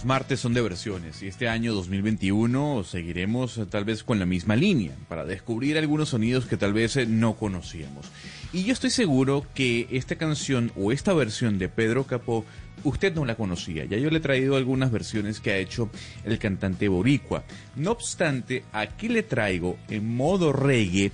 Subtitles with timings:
[0.00, 4.24] los martes son de versiones y este año 2021 seguiremos eh, tal vez con la
[4.24, 8.06] misma línea para descubrir algunos sonidos que tal vez eh, no conocíamos.
[8.50, 12.46] Y yo estoy seguro que esta canción o esta versión de Pedro Capó
[12.82, 13.84] usted no la conocía.
[13.84, 15.90] Ya yo le he traído algunas versiones que ha hecho
[16.24, 17.44] el cantante boricua.
[17.76, 21.12] No obstante, aquí le traigo en modo reggae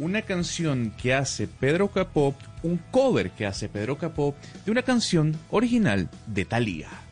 [0.00, 5.36] una canción que hace Pedro Capó, un cover que hace Pedro Capó de una canción
[5.50, 7.03] original de Thalía.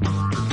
[0.00, 0.47] Como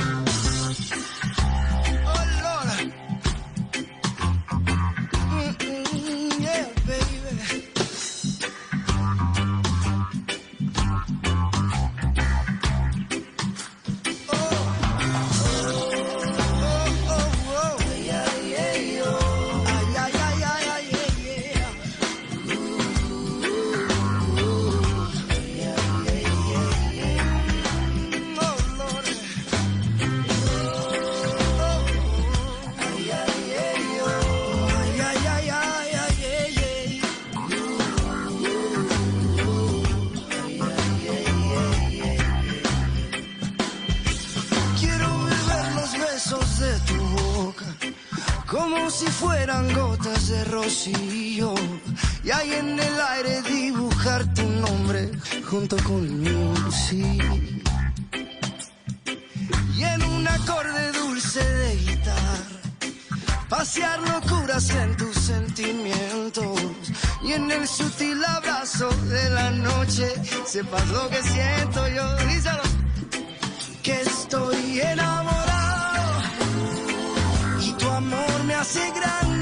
[50.88, 55.10] Y ahí en el aire dibujar tu nombre
[55.48, 57.18] junto con el mío, sí.
[59.76, 62.60] Y en un acorde dulce de guitarra,
[63.48, 66.60] pasear locuras en tus sentimientos.
[67.22, 70.12] Y en el sutil abrazo de la noche,
[70.44, 72.62] sepas lo que siento yo, díselo,
[73.82, 76.22] que estoy enamorado
[77.60, 79.35] y tu amor me hace grande.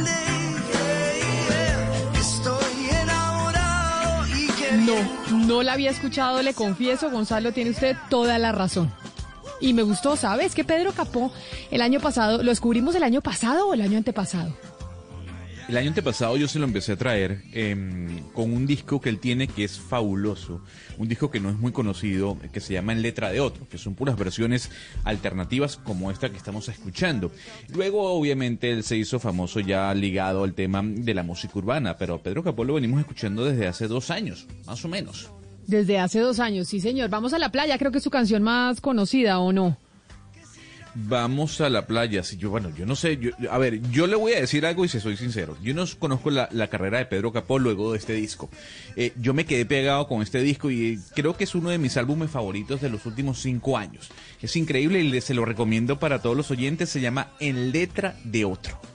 [4.84, 8.92] No, no la había escuchado, le confieso, Gonzalo, tiene usted toda la razón.
[9.60, 10.54] Y me gustó, ¿sabes?
[10.54, 11.32] Que Pedro Capó
[11.70, 14.54] el año pasado, ¿lo descubrimos el año pasado o el año antepasado?
[15.66, 19.18] El año antepasado yo se lo empecé a traer em, con un disco que él
[19.18, 20.60] tiene que es fabuloso,
[20.98, 23.78] un disco que no es muy conocido, que se llama En Letra de Otro, que
[23.78, 24.70] son puras versiones
[25.04, 27.32] alternativas como esta que estamos escuchando.
[27.74, 32.22] Luego obviamente él se hizo famoso ya ligado al tema de la música urbana, pero
[32.22, 35.30] Pedro Capó lo venimos escuchando desde hace dos años, más o menos.
[35.66, 37.08] Desde hace dos años, sí señor.
[37.08, 39.78] Vamos a la playa, creo que es su canción más conocida, ¿o no?
[40.94, 42.22] Vamos a la playa.
[42.22, 43.16] Si yo, bueno, yo no sé.
[43.18, 45.56] Yo, a ver, yo le voy a decir algo y si soy sincero.
[45.62, 48.48] Yo no conozco la, la carrera de Pedro Capó luego de este disco.
[48.96, 51.96] Eh, yo me quedé pegado con este disco y creo que es uno de mis
[51.96, 54.10] álbumes favoritos de los últimos cinco años.
[54.40, 56.90] Es increíble y se lo recomiendo para todos los oyentes.
[56.90, 58.93] Se llama En Letra de Otro.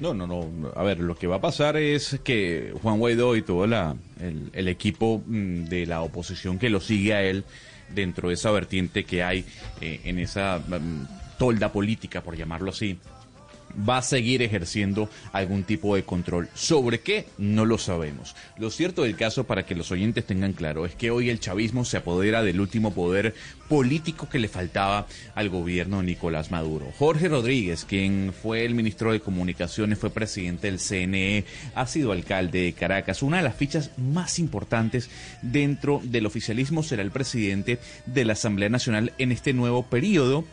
[0.00, 0.48] No, no, no.
[0.76, 3.96] A ver, lo que va a pasar es que Juan Guaidó y todo la,
[4.52, 7.44] el, equipo mm, de la oposición que lo sigue a él
[7.90, 9.44] dentro de esa vertiente que hay
[9.80, 12.98] eh, en esa mm, tolda política, por llamarlo así,
[13.88, 16.48] va a seguir ejerciendo algún tipo de control.
[16.54, 17.26] ¿Sobre qué?
[17.38, 18.34] No lo sabemos.
[18.58, 21.84] Lo cierto del caso, para que los oyentes tengan claro, es que hoy el chavismo
[21.84, 23.34] se apodera del último poder
[23.68, 26.86] político que le faltaba al gobierno Nicolás Maduro.
[26.98, 31.44] Jorge Rodríguez, quien fue el ministro de Comunicaciones, fue presidente del CNE,
[31.74, 33.22] ha sido alcalde de Caracas.
[33.22, 35.10] Una de las fichas más importantes
[35.42, 40.44] dentro del oficialismo será el presidente de la Asamblea Nacional en este nuevo periodo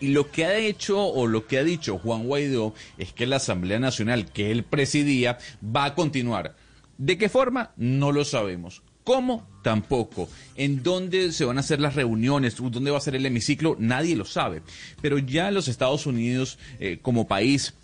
[0.00, 3.36] y lo que ha hecho o lo que ha dicho Juan Guaidó es que la
[3.36, 6.56] Asamblea Nacional que él presidía va a continuar.
[6.98, 7.72] ¿De qué forma?
[7.76, 8.82] No lo sabemos.
[9.04, 9.46] ¿Cómo?
[9.62, 10.28] Tampoco.
[10.56, 12.56] ¿En dónde se van a hacer las reuniones?
[12.56, 13.76] ¿Dónde va a ser el hemiciclo?
[13.78, 14.62] Nadie lo sabe.
[15.00, 17.74] Pero ya los Estados Unidos eh, como país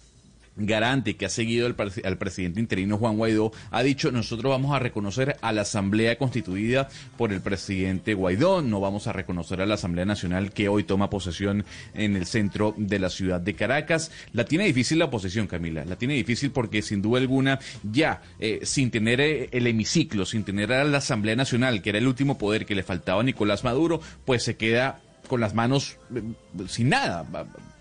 [0.57, 5.37] garante que ha seguido al, presidente interino Juan Guaidó, ha dicho nosotros vamos a reconocer
[5.41, 10.05] a la Asamblea constituida por el presidente Guaidó, no vamos a reconocer a la Asamblea
[10.05, 11.65] Nacional que hoy toma posesión
[11.95, 14.11] en el centro de la ciudad de Caracas.
[14.33, 18.61] La tiene difícil la oposición, Camila, la tiene difícil porque sin duda alguna ya eh,
[18.65, 22.39] sin tener eh, el hemiciclo, sin tener a la Asamblea Nacional, que era el último
[22.39, 26.23] poder que le faltaba a Nicolás Maduro, pues se queda con las manos eh,
[26.69, 27.25] sin nada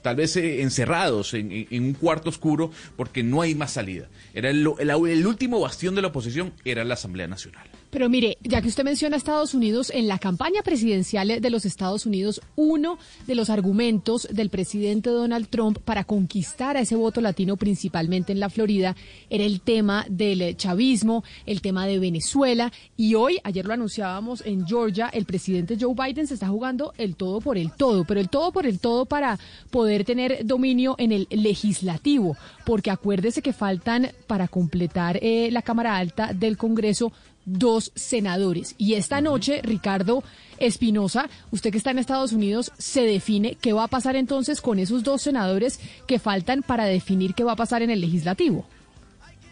[0.01, 4.07] tal vez eh, encerrados en, un cuarto oscuro porque no hay más salida.
[4.33, 7.68] Era el, el último bastión de la oposición, era la Asamblea Nacional.
[7.91, 12.05] Pero mire, ya que usted menciona Estados Unidos, en la campaña presidencial de los Estados
[12.05, 12.97] Unidos, uno
[13.27, 18.39] de los argumentos del presidente Donald Trump para conquistar a ese voto latino, principalmente en
[18.39, 18.95] la Florida,
[19.29, 22.71] era el tema del chavismo, el tema de Venezuela.
[22.95, 27.17] Y hoy, ayer lo anunciábamos en Georgia, el presidente Joe Biden se está jugando el
[27.17, 29.38] todo por el todo, pero el todo por el todo para
[29.69, 35.97] poder tener dominio en el legislativo, porque acuérdese que faltan para completar eh, la Cámara
[35.97, 37.11] Alta del Congreso
[37.45, 38.75] dos senadores.
[38.77, 40.23] Y esta noche, Ricardo
[40.57, 44.79] Espinosa, usted que está en Estados Unidos, se define qué va a pasar entonces con
[44.79, 48.65] esos dos senadores que faltan para definir qué va a pasar en el legislativo.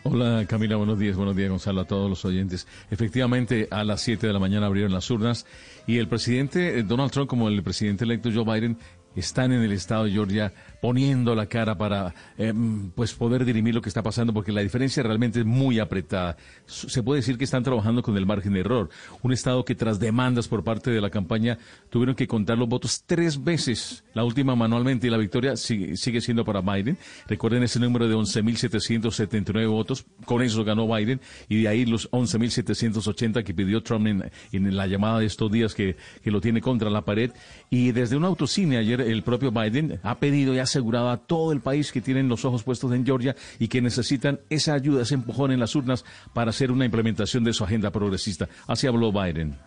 [0.04, 2.68] Hola Camila, buenos días, buenos días Gonzalo, a todos los oyentes.
[2.90, 5.46] Efectivamente, a las 7 de la mañana abrieron las urnas
[5.88, 8.78] y el presidente Donald Trump como el presidente electo Joe Biden
[9.16, 13.82] están en el estado de Georgia poniendo la cara para em, pues poder dirimir lo
[13.82, 16.38] que está pasando porque la diferencia realmente es muy apretada.
[16.66, 18.90] Se puede decir que están trabajando con el margen de error.
[19.22, 21.58] Un estado que tras demandas por parte de la campaña
[21.90, 26.46] tuvieron que contar los votos tres veces, la última manualmente y la victoria sigue, siendo
[26.46, 26.98] para Biden.
[27.28, 33.44] Recuerden ese número de 11.779 votos, con eso ganó Biden y de ahí los 11.780
[33.44, 36.90] que pidió Trump en, en, la llamada de estos días que, que lo tiene contra
[36.90, 37.32] la pared.
[37.70, 41.62] Y desde un autocine ayer el propio Biden ha pedido y asegurado a todo el
[41.62, 45.52] país que tienen los ojos puestos en Georgia y que necesitan esa ayuda, ese empujón
[45.52, 48.48] en las urnas para hacer una implementación de su agenda progresista.
[48.68, 49.58] Así habló Biden.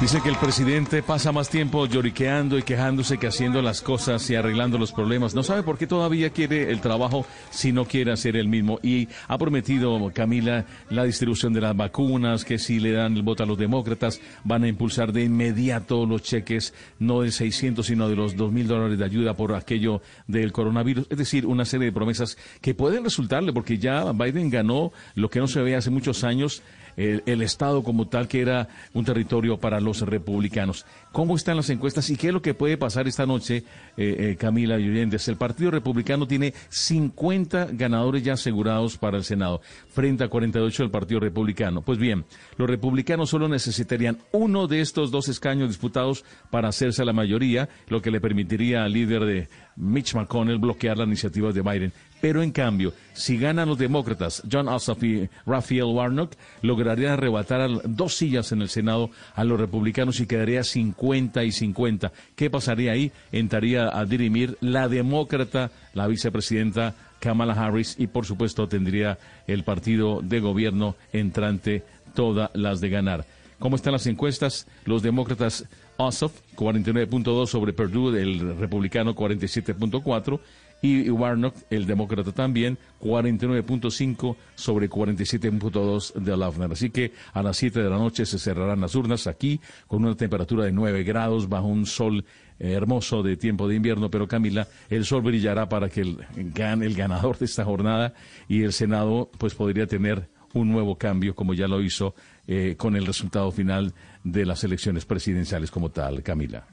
[0.00, 4.34] Dice que el presidente pasa más tiempo lloriqueando y quejándose que haciendo las cosas y
[4.34, 5.34] arreglando los problemas.
[5.34, 8.80] No sabe por qué todavía quiere el trabajo si no quiere hacer el mismo.
[8.82, 13.44] Y ha prometido, Camila, la distribución de las vacunas, que si le dan el voto
[13.44, 18.16] a los demócratas, van a impulsar de inmediato los cheques, no de 600, sino de
[18.16, 21.06] los 2 mil dólares de ayuda por aquello del coronavirus.
[21.08, 25.38] Es decir, una serie de promesas que pueden resultarle, porque ya Biden ganó lo que
[25.38, 26.62] no se ve hace muchos años
[26.96, 30.86] el, Estado como tal, que era un territorio para los republicanos.
[31.12, 33.64] ¿Cómo están las encuestas y qué es lo que puede pasar esta noche,
[33.96, 35.28] eh, eh, Camila y Oyentes?
[35.28, 40.90] El Partido Republicano tiene 50 ganadores ya asegurados para el Senado, frente a 48 del
[40.90, 41.82] Partido Republicano.
[41.82, 42.24] Pues bien,
[42.56, 48.00] los republicanos solo necesitarían uno de estos dos escaños disputados para hacerse la mayoría, lo
[48.00, 51.92] que le permitiría al líder de Mitch McConnell bloquear las iniciativas de Biden.
[52.24, 58.14] Pero en cambio, si ganan los demócratas, John Ossoff y Raphael Warnock, lograrían arrebatar dos
[58.14, 62.12] sillas en el Senado a los republicanos y quedaría 50 y 50.
[62.34, 63.12] ¿Qué pasaría ahí?
[63.30, 70.22] Entraría a dirimir la demócrata, la vicepresidenta Kamala Harris y por supuesto tendría el partido
[70.22, 71.82] de gobierno entrante
[72.14, 73.26] todas las de ganar.
[73.58, 74.66] ¿Cómo están las encuestas?
[74.86, 75.66] Los demócratas
[75.98, 80.40] Ossoff 49.2 sobre Perdue, el republicano 47.4
[80.84, 86.72] y Warnock, el demócrata también, 49.5 sobre 47.2 de Lafner.
[86.72, 90.14] Así que a las 7 de la noche se cerrarán las urnas aquí con una
[90.14, 92.26] temperatura de 9 grados bajo un sol
[92.58, 96.94] eh, hermoso de tiempo de invierno, pero Camila, el sol brillará para que el, el
[96.94, 98.12] ganador de esta jornada
[98.46, 102.14] y el Senado pues podría tener un nuevo cambio como ya lo hizo
[102.46, 106.66] eh, con el resultado final de las elecciones presidenciales como tal, Camila.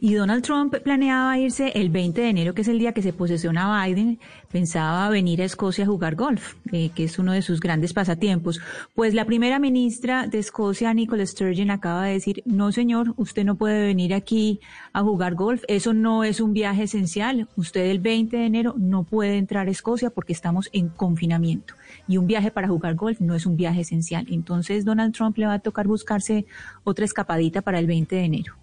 [0.00, 3.12] Y Donald Trump planeaba irse el 20 de enero, que es el día que se
[3.12, 4.18] posesiona Biden,
[4.50, 8.60] pensaba venir a Escocia a jugar golf, eh, que es uno de sus grandes pasatiempos.
[8.94, 13.54] Pues la primera ministra de Escocia, Nicola Sturgeon, acaba de decir, no señor, usted no
[13.54, 14.60] puede venir aquí
[14.92, 19.04] a jugar golf, eso no es un viaje esencial, usted el 20 de enero no
[19.04, 21.74] puede entrar a Escocia porque estamos en confinamiento.
[22.08, 24.26] Y un viaje para jugar golf no es un viaje esencial.
[24.30, 26.46] Entonces Donald Trump le va a tocar buscarse
[26.84, 28.61] otra escapadita para el 20 de enero.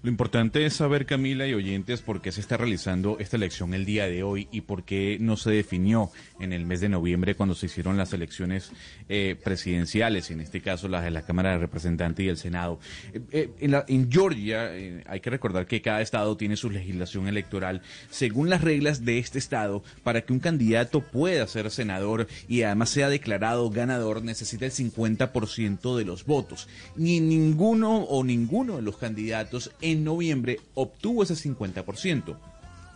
[0.00, 3.84] Lo importante es saber, Camila y oyentes, por qué se está realizando esta elección el
[3.84, 7.56] día de hoy y por qué no se definió en el mes de noviembre cuando
[7.56, 8.70] se hicieron las elecciones
[9.08, 12.78] eh, presidenciales, en este caso las de la Cámara de Representantes y el Senado.
[13.12, 14.70] Eh, eh, en, Georgia
[15.06, 19.40] hay que recordar que cada estado tiene su legislación electoral según las reglas de este
[19.40, 24.72] estado para que un candidato pueda ser senador y además sea declarado ganador necesita el
[24.72, 26.68] 50% de los votos.
[26.94, 32.36] Ni ninguno o ninguno de los candidatos noviembre obtuvo ese 50%.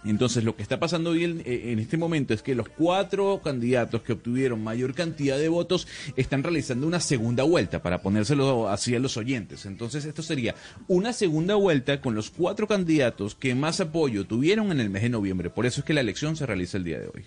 [0.04, 4.14] Entonces lo que está pasando hoy en, este momento es que los cuatro candidatos que
[4.14, 9.16] obtuvieron mayor cantidad de votos están realizando una segunda vuelta para ponérselo así a los
[9.16, 9.64] oyentes.
[9.64, 10.54] Entonces esto sería
[10.88, 15.08] una segunda vuelta con los cuatro candidatos que más apoyo tuvieron en el mes de
[15.08, 15.50] noviembre.
[15.50, 17.24] Por eso es que la elección se realiza el día de hoy.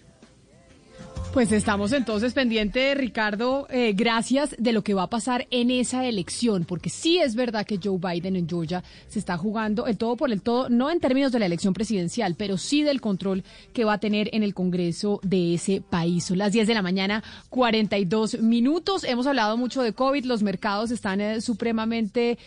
[1.35, 6.05] Pues estamos entonces pendientes, Ricardo, eh, gracias de lo que va a pasar en esa
[6.05, 10.15] elección, porque sí es verdad que Joe Biden en Georgia se está jugando el todo
[10.15, 13.83] por el todo, no en términos de la elección presidencial, pero sí del control que
[13.83, 16.29] va a tener en el Congreso de ese país.
[16.29, 19.03] Las 10 de la mañana, 42 minutos.
[19.03, 22.37] Hemos hablado mucho de COVID, los mercados están eh, supremamente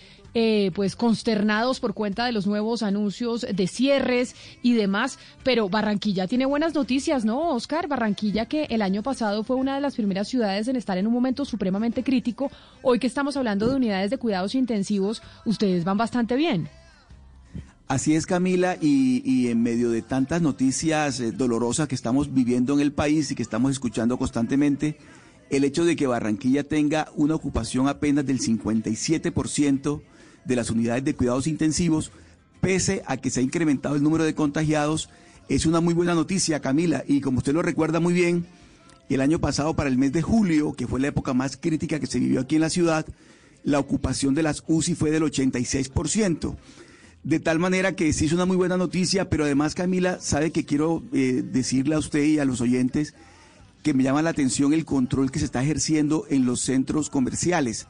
[0.41, 6.29] eh, pues consternados por cuenta de los nuevos anuncios de cierres y demás, pero Barranquilla
[6.29, 7.89] tiene buenas noticias, ¿no, Oscar?
[7.89, 11.13] Barranquilla que el año pasado fue una de las primeras ciudades en estar en un
[11.13, 12.53] momento supremamente crítico,
[12.83, 16.69] hoy que estamos hablando de unidades de cuidados intensivos, ustedes van bastante bien.
[17.89, 22.81] Así es, Camila, y, en medio de tantas noticias eh, dolorosas que estamos viviendo en
[22.81, 24.99] el país y que estamos escuchando constantemente,
[25.51, 30.01] el hecho de que Barranquilla tenga una ocupación apenas del 57%
[30.49, 32.11] de las unidades de cuidados intensivos,
[32.61, 35.11] pese a que se ha incrementado el número de contagiados,
[35.49, 37.05] es una muy buena noticia, Camila.
[37.07, 38.47] Y como usted lo recuerda muy bien,
[39.09, 42.07] el año pasado, para el mes de julio, que fue la época más crítica que
[42.07, 43.07] se vivió aquí en la ciudad,
[43.63, 46.57] la ocupación de las UCI fue del 86%.
[47.25, 50.65] De tal manera que sí es una muy buena noticia, pero además, Camila, sabe que
[50.65, 53.15] quiero eh, decirle a usted y a los oyentes
[53.83, 57.87] que me llama la atención el control que se está ejerciendo en los centros comerciales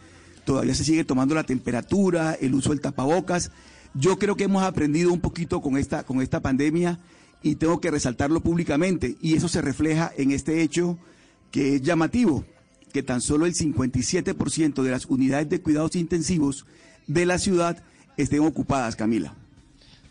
[0.49, 3.50] todavía se sigue tomando la temperatura, el uso del tapabocas.
[3.93, 6.99] Yo creo que hemos aprendido un poquito con esta, con esta pandemia
[7.43, 10.97] y tengo que resaltarlo públicamente y eso se refleja en este hecho
[11.50, 12.47] que es llamativo,
[12.95, 16.64] que tan solo el 57% de las unidades de cuidados intensivos
[17.07, 17.85] de la ciudad
[18.17, 19.35] estén ocupadas, Camila.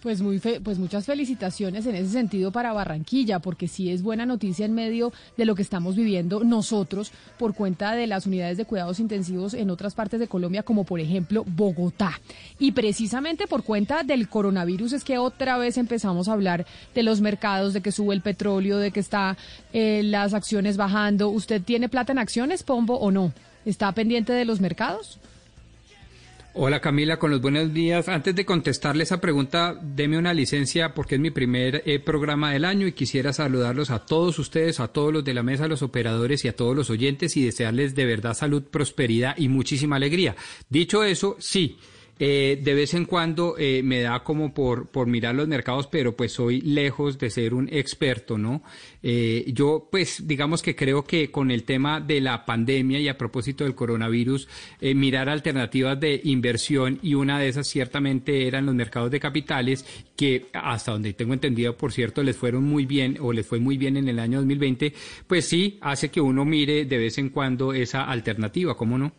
[0.01, 4.65] Pues, muy pues muchas felicitaciones en ese sentido para Barranquilla, porque sí es buena noticia
[4.65, 8.99] en medio de lo que estamos viviendo nosotros por cuenta de las unidades de cuidados
[8.99, 12.21] intensivos en otras partes de Colombia, como por ejemplo Bogotá.
[12.59, 17.19] Y precisamente por cuenta del coronavirus es que otra vez empezamos a hablar de los
[17.19, 19.35] mercados, de que sube el petróleo, de que está
[19.73, 21.29] eh, las acciones bajando.
[21.29, 23.33] ¿Usted tiene plata en acciones, Pombo, o no?
[23.65, 25.19] ¿Está pendiente de los mercados?
[26.59, 28.09] Hola Camila, con los buenos días.
[28.09, 32.65] Antes de contestarle esa pregunta, deme una licencia porque es mi primer eh, programa del
[32.65, 35.83] año y quisiera saludarlos a todos ustedes, a todos los de la mesa, a los
[35.83, 40.35] operadores y a todos los oyentes y desearles de verdad salud, prosperidad y muchísima alegría.
[40.67, 41.77] Dicho eso, sí.
[42.19, 46.15] Eh, de vez en cuando eh, me da como por, por mirar los mercados, pero
[46.15, 48.63] pues soy lejos de ser un experto, ¿no?
[49.03, 53.17] Eh, yo pues digamos que creo que con el tema de la pandemia y a
[53.17, 54.47] propósito del coronavirus,
[54.81, 60.47] mirar alternativas de inversión y una de esas ciertamente eran los mercados de capitales que
[60.53, 63.97] hasta donde tengo entendido, por cierto, les fueron muy bien o les fue muy bien
[63.97, 64.93] en el año 2020,
[65.27, 69.13] pues sí hace que uno mire de vez en cuando esa alternativa, ¿cómo no?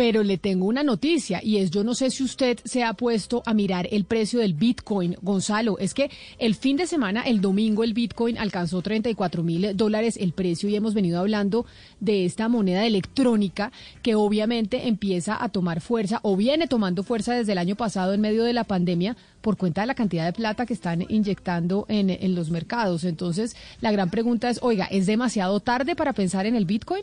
[0.00, 3.42] Pero le tengo una noticia y es, yo no sé si usted se ha puesto
[3.44, 5.76] a mirar el precio del Bitcoin, Gonzalo.
[5.78, 10.32] Es que el fin de semana, el domingo, el Bitcoin alcanzó 34 mil dólares el
[10.32, 11.66] precio y hemos venido hablando
[12.00, 17.52] de esta moneda electrónica que obviamente empieza a tomar fuerza o viene tomando fuerza desde
[17.52, 20.64] el año pasado en medio de la pandemia por cuenta de la cantidad de plata
[20.64, 23.04] que están inyectando en, en los mercados.
[23.04, 27.02] Entonces, la gran pregunta es, oiga, ¿es demasiado tarde para pensar en el Bitcoin?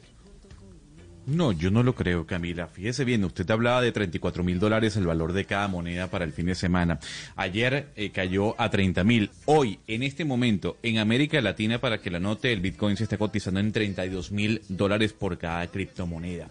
[1.27, 2.67] No, yo no lo creo, Camila.
[2.67, 6.31] Fíjese bien, usted hablaba de 34 mil dólares el valor de cada moneda para el
[6.31, 7.01] fin de semana.
[7.35, 9.29] Ayer eh, cayó a 30 mil.
[9.43, 13.17] Hoy, en este momento, en América Latina, para que la note, el Bitcoin se está
[13.17, 16.47] cotizando en 32 mil dólares por cada criptomoneda.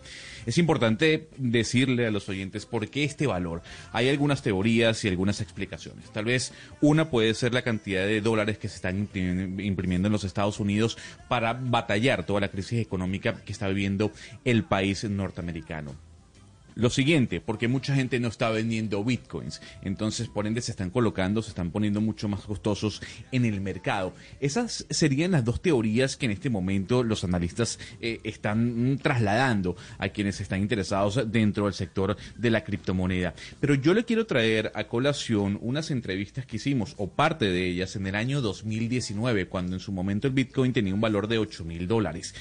[0.47, 3.63] Es importante decirle a los oyentes por qué este valor.
[3.93, 6.11] Hay algunas teorías y algunas explicaciones.
[6.13, 10.25] Tal vez una puede ser la cantidad de dólares que se están imprimiendo en los
[10.25, 10.97] Estados Unidos
[11.29, 14.13] para batallar toda la crisis económica que está viviendo
[14.45, 16.07] el país norteamericano
[16.77, 21.41] lo siguiente, porque mucha gente no está vendiendo bitcoins, entonces por ende se están colocando,
[21.41, 23.01] se están poniendo mucho más costosos
[23.33, 24.13] en el mercado.
[24.41, 30.11] Esas serían las dos teorías que en este momento los analistas eh, están trasladando a
[30.11, 33.35] quienes están interesados dentro del sector de la criptomoneda.
[33.59, 37.97] Pero yo le quiero traer a colación unas entrevistas que hicimos, o parte de ellas,
[37.97, 41.65] en el año 2019, cuando en su momento el bitcoin tenía un valor de 8
[41.65, 42.35] mil dólares.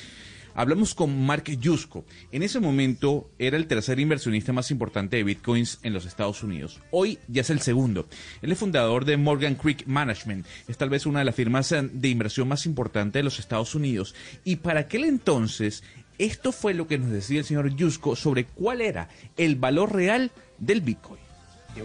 [0.56, 2.06] Hablamos con Mark Yusko.
[2.32, 6.82] En ese momento era el tercer inversionista más importante de bitcoins en los Estados Unidos.
[6.92, 8.08] Hoy ya es el segundo.
[8.42, 10.46] Él es fundador de Morgan Creek Management.
[10.70, 14.16] Es tal vez una de las firmas de inversión más importantes de los Estados Unidos.
[14.46, 15.84] Y para aquel entonces,
[16.18, 20.32] esto fue lo que nos decía el señor Yusko sobre cuál era el valor real
[20.58, 21.20] del bitcoin.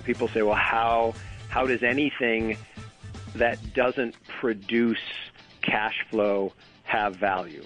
[0.05, 1.13] people say, well, how,
[1.49, 2.57] how does anything
[3.35, 5.01] that doesn't produce
[5.63, 6.53] cash flow
[6.85, 7.65] have value?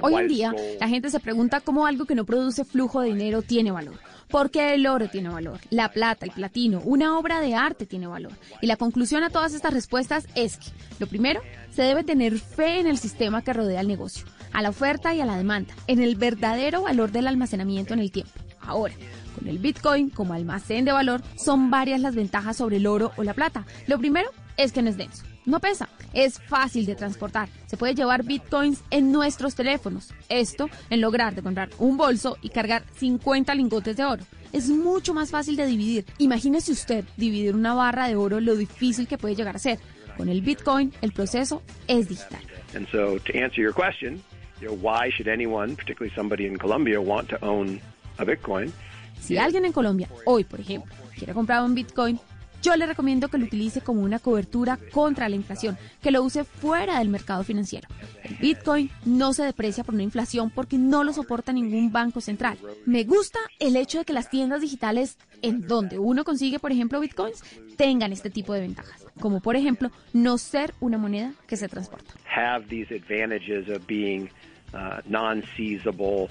[0.00, 3.42] Hoy en día, la gente se pregunta cómo algo que no produce flujo de dinero
[3.42, 3.94] tiene valor.
[4.28, 5.58] ¿Por qué el oro tiene valor?
[5.70, 8.32] La plata, el platino, una obra de arte tiene valor.
[8.60, 11.40] Y la conclusión a todas estas respuestas es que, lo primero,
[11.72, 15.20] se debe tener fe en el sistema que rodea el negocio, a la oferta y
[15.20, 18.32] a la demanda, en el verdadero valor del almacenamiento en el tiempo.
[18.60, 18.94] Ahora,
[19.36, 23.24] con el Bitcoin como almacén de valor, son varias las ventajas sobre el oro o
[23.24, 23.66] la plata.
[23.86, 24.30] Lo primero
[24.62, 25.24] es que no es denso.
[25.46, 27.48] No pesa, es fácil de transportar.
[27.66, 30.12] Se puede llevar bitcoins en nuestros teléfonos.
[30.28, 34.22] Esto en lograr de comprar un bolso y cargar 50 lingotes de oro.
[34.52, 36.04] Es mucho más fácil de dividir.
[36.18, 39.78] Imagínese usted dividir una barra de oro lo difícil que puede llegar a ser.
[40.16, 42.40] Con el bitcoin el proceso es digital.
[42.74, 44.22] And so to answer your question,
[44.60, 47.80] you know, why should anyone, particularly somebody in Colombia, want to own
[48.18, 48.72] a bitcoin?
[49.20, 52.20] Si alguien en Colombia hoy, por ejemplo, quiere comprar un bitcoin,
[52.62, 56.44] yo le recomiendo que lo utilice como una cobertura contra la inflación, que lo use
[56.44, 57.88] fuera del mercado financiero.
[58.22, 62.58] El Bitcoin no se deprecia por una inflación porque no lo soporta ningún banco central.
[62.86, 67.00] Me gusta el hecho de que las tiendas digitales en donde uno consigue, por ejemplo,
[67.00, 67.42] Bitcoins,
[67.76, 72.12] tengan este tipo de ventajas, como por ejemplo no ser una moneda que se transporta.
[72.24, 74.28] Have these advantages of being
[74.74, 76.28] uh, non-seizable,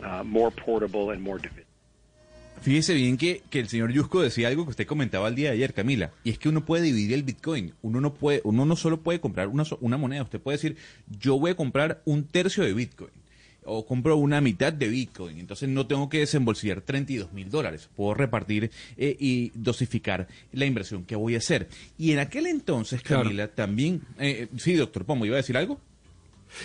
[0.00, 1.40] uh, more portable and more
[2.62, 5.56] Fíjese bien que, que el señor Yusko decía algo que usted comentaba el día de
[5.56, 7.74] ayer, Camila, y es que uno puede dividir el Bitcoin.
[7.82, 10.76] Uno no puede, uno no solo puede comprar una, una moneda, usted puede decir,
[11.20, 13.10] yo voy a comprar un tercio de Bitcoin
[13.64, 18.14] o compro una mitad de Bitcoin, entonces no tengo que desembolsar 32 mil dólares, puedo
[18.14, 21.68] repartir eh, y dosificar la inversión que voy a hacer.
[21.98, 25.80] Y en aquel entonces, Camila, también, eh, sí, doctor Pomo, ¿iba a decir algo?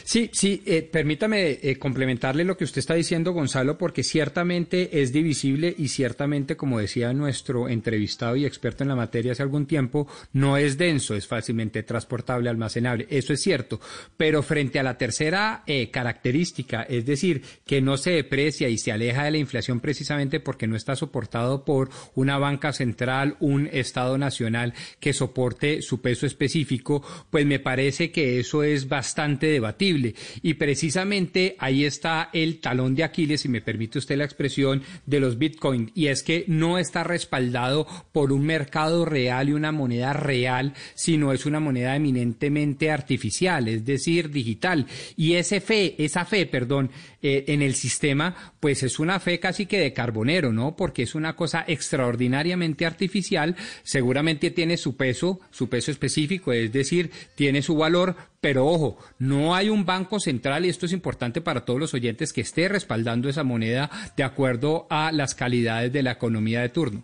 [0.04, 5.12] Sí, sí, eh, permítame eh, complementarle lo que usted está diciendo, Gonzalo, porque ciertamente es
[5.12, 10.08] divisible y ciertamente, como decía nuestro entrevistado y experto en la materia hace algún tiempo,
[10.34, 13.08] no es denso, es fácilmente transportable, almacenable.
[13.10, 13.80] Eso es cierto.
[14.16, 18.92] Pero frente a la tercera eh, característica, es decir, que no se deprecia y se
[18.92, 24.18] aleja de la inflación precisamente porque no está soportado por una banca central, un Estado
[24.18, 30.54] nacional que soporte su peso específico, pues me parece que eso es bastante debatible y
[30.56, 35.38] precisamente ahí está el talón de Aquiles, si me permite usted la expresión, de los
[35.38, 35.92] Bitcoin.
[35.94, 41.34] Y es que no está respaldado por un mercado real y una moneda real, sino
[41.34, 44.88] es una moneda eminentemente artificial, es decir, digital.
[45.16, 46.90] Y ese fe, esa fe, perdón,
[47.22, 50.76] eh, en el sistema, pues es una fe casi que de carbonero, ¿no?
[50.76, 57.12] Porque es una cosa extraordinariamente artificial, seguramente tiene su peso, su peso específico, es decir,
[57.36, 61.66] tiene su valor, pero ojo, no hay un banco central, y esto es importante para
[61.66, 66.12] todos los oyentes, que esté respaldando esa moneda de acuerdo a las calidades de la
[66.12, 67.04] economía de turno.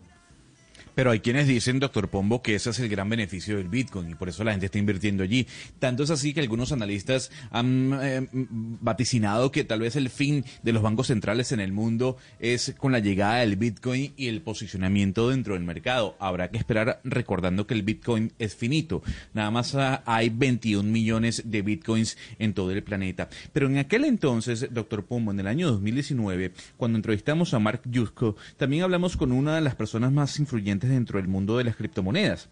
[0.95, 4.15] Pero hay quienes dicen, doctor Pombo, que ese es el gran beneficio del Bitcoin y
[4.15, 5.47] por eso la gente está invirtiendo allí.
[5.79, 10.73] Tanto es así que algunos analistas han eh, vaticinado que tal vez el fin de
[10.73, 15.29] los bancos centrales en el mundo es con la llegada del Bitcoin y el posicionamiento
[15.29, 16.15] dentro del mercado.
[16.19, 19.03] Habrá que esperar recordando que el Bitcoin es finito.
[19.33, 23.29] Nada más ah, hay 21 millones de Bitcoins en todo el planeta.
[23.51, 28.35] Pero en aquel entonces, doctor Pombo, en el año 2019, cuando entrevistamos a Mark Yusko,
[28.57, 32.49] también hablamos con una de las personas más influyentes dentro del mundo de las criptomonedas.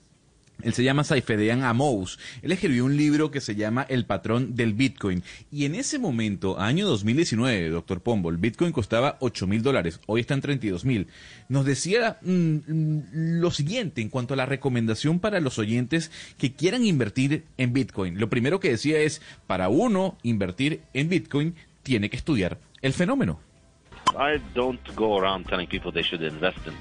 [0.63, 2.19] Él se llama Saifedean Amous.
[2.41, 5.23] Él escribió un libro que se llama El patrón del Bitcoin.
[5.51, 9.99] Y en ese momento, año 2019, doctor Pombo, el Bitcoin costaba 8 mil dólares.
[10.07, 11.07] Hoy está en 32 mil.
[11.49, 13.03] Nos decía mm, mm,
[13.39, 18.19] lo siguiente en cuanto a la recomendación para los oyentes que quieran invertir en Bitcoin.
[18.19, 23.39] Lo primero que decía es, para uno invertir en Bitcoin, tiene que estudiar el fenómeno.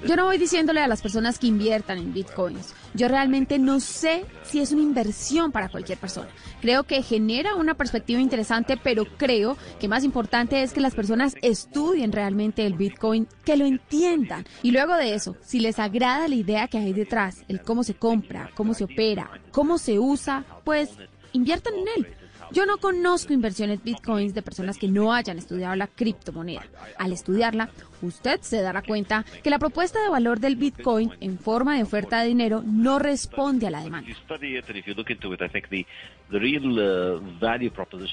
[0.07, 2.73] Yo no voy diciéndole a las personas que inviertan en bitcoins.
[2.93, 6.29] Yo realmente no sé si es una inversión para cualquier persona.
[6.61, 11.35] Creo que genera una perspectiva interesante, pero creo que más importante es que las personas
[11.41, 14.45] estudien realmente el bitcoin, que lo entiendan.
[14.61, 17.93] Y luego de eso, si les agrada la idea que hay detrás, el cómo se
[17.93, 20.91] compra, cómo se opera, cómo se usa, pues
[21.33, 22.15] inviertan en él.
[22.53, 26.65] Yo no conozco inversiones bitcoins de personas que no hayan estudiado la criptomoneda.
[26.97, 27.69] Al estudiarla,
[28.01, 32.21] usted se dará cuenta que la propuesta de valor del bitcoin en forma de oferta
[32.21, 34.11] de dinero no responde a la demanda.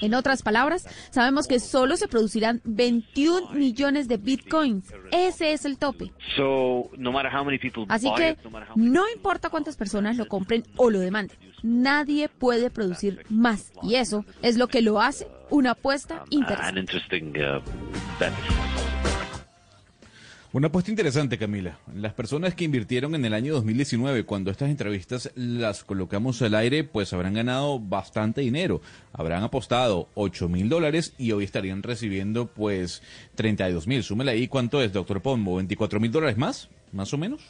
[0.01, 4.93] En otras palabras, sabemos que solo se producirán 21 millones de bitcoins.
[5.11, 6.11] Ese es el tope.
[7.89, 8.37] Así que
[8.75, 13.71] no importa cuántas personas lo compren o lo demanden, nadie puede producir más.
[13.83, 16.81] Y eso es lo que lo hace una apuesta interesante.
[20.51, 21.77] Una apuesta interesante, Camila.
[21.93, 26.83] Las personas que invirtieron en el año 2019, cuando estas entrevistas las colocamos al aire,
[26.83, 28.81] pues habrán ganado bastante dinero.
[29.13, 33.03] Habrán apostado 8 mil dólares y hoy estarían recibiendo pues
[33.35, 34.01] 32 mil.
[34.01, 37.41] Súmele ahí cuánto es, doctor Pombo, 24 mil dólares más, más o menos.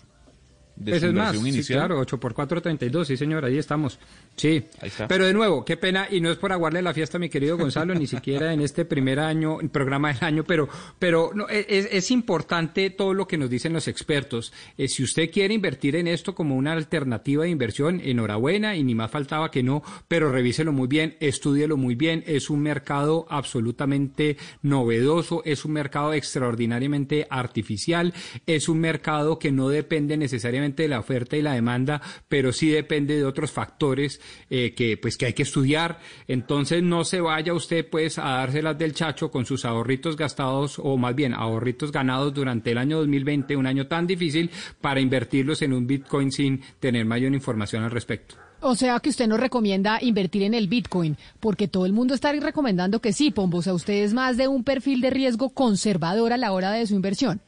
[0.86, 4.00] Ese es más, sí, claro, 8 por 4, 32, sí señor, ahí estamos.
[4.36, 4.64] Sí,
[5.08, 7.94] pero de nuevo, qué pena, y no es por aguarle la fiesta, mi querido Gonzalo,
[7.94, 12.12] ni siquiera en este primer año, programa del año, pero, pero no, e, es, es,
[12.12, 14.54] importante todo lo que nos dicen los expertos.
[14.78, 18.96] Eh, si usted quiere invertir en esto como una alternativa de inversión, enhorabuena, y ni
[18.96, 24.38] más faltaba que no, pero revíselo muy bien, estúdielo muy bien, es un mercado absolutamente
[24.62, 28.14] novedoso, es un mercado extraordinariamente artificial,
[28.46, 32.70] es un mercado que no depende necesariamente de la oferta y la demanda, pero sí
[32.70, 36.00] depende de otros factores eh, que pues que hay que estudiar.
[36.28, 40.98] Entonces no se vaya usted pues a dárselas del chacho con sus ahorritos gastados o
[40.98, 44.50] más bien ahorritos ganados durante el año 2020, un año tan difícil,
[44.82, 48.36] para invertirlos en un Bitcoin sin tener mayor información al respecto.
[48.62, 52.34] O sea que usted nos recomienda invertir en el Bitcoin, porque todo el mundo está
[52.34, 53.60] recomendando que sí, Pombo.
[53.60, 56.86] O sea, usted es más de un perfil de riesgo conservador a la hora de
[56.86, 57.40] su inversión.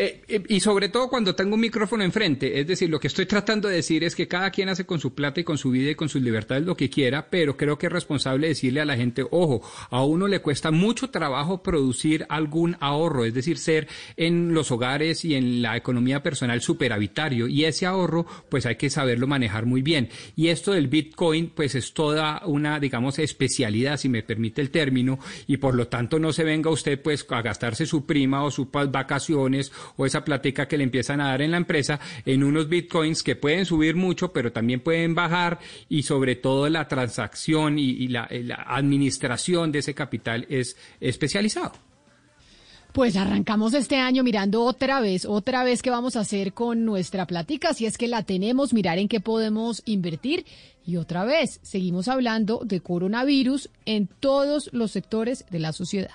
[0.00, 3.26] Eh, eh, y sobre todo cuando tengo un micrófono enfrente, es decir, lo que estoy
[3.26, 5.90] tratando de decir es que cada quien hace con su plata y con su vida
[5.90, 8.94] y con sus libertades lo que quiera, pero creo que es responsable decirle a la
[8.94, 14.54] gente, ojo, a uno le cuesta mucho trabajo producir algún ahorro, es decir, ser en
[14.54, 19.26] los hogares y en la economía personal superavitario, y ese ahorro pues hay que saberlo
[19.26, 20.10] manejar muy bien.
[20.36, 25.18] Y esto del Bitcoin pues es toda una, digamos, especialidad, si me permite el término,
[25.48, 28.68] y por lo tanto no se venga usted pues a gastarse su prima o sus
[28.70, 33.22] vacaciones o esa platica que le empiezan a dar en la empresa en unos bitcoins
[33.22, 38.28] que pueden subir mucho, pero también pueden bajar y sobre todo la transacción y, la,
[38.30, 41.72] la administración de ese capital es especializado.
[42.92, 47.26] Pues arrancamos este año mirando otra vez, otra vez qué vamos a hacer con nuestra
[47.26, 50.46] platica, si es que la tenemos, mirar en qué podemos invertir.
[50.84, 56.10] Y otra vez, seguimos hablando de coronavirus en todos los sectores de la sociedad.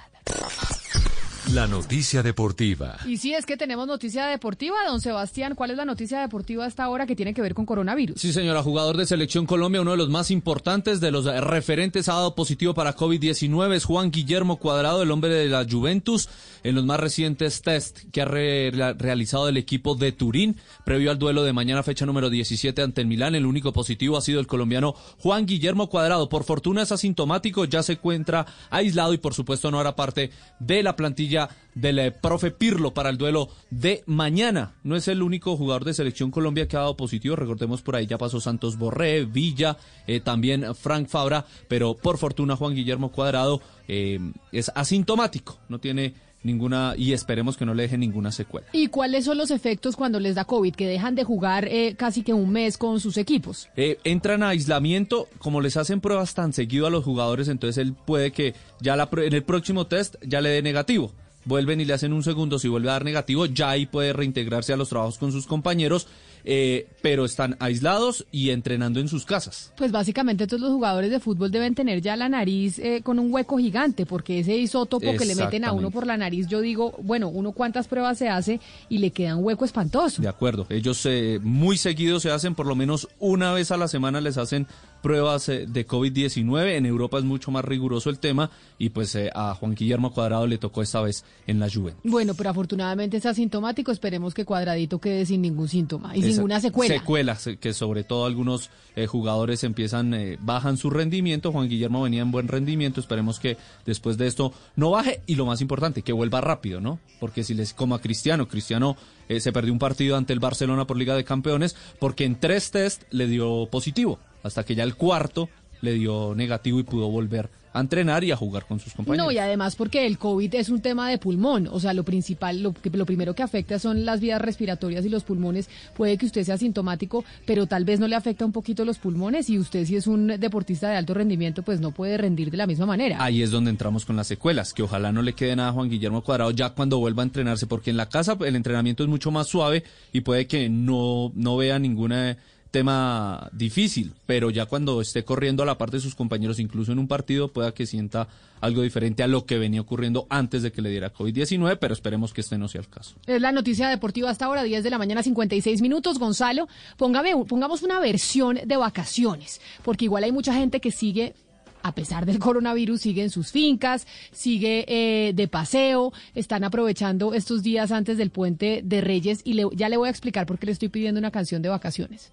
[1.51, 2.97] La noticia deportiva.
[3.05, 6.85] Y si es que tenemos noticia deportiva, don Sebastián, ¿cuál es la noticia deportiva hasta
[6.85, 8.19] ahora que tiene que ver con coronavirus?
[8.19, 12.13] Sí, señora, jugador de Selección Colombia, uno de los más importantes de los referentes ha
[12.13, 16.29] dado positivo para COVID-19, es Juan Guillermo Cuadrado, el hombre de la Juventus,
[16.63, 21.43] en los más recientes test que ha realizado el equipo de Turín, previo al duelo
[21.43, 24.95] de mañana, fecha número 17 ante el Milán, el único positivo ha sido el colombiano
[25.19, 26.29] Juan Guillermo Cuadrado.
[26.29, 30.83] Por fortuna es asintomático, ya se encuentra aislado y por supuesto no hará parte de
[30.83, 31.32] la plantilla
[31.75, 34.75] del eh, profe Pirlo para el duelo de mañana.
[34.83, 37.35] No es el único jugador de selección Colombia que ha dado positivo.
[37.35, 42.55] Recordemos por ahí ya pasó Santos Borré, Villa, eh, también Frank Fabra, pero por fortuna
[42.55, 44.19] Juan Guillermo Cuadrado eh,
[44.51, 48.67] es asintomático, no tiene ninguna y esperemos que no le deje ninguna secuela.
[48.73, 50.75] ¿Y cuáles son los efectos cuando les da COVID?
[50.75, 53.69] Que dejan de jugar casi que un mes con sus equipos.
[53.75, 58.31] entran a aislamiento, como les hacen pruebas tan seguido a los jugadores, entonces él puede
[58.33, 61.13] que ya en el próximo test ya le dé negativo
[61.45, 64.73] vuelven y le hacen un segundo, si vuelve a dar negativo, ya ahí puede reintegrarse
[64.73, 66.07] a los trabajos con sus compañeros.
[66.45, 69.71] eh, pero están aislados y entrenando en sus casas.
[69.77, 73.33] Pues básicamente todos los jugadores de fútbol deben tener ya la nariz eh, con un
[73.33, 76.95] hueco gigante, porque ese isótopo que le meten a uno por la nariz, yo digo,
[77.01, 80.21] bueno, uno cuántas pruebas se hace y le queda un hueco espantoso.
[80.21, 83.87] De acuerdo, ellos eh, muy seguidos se hacen, por lo menos una vez a la
[83.87, 84.67] semana les hacen
[85.03, 86.77] pruebas eh, de COVID-19.
[86.77, 90.47] En Europa es mucho más riguroso el tema y pues eh, a Juan Guillermo Cuadrado
[90.47, 92.01] le tocó esta vez en la Juventus.
[92.09, 93.91] Bueno, pero afortunadamente es asintomático.
[93.91, 96.95] Esperemos que Cuadradito quede sin ningún síntoma y sin ninguna secuela.
[96.95, 98.71] Secuelas, eh, que sobre todo algunos
[99.07, 101.51] jugadores empiezan, bajan su rendimiento.
[101.51, 103.01] Juan Guillermo venía en buen rendimiento.
[103.01, 106.99] Esperemos que después de esto no baje y lo más importante, que vuelva rápido, ¿no?
[107.19, 108.95] Porque si les como a Cristiano, Cristiano
[109.27, 113.01] se perdió un partido ante el Barcelona por Liga de Campeones porque en tres test
[113.09, 115.49] le dio positivo hasta que ya el cuarto
[115.81, 119.25] le dio negativo y pudo volver a entrenar y a jugar con sus compañeros.
[119.25, 122.61] No, y además porque el COVID es un tema de pulmón, o sea, lo principal,
[122.61, 125.69] lo, que, lo primero que afecta son las vías respiratorias y los pulmones.
[125.95, 129.49] Puede que usted sea sintomático, pero tal vez no le afecta un poquito los pulmones
[129.49, 132.67] y usted si es un deportista de alto rendimiento, pues no puede rendir de la
[132.67, 133.17] misma manera.
[133.19, 135.89] Ahí es donde entramos con las secuelas, que ojalá no le quede nada a Juan
[135.89, 139.31] Guillermo Cuadrado ya cuando vuelva a entrenarse, porque en la casa el entrenamiento es mucho
[139.31, 142.37] más suave y puede que no, no vea ninguna
[142.73, 146.97] tema difícil, pero ya cuando esté corriendo a la parte de sus compañeros, incluso en
[146.97, 148.27] un partido, pueda que sienta
[148.61, 152.33] algo diferente a lo que venía ocurriendo antes de que le diera COVID-19, pero esperemos
[152.33, 153.13] que este no sea el caso.
[153.27, 156.17] Es la noticia deportiva hasta ahora, 10 de la mañana, 56 minutos.
[156.17, 161.35] Gonzalo, póngame, pongamos una versión de vacaciones, porque igual hay mucha gente que sigue
[161.83, 167.61] a pesar del coronavirus, sigue en sus fincas, sigue eh, de paseo, están aprovechando estos
[167.61, 170.71] días antes del puente de Reyes y ya le voy a explicar por qué le
[170.71, 172.31] estoy pidiendo una canción de vacaciones.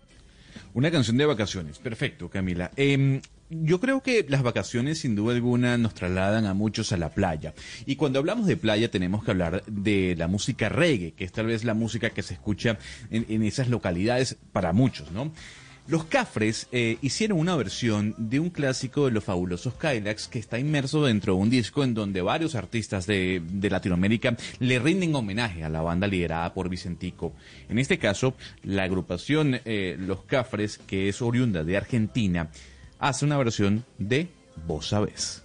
[0.72, 2.70] Una canción de vacaciones, perfecto, Camila.
[2.76, 7.10] Em, yo creo que las vacaciones sin duda alguna nos trasladan a muchos a la
[7.10, 7.54] playa.
[7.86, 11.46] Y cuando hablamos de playa tenemos que hablar de la música reggae, que es tal
[11.46, 12.78] vez la música que se escucha
[13.10, 15.32] en, en esas localidades para muchos, ¿no?
[15.88, 20.58] Los Cafres eh, hicieron una versión de un clásico de los fabulosos Kylax que está
[20.58, 25.68] inmerso dentro de un disco en donde varios artistas de, Latinoamérica le rinden homenaje a
[25.68, 27.32] la banda liderada por Vicentico.
[27.68, 32.50] En este caso, la agrupación eh, Los Cafres, que es oriunda de Argentina,
[32.98, 34.28] hace una versión de
[34.66, 35.42] Vos Sabés.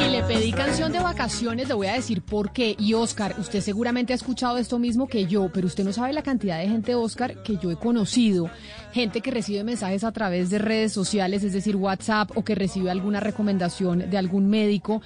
[0.00, 2.76] Y le pedí canción de vacaciones, le voy a decir por qué.
[2.78, 6.22] Y Oscar, usted seguramente ha escuchado esto mismo que yo, pero usted no sabe la
[6.22, 8.50] cantidad de gente, Oscar, que yo he conocido.
[8.92, 12.92] Gente que recibe mensajes a través de redes sociales, es decir, WhatsApp, o que recibe
[12.92, 15.02] alguna recomendación de algún médico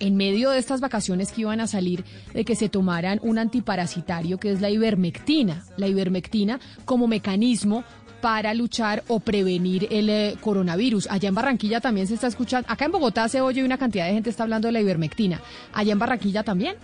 [0.00, 4.38] en medio de estas vacaciones que iban a salir de que se tomaran un antiparasitario
[4.38, 5.64] que es la ivermectina.
[5.78, 7.84] La ivermectina como mecanismo
[8.20, 11.08] para luchar o prevenir el eh, coronavirus.
[11.10, 14.14] Allá en Barranquilla también se está escuchando, acá en Bogotá se oye una cantidad de
[14.14, 15.40] gente está hablando de la ivermectina.
[15.72, 16.76] Allá en Barranquilla también.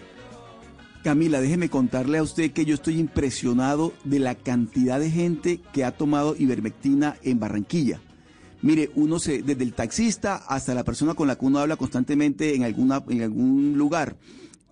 [1.02, 5.84] Camila, déjeme contarle a usted que yo estoy impresionado de la cantidad de gente que
[5.84, 8.00] ha tomado ivermectina en Barranquilla.
[8.62, 12.54] Mire, uno se, desde el taxista hasta la persona con la que uno habla constantemente
[12.54, 14.16] en alguna, en algún lugar,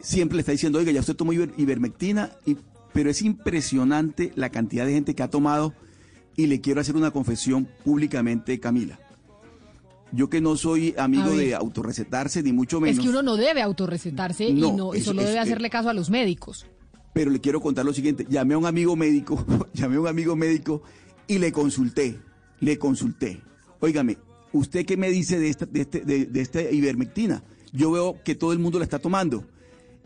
[0.00, 2.56] siempre le está diciendo, oiga, ya usted tomó ivermectina, y,
[2.94, 5.74] pero es impresionante la cantidad de gente que ha tomado
[6.36, 8.98] y le quiero hacer una confesión públicamente, Camila.
[10.12, 12.98] Yo que no soy amigo de autorrecetarse, ni mucho menos.
[12.98, 16.66] Es que uno no debe autorrecetarse y, no, solo debe hacerle caso a los médicos.
[17.14, 18.26] Pero le quiero contar lo siguiente.
[18.28, 20.82] Llamé a un amigo médico, llamé a un amigo médico
[21.26, 22.20] y le consulté,
[22.60, 23.40] le consulté.
[23.80, 24.18] Óigame,
[24.52, 27.42] ¿usted qué me dice de esta, de, este, de esta ivermectina?
[27.72, 29.46] Yo veo que todo el mundo la está tomando.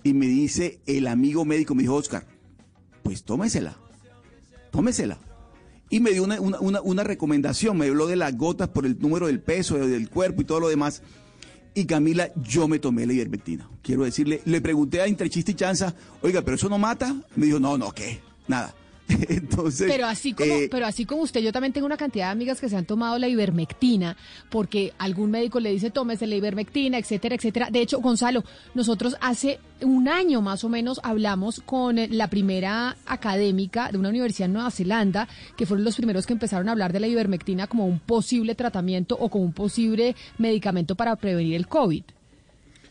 [0.05, 2.25] Y me dice el amigo médico, me dijo, Oscar,
[3.03, 3.77] pues tómesela,
[4.71, 5.19] tómesela
[5.88, 9.29] y me dio una, una, una, recomendación, me habló de las gotas por el número
[9.29, 11.03] del peso, del cuerpo y todo lo demás.
[11.75, 13.68] Y Camila, yo me tomé la ivermectina.
[13.83, 17.14] Quiero decirle, le pregunté a Interchiste y Chanza, oiga, ¿pero eso no mata?
[17.37, 18.20] Me dijo, no, no, ¿qué?
[18.49, 18.75] Nada.
[19.29, 22.33] Entonces, pero así como, eh, pero así como usted, yo también tengo una cantidad de
[22.33, 24.16] amigas que se han tomado la ivermectina
[24.51, 27.69] porque algún médico le dice tómese la ivermectina, etcétera, etcétera.
[27.71, 33.90] De hecho, Gonzalo, nosotros hace un año más o menos hablamos con la primera académica
[33.92, 37.01] de una universidad en Nueva Zelanda, que fueron los primeros que empezaron a hablar de
[37.01, 42.03] la ivermectina como un posible tratamiento o como un posible medicamento para prevenir el COVID.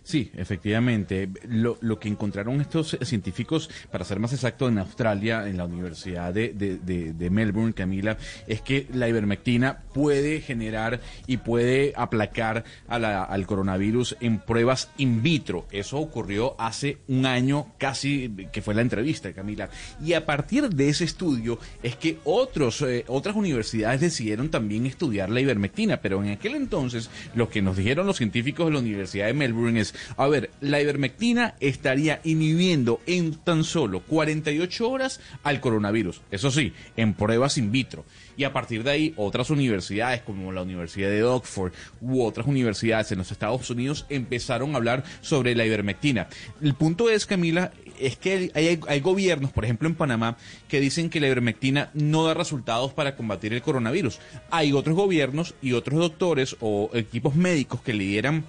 [0.05, 1.27] Sí, efectivamente.
[1.47, 6.31] Lo, lo, que encontraron estos científicos, para ser más exacto, en Australia, en la Universidad
[6.31, 6.77] de, de,
[7.11, 8.15] de, Melbourne, Camila,
[8.45, 14.91] es que la ivermectina puede generar y puede aplacar a la, al coronavirus en pruebas
[14.97, 15.65] in vitro.
[15.71, 19.71] Eso ocurrió hace un año casi, que fue la entrevista, Camila.
[20.03, 25.31] Y a partir de ese estudio es que otros, eh, otras universidades decidieron también estudiar
[25.31, 25.97] la ivermectina.
[25.97, 29.79] Pero en aquel entonces, lo que nos dijeron los científicos de la Universidad de Melbourne
[29.79, 36.21] es a ver, la ivermectina estaría inhibiendo en tan solo 48 horas al coronavirus.
[36.31, 38.05] Eso sí, en pruebas in vitro.
[38.37, 43.11] Y a partir de ahí, otras universidades como la Universidad de Oxford u otras universidades
[43.11, 46.27] en los Estados Unidos empezaron a hablar sobre la ivermectina.
[46.61, 51.09] El punto es, Camila, es que hay, hay, gobiernos, por ejemplo en Panamá, que dicen
[51.09, 54.19] que la ivermectina no da resultados para combatir el coronavirus.
[54.51, 58.43] Hay otros gobiernos y otros doctores o equipos médicos que lideran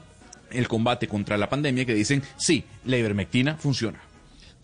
[0.50, 4.00] el combate contra la pandemia que dicen, sí, la ivermectina funciona.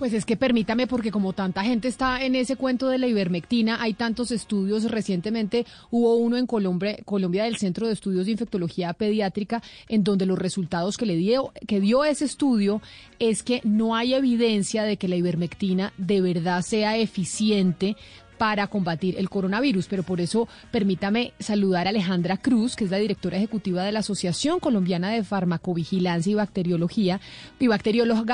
[0.02, 3.80] Pues es que permítame, porque como tanta gente está en ese cuento de la ivermectina,
[3.80, 4.90] hay tantos estudios.
[4.90, 10.40] Recientemente hubo uno en Colombia, del Centro de Estudios de Infectología Pediátrica, en donde los
[10.40, 12.82] resultados que le dio, que dio ese estudio
[13.20, 17.96] es que no hay evidencia de que la ivermectina de verdad sea eficiente
[18.42, 19.86] para combatir el coronavirus.
[19.86, 24.00] Pero por eso permítame saludar a Alejandra Cruz, que es la directora ejecutiva de la
[24.00, 27.20] Asociación Colombiana de Farmacovigilancia y Bacteriología,
[27.60, 27.68] y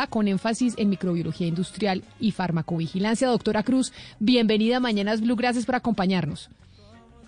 [0.08, 3.28] con énfasis en microbiología industrial y farmacovigilancia.
[3.28, 6.48] Doctora Cruz, bienvenida a Mañanas Blue, gracias por acompañarnos.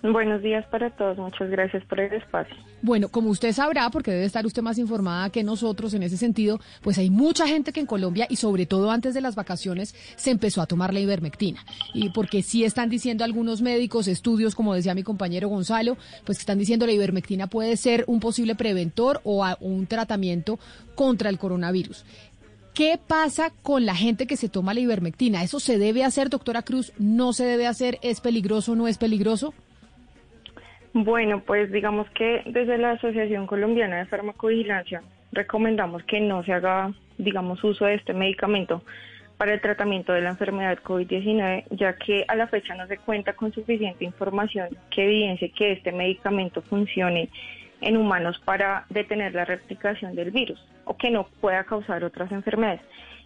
[0.03, 2.55] Buenos días para todos, muchas gracias por el espacio.
[2.81, 6.59] Bueno, como usted sabrá, porque debe estar usted más informada que nosotros en ese sentido,
[6.81, 10.31] pues hay mucha gente que en Colombia y sobre todo antes de las vacaciones se
[10.31, 11.63] empezó a tomar la ivermectina.
[11.93, 16.41] Y porque sí están diciendo algunos médicos, estudios, como decía mi compañero Gonzalo, pues que
[16.41, 20.57] están diciendo la ivermectina puede ser un posible preventor o un tratamiento
[20.95, 22.05] contra el coronavirus.
[22.73, 25.43] ¿Qué pasa con la gente que se toma la ivermectina?
[25.43, 26.91] ¿Eso se debe hacer, doctora Cruz?
[26.97, 27.99] ¿No se debe hacer?
[28.01, 29.53] ¿Es peligroso o no es peligroso?
[30.93, 35.01] Bueno, pues digamos que desde la Asociación Colombiana de Farmacovigilancia
[35.31, 38.83] recomendamos que no se haga, digamos, uso de este medicamento
[39.37, 43.33] para el tratamiento de la enfermedad COVID-19, ya que a la fecha no se cuenta
[43.33, 47.29] con suficiente información que evidencie que este medicamento funcione
[47.79, 52.81] en humanos para detener la replicación del virus o que no pueda causar otras enfermedades.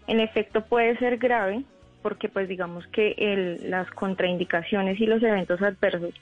[0.08, 1.63] En efecto, puede ser grave
[2.04, 6.13] porque, pues, digamos que el, las contraindicaciones y los eventos adversos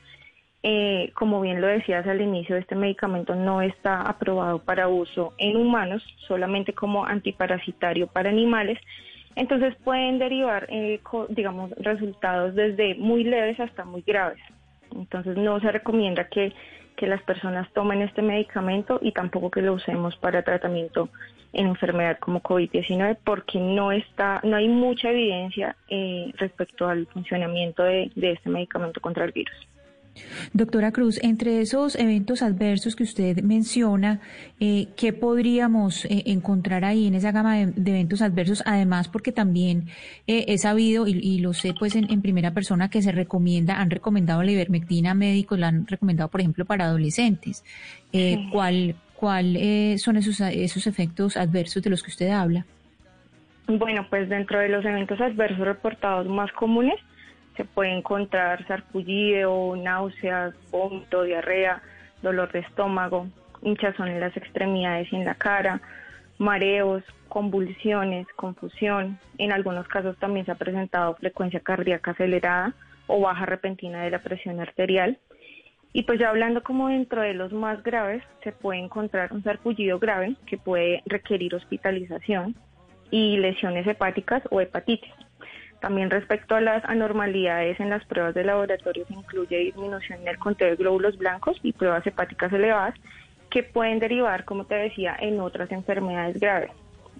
[0.65, 5.57] eh, como bien lo decías al inicio, este medicamento no está aprobado para uso en
[5.57, 8.79] humanos, solamente como antiparasitario para animales.
[9.35, 14.39] Entonces pueden derivar, eh, digamos, resultados desde muy leves hasta muy graves.
[14.95, 16.53] Entonces no se recomienda que,
[17.03, 21.09] las personas tomen este medicamento y tampoco que lo usemos para tratamiento
[21.51, 27.83] en enfermedad como COVID-19 porque no está, no hay mucha evidencia eh, respecto al funcionamiento
[27.83, 29.67] de este medicamento contra el virus.
[30.53, 34.21] Doctora Cruz, entre esos eventos adversos que usted menciona,
[34.59, 38.63] eh, ¿qué podríamos eh, encontrar ahí en esa gama de, eventos adversos?
[38.65, 39.87] Además, porque también
[40.27, 44.43] eh, he sabido y, lo sé pues en, primera persona que se recomienda, han recomendado
[44.43, 47.63] la ivermectina médicos, la han recomendado, por ejemplo, para adolescentes.
[48.51, 49.57] ¿Cuál, cuál
[49.97, 52.65] son esos, esos efectos adversos de los que usted habla?
[53.67, 56.99] Bueno, pues dentro de los eventos adversos reportados más comunes,
[57.55, 61.81] se puede encontrar sarpullido, náuseas, vómito, diarrea,
[62.21, 63.27] dolor de estómago,
[63.61, 65.81] hinchazón en las extremidades y en la cara,
[66.37, 69.19] mareos, convulsiones, confusión.
[69.37, 72.73] En algunos casos también se ha presentado frecuencia cardíaca acelerada
[73.07, 75.19] o baja repentina de la presión arterial.
[75.93, 79.99] Y pues ya hablando como dentro de los más graves, se puede encontrar un sarpullido
[79.99, 82.55] grave que puede requerir hospitalización
[83.11, 85.11] y lesiones hepáticas o hepatitis.
[85.83, 90.37] También respecto a las anormalidades en las pruebas de laboratorio se incluye disminución en el
[90.37, 92.95] conteo de glóbulos blancos y pruebas hepáticas elevadas
[93.49, 96.71] que pueden derivar, como te decía, en otras enfermedades graves.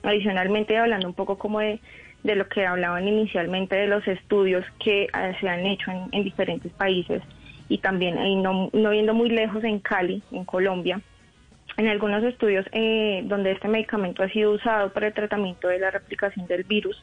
[0.01, 1.81] Adicionalmente, hablando un poco como de,
[2.23, 7.21] lo que hablaban inicialmente de los estudios que eh, se han hecho en, diferentes países
[7.67, 11.01] y también, no, no viendo muy lejos, en Cali, en Colombia,
[11.75, 15.91] en algunos estudios eh, donde este medicamento ha sido usado para el tratamiento de la
[15.91, 16.97] replicación del virus,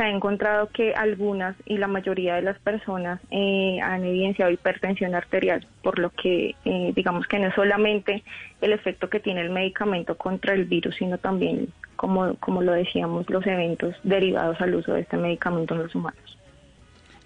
[0.00, 5.14] se ha encontrado que algunas y la mayoría de las personas eh, han evidenciado hipertensión
[5.14, 8.22] arterial, por lo que eh, digamos que no es solamente
[8.62, 13.28] el efecto que tiene el medicamento contra el virus, sino también, como, como lo decíamos,
[13.28, 16.38] los eventos derivados al uso de este medicamento en los humanos.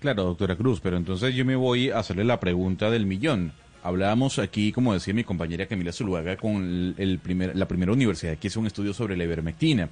[0.01, 3.53] Claro, doctora Cruz, pero entonces yo me voy a hacerle la pregunta del millón.
[3.85, 8.49] Hablábamos aquí, como decía mi compañera Camila Zuluaga, con el primer, la primera universidad que
[8.49, 9.91] hizo un estudio sobre la ivermectina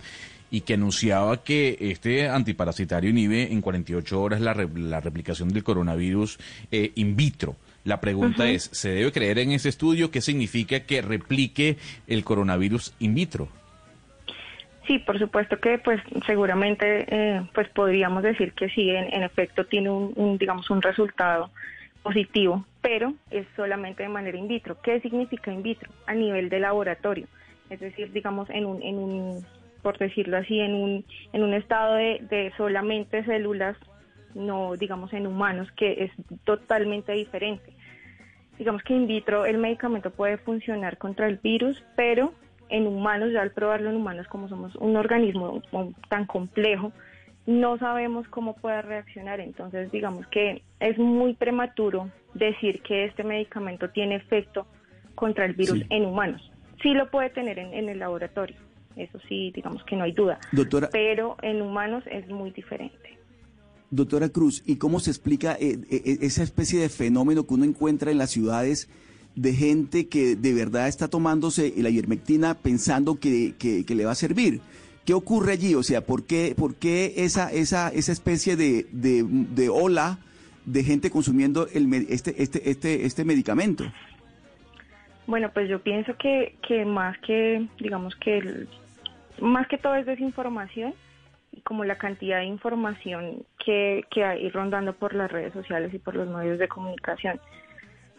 [0.53, 6.39] y que anunciaba que este antiparasitario inhibe en 48 horas la, la replicación del coronavirus
[6.71, 7.57] eh, in vitro.
[7.85, 10.11] La pregunta es, ¿se debe creer en ese estudio?
[10.11, 13.49] ¿Qué significa que replique el coronavirus in vitro?
[14.87, 19.91] Sí, por supuesto que pues seguramente eh, pues podríamos decir que sí, en, efecto tiene
[19.91, 21.51] un, digamos un resultado
[22.03, 24.77] positivo, pero es solamente de manera in vitro.
[24.83, 25.91] ¿Qué significa in vitro?
[26.07, 27.27] A nivel de laboratorio,
[27.71, 29.47] es decir, digamos en un, en un
[29.83, 33.77] por decirlo así, en un, en un estado de, de solamente células,
[34.35, 36.13] no digamos en humanos, que es
[36.45, 37.73] totalmente diferente.
[38.59, 42.33] Digamos que in vitro el medicamento puede funcionar contra el virus, pero
[42.69, 45.63] en humanos, ya al probarlo en humanos, como somos un organismo
[46.09, 46.93] tan complejo,
[47.47, 49.41] no sabemos cómo puede reaccionar.
[49.41, 54.67] Entonces, digamos que es muy prematuro decir que este medicamento tiene efecto
[55.15, 56.51] contra el virus en humanos.
[56.83, 58.57] Sí lo puede tener en, el laboratorio,
[58.97, 60.39] eso sí, digamos que no hay duda.
[60.53, 63.19] Doctora, pero en humanos es muy diferente.
[63.91, 68.11] Doctora Cruz, ¿y cómo se explica eh, eh, esa especie de fenómeno que uno encuentra
[68.11, 68.89] en las ciudades?
[69.35, 74.17] de gente que de verdad está tomándose la ivermectina pensando que, que, le va a
[74.17, 74.61] servir.
[75.05, 75.75] ¿Qué ocurre allí?
[75.75, 80.19] O sea, ¿por qué, por qué esa, esa, esa especie de, de, ola
[80.65, 83.85] de gente consumiendo el, este, este, este, este medicamento?
[85.27, 88.67] Bueno, pues yo pienso que, que más que, digamos que,
[89.43, 90.95] más que todo es desinformación
[91.65, 96.15] como la cantidad de información que, que hay rondando por las redes sociales y por
[96.15, 97.39] los medios de comunicación.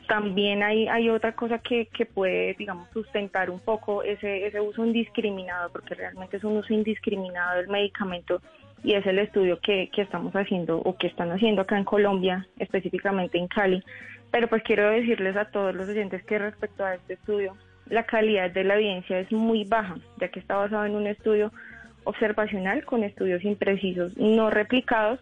[0.07, 4.85] También hay, hay otra cosa que, que puede, digamos, sustentar un poco ese, ese uso
[4.85, 8.41] indiscriminado, porque realmente es un uso indiscriminado del medicamento
[8.83, 12.47] y es el estudio que, que estamos haciendo o que están haciendo acá en Colombia,
[12.59, 13.81] específicamente en Cali.
[14.29, 17.55] Pero pues quiero decirles a todos los oyentes que respecto a este estudio,
[17.89, 21.51] la calidad de la evidencia es muy baja, ya que está basado en un estudio
[22.05, 25.19] observacional con estudios imprecisos no replicados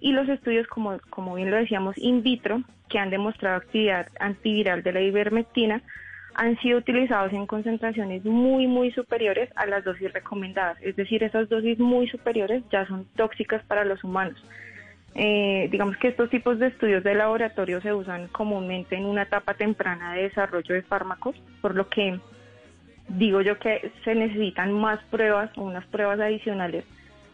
[0.00, 4.82] y los estudios, como, como bien lo decíamos, in vitro, que han demostrado actividad antiviral
[4.82, 5.80] de la ivermectina,
[6.34, 10.76] han sido utilizados en concentraciones muy, muy superiores a las dosis recomendadas.
[10.82, 14.42] Es decir, esas dosis muy superiores ya son tóxicas para los humanos.
[15.14, 19.54] Eh, digamos que estos tipos de estudios de laboratorio se usan comúnmente en una etapa
[19.54, 22.18] temprana de desarrollo de fármacos, por lo que
[23.08, 26.84] digo yo que se necesitan más pruebas o unas pruebas adicionales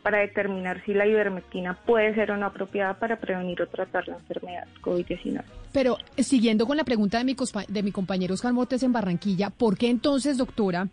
[0.02, 4.16] para determinar si la ivermectina puede ser o no apropiada para prevenir o tratar la
[4.16, 5.42] enfermedad COVID-19.
[5.72, 7.36] Pero siguiendo con la pregunta de mi,
[7.68, 10.88] de mi compañero Oscar Motes en Barranquilla, ¿por qué entonces, doctora,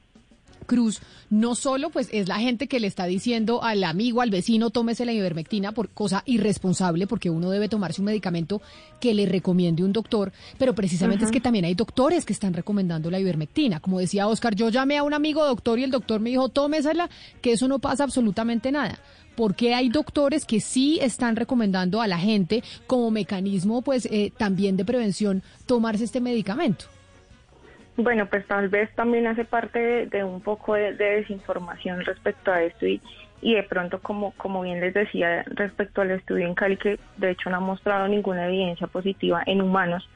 [0.65, 4.69] Cruz no solo pues es la gente que le está diciendo al amigo, al vecino,
[4.69, 8.61] tómese la ivermectina por cosa irresponsable, porque uno debe tomarse un medicamento
[8.99, 13.11] que le recomiende un doctor, pero precisamente es que también hay doctores que están recomendando
[13.11, 13.79] la ivermectina.
[13.79, 17.09] Como decía Oscar, yo llamé a un amigo doctor y el doctor me dijo, tómesela,
[17.41, 18.99] que eso no pasa absolutamente nada.
[19.35, 24.77] porque hay doctores que sí están recomendando a la gente como mecanismo pues eh, también
[24.77, 26.85] de prevención tomarse este medicamento?
[27.97, 32.85] Bueno, pues tal vez también hace parte de, un poco de, desinformación respecto a esto
[32.85, 33.01] y,
[33.41, 37.31] y de pronto, como, como bien les decía, respecto al estudio en Cali, que de
[37.31, 40.09] hecho no ha mostrado ninguna evidencia positiva en humanos,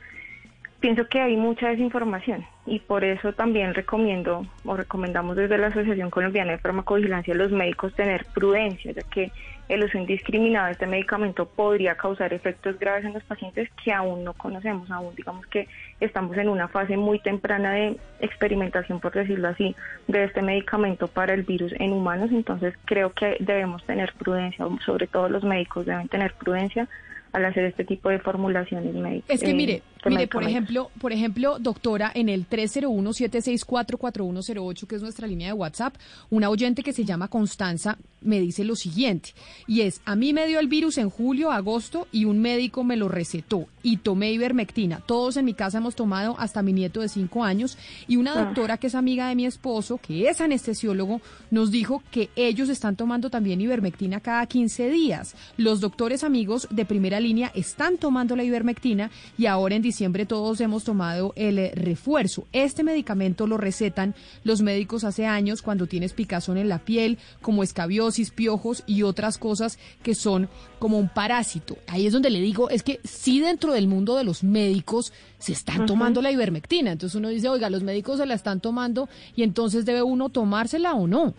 [0.79, 6.09] pienso que hay mucha desinformación y por eso también recomiendo o recomendamos desde la Asociación
[6.09, 9.31] Colombiana de Farmacovigilancia a los médicos tener prudencia, ya que
[9.69, 14.23] el uso indiscriminado de este medicamento podría causar efectos graves en los pacientes que aún
[14.23, 15.67] no conocemos, aún digamos que
[15.99, 19.75] estamos en una fase muy temprana de experimentación, por decirlo así,
[20.07, 25.05] de este medicamento para el virus en humanos, entonces creo que debemos tener prudencia, sobre
[25.05, 26.87] todo los médicos deben tener prudencia
[27.31, 29.29] al hacer este tipo de formulaciones médicas.
[29.29, 35.01] Es que mire, eh, mire, por ejemplo, por ejemplo, doctora, en el 301-764-4108, que es
[35.01, 35.95] nuestra línea de WhatsApp,
[36.29, 39.33] una oyente que se llama Constanza me dice lo siguiente,
[39.65, 42.97] y es, a mí me dio el virus en julio, agosto, y un médico me
[42.97, 45.01] lo recetó, y tomé ivermectina.
[45.05, 47.77] Todos en mi casa hemos tomado, hasta mi nieto de cinco años,
[48.07, 48.43] y una ah.
[48.43, 52.95] doctora que es amiga de mi esposo, que es anestesiólogo, nos dijo que ellos están
[52.95, 55.35] tomando también ivermectina cada 15 días.
[55.57, 60.61] Los doctores amigos de primera línea están tomando la ivermectina, y ahora en diciembre todos
[60.61, 62.47] hemos tomado el eh, refuerzo.
[62.53, 67.63] Este medicamento lo recetan los médicos hace años cuando tienes picazón en la piel, como
[67.63, 71.77] escabiosis, piojos y otras cosas que son como un parásito.
[71.87, 75.53] Ahí es donde le digo, es que sí dentro del mundo de los médicos se
[75.53, 76.91] están tomando la ivermectina.
[76.91, 80.93] Entonces uno dice, oiga, los médicos se la están tomando y entonces debe uno tomársela
[80.93, 81.33] o no.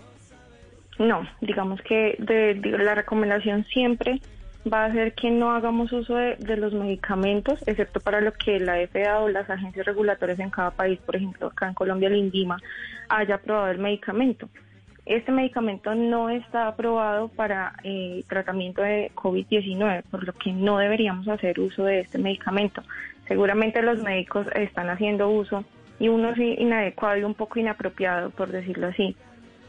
[0.98, 4.20] No, digamos que de, de- la recomendación siempre
[4.70, 8.76] va a ser que no hagamos uso de, los medicamentos, excepto para lo que la
[8.86, 12.58] FDA o las agencias regulatorias en cada país, por ejemplo, acá en Colombia el INVIMA,
[13.08, 14.48] haya aprobado el medicamento.
[15.06, 21.26] Este medicamento no está aprobado para eh, tratamiento de COVID-19, por lo que no deberíamos
[21.28, 22.82] hacer uso de este medicamento.
[23.26, 25.64] Seguramente los médicos están haciendo uso
[25.98, 29.16] y uno sí inadecuado y un poco inapropiado, por decirlo así,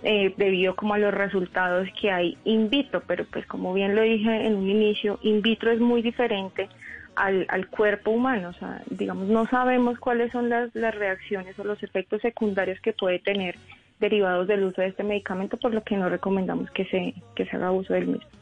[0.04, 4.02] eh, debido como a los resultados que hay in vitro, pero pues como bien lo
[4.02, 6.70] dije en un inicio, in vitro es muy diferente
[7.16, 11.64] al, al cuerpo humano, o sea, digamos, no sabemos cuáles son las, las reacciones o
[11.64, 13.56] los efectos secundarios que puede tener
[14.00, 17.56] derivados del uso de este medicamento, por lo que no recomendamos que se, que se
[17.56, 18.41] haga uso del mismo.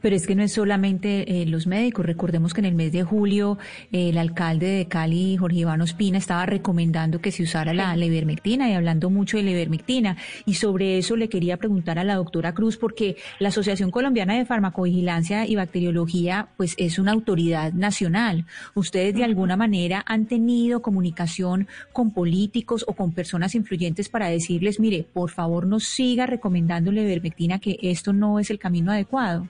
[0.00, 2.06] Pero es que no es solamente eh, los médicos.
[2.06, 3.58] Recordemos que en el mes de julio
[3.90, 8.04] eh, el alcalde de Cali, Jorge Iván Ospina, estaba recomendando que se usara la, la
[8.04, 10.16] ivermectina y hablando mucho de la ivermectina.
[10.46, 14.44] Y sobre eso le quería preguntar a la doctora Cruz, porque la Asociación Colombiana de
[14.44, 18.46] Farmacovigilancia y Bacteriología, pues es una autoridad nacional.
[18.74, 24.80] ¿Ustedes de alguna manera han tenido comunicación con políticos o con personas influyentes para decirles,
[24.80, 29.48] mire, por favor no siga recomendando la ivermectina, que esto no es el camino adecuado?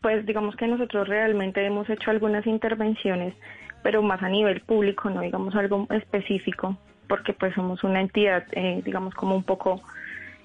[0.00, 3.34] Pues digamos que nosotros realmente hemos hecho algunas intervenciones,
[3.82, 6.76] pero más a nivel público, no digamos algo específico,
[7.08, 9.80] porque pues somos una entidad, eh, digamos como un poco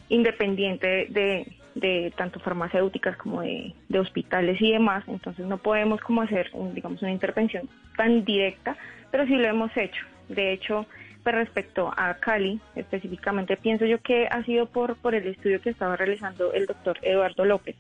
[0.09, 6.21] independiente de, de tanto farmacéuticas como de, de hospitales y demás, entonces no podemos como
[6.21, 8.75] hacer, digamos, una intervención tan directa,
[9.11, 10.05] pero sí lo hemos hecho.
[10.29, 10.85] De hecho,
[11.23, 15.69] pues respecto a Cali, específicamente, pienso yo que ha sido por, por el estudio que
[15.69, 17.75] estaba realizando el doctor Eduardo López,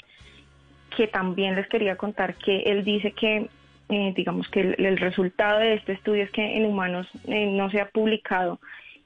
[0.95, 3.49] que también les quería contar que él dice que,
[3.89, 7.81] eh, digamos que el, resultado de este estudio es que en humanos eh, no se
[7.81, 8.59] ha publicado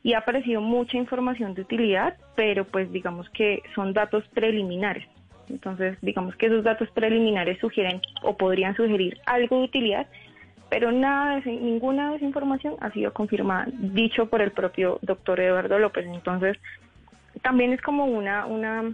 [0.04, 5.06] y ha aparecido mucha información de utilidad, pero pues digamos que son datos preliminares.
[5.50, 10.08] Entonces, digamos que esos datos preliminares sugieren o podrían sugerir algo de utilidad,
[10.70, 15.40] pero nada de, ninguna de esa información ha sido confirmada, dicho por el propio doctor
[15.40, 16.06] Eduardo López.
[16.06, 16.58] Entonces,
[17.42, 18.94] también es como una, una,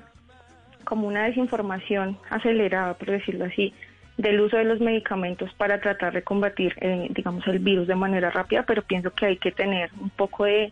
[0.84, 3.74] como una desinformación acelerada, por decirlo así,
[4.18, 8.30] del uso de los medicamentos para tratar de combatir, eh, digamos, el virus de manera
[8.30, 10.72] rápida, pero pienso que hay que tener un poco de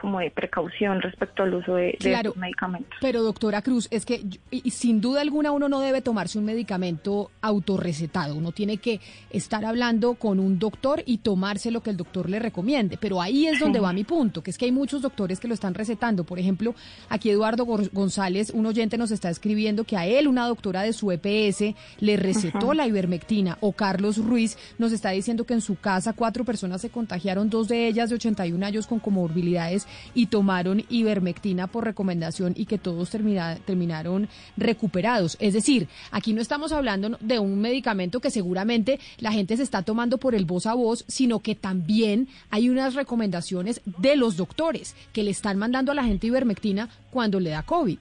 [0.00, 2.30] como de precaución respecto al uso de, de Claro.
[2.30, 2.94] estos medicamentos.
[3.00, 7.30] Pero doctora Cruz, es que y- sin duda alguna uno no debe tomarse un medicamento
[7.40, 8.34] autorrecetado.
[8.34, 12.38] Uno tiene que estar hablando con un doctor y tomarse lo que el doctor le
[12.38, 12.96] recomiende.
[13.00, 13.82] Pero ahí es donde Sí.
[13.84, 16.24] va mi punto, que es que hay muchos doctores que lo están recetando.
[16.24, 16.74] Por ejemplo,
[17.08, 21.10] aquí Eduardo González, un oyente nos está escribiendo que a él una doctora de su
[21.10, 22.74] EPS le recetó Ajá.
[22.74, 23.58] la ivermectina.
[23.60, 27.68] O Carlos Ruiz nos está diciendo que en su casa cuatro personas se contagiaron, dos
[27.68, 33.10] de ellas de 81 años con comorbilidades y tomaron ivermectina por recomendación y que todos
[33.10, 35.36] termina- terminaron recuperados.
[35.40, 39.82] Es decir, aquí no estamos hablando de un medicamento que seguramente la gente se está
[39.82, 44.94] tomando por el voz a voz, sino que también hay unas recomendaciones de los doctores
[45.12, 47.98] que le están mandando a la gente ivermectina cuando le da COVID.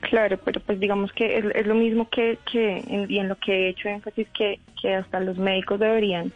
[0.00, 3.36] Claro, pero pues digamos que es, es lo mismo que, que en, y en lo
[3.36, 6.32] que he hecho énfasis que, que hasta los médicos deberían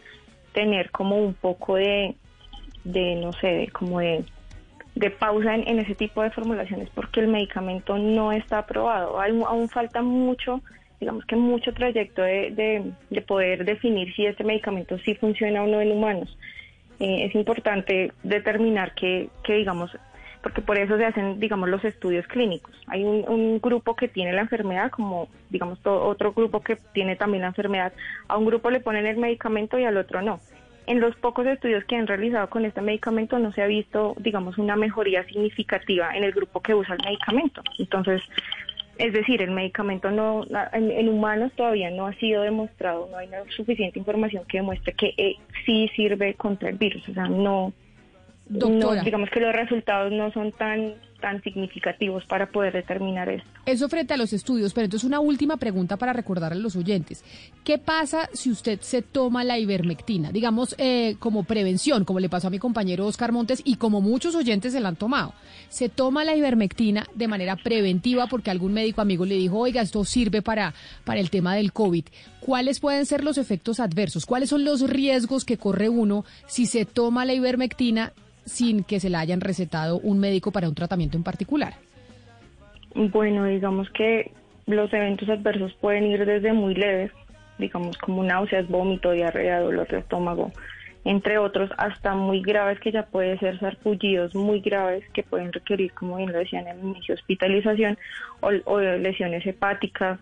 [0.53, 2.15] tener como un poco de,
[2.83, 4.23] de no sé, de, como de,
[4.95, 9.19] de pausa en, en ese tipo de formulaciones porque el medicamento no está aprobado.
[9.19, 10.61] Hay, aún falta mucho,
[10.99, 15.67] digamos que mucho trayecto de, de, de poder definir si este medicamento sí funciona o
[15.67, 16.37] no en humanos.
[16.99, 19.89] Eh, es importante determinar que, que digamos,
[20.43, 22.75] porque por eso se hacen, digamos, los estudios clínicos.
[22.85, 27.41] Hay un, un grupo que tiene la enfermedad, como, digamos, otro grupo que tiene también
[27.41, 27.91] la enfermedad.
[28.27, 30.39] A un grupo le ponen el medicamento y al otro no.
[30.87, 34.57] En los pocos estudios que han realizado con este medicamento no se ha visto, digamos,
[34.57, 37.61] una mejoría significativa en el grupo que usa el medicamento.
[37.77, 38.21] Entonces,
[38.97, 43.29] es decir, el medicamento no en, en humanos todavía no ha sido demostrado, no hay
[43.55, 47.07] suficiente información que demuestre que eh, sí sirve contra el virus.
[47.09, 47.73] O sea, no,
[48.47, 48.95] Doctora.
[48.95, 53.49] no, digamos que los resultados no son tan tan significativos para poder determinar esto.
[53.65, 57.23] Eso frente a los estudios, pero entonces una última pregunta para recordarle a los oyentes.
[57.63, 60.31] ¿Qué pasa si usted se toma la ivermectina?
[60.31, 64.35] Digamos, eh, como prevención, como le pasó a mi compañero Oscar Montes y como muchos
[64.35, 65.33] oyentes se la han tomado.
[65.69, 70.03] Se toma la ivermectina de manera preventiva porque algún médico amigo le dijo, oiga, esto
[70.03, 70.73] sirve para,
[71.05, 72.05] para el tema del COVID.
[72.41, 74.25] ¿Cuáles pueden ser los efectos adversos?
[74.25, 78.13] ¿Cuáles son los riesgos que corre uno si se toma la ivermectina
[78.45, 81.73] sin que se la hayan recetado un médico para un tratamiento en particular?
[82.93, 84.31] Bueno, digamos que
[84.65, 87.11] los eventos adversos pueden ir desde muy leves,
[87.57, 90.51] digamos como náuseas, vómito, diarrea, dolor de estómago,
[91.03, 95.93] entre otros, hasta muy graves que ya puede ser sarpullidos muy graves que pueden requerir,
[95.93, 97.97] como bien lo decían en inicio, hospitalización
[98.41, 100.19] o, lesiones hepáticas,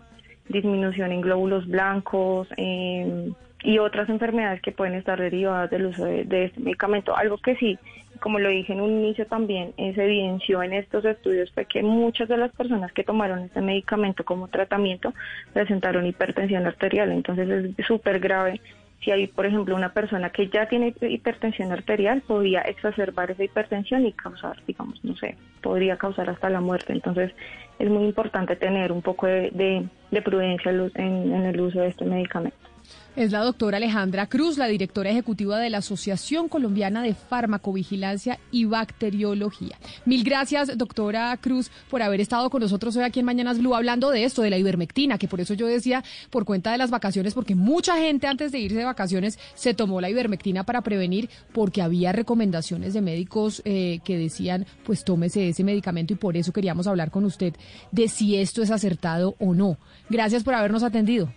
[0.48, 3.30] disminución en glóbulos blancos eh,
[3.62, 7.14] y otras enfermedades que pueden estar derivadas del uso de este medicamento.
[7.14, 7.78] Algo que sí
[8.20, 11.82] como lo dije en un inicio también, eh, se evidenció en estos estudios fue que
[11.82, 15.12] muchas de las personas que tomaron este medicamento como tratamiento
[15.52, 17.10] presentaron hipertensión arterial.
[17.10, 18.60] Entonces es súper grave
[19.02, 24.04] si hay, por ejemplo, una persona que ya tiene hipertensión arterial, podría exacerbar esa hipertensión
[24.04, 26.92] y causar, digamos, no sé, podría causar hasta la muerte.
[26.92, 27.32] Entonces,
[27.78, 29.88] es muy importante tener un poco de,
[30.22, 32.69] prudencia en el uso de este medicamento.
[33.16, 38.66] Es la doctora Alejandra Cruz, la directora ejecutiva de la Asociación Colombiana de Farmacovigilancia y
[38.66, 39.76] Bacteriología.
[40.04, 44.10] Mil gracias, doctora Cruz, por haber estado con nosotros hoy aquí en Mañanas Blue hablando
[44.10, 47.34] de esto, de la ivermectina, que por eso yo decía, por cuenta de las vacaciones,
[47.34, 51.82] porque mucha gente antes de irse de vacaciones se tomó la ivermectina para prevenir, porque
[51.82, 56.86] había recomendaciones de médicos eh, que decían, pues tómese ese medicamento y por eso queríamos
[56.86, 57.54] hablar con usted
[57.90, 59.78] de si esto es acertado o no.
[60.08, 61.32] Gracias por habernos atendido.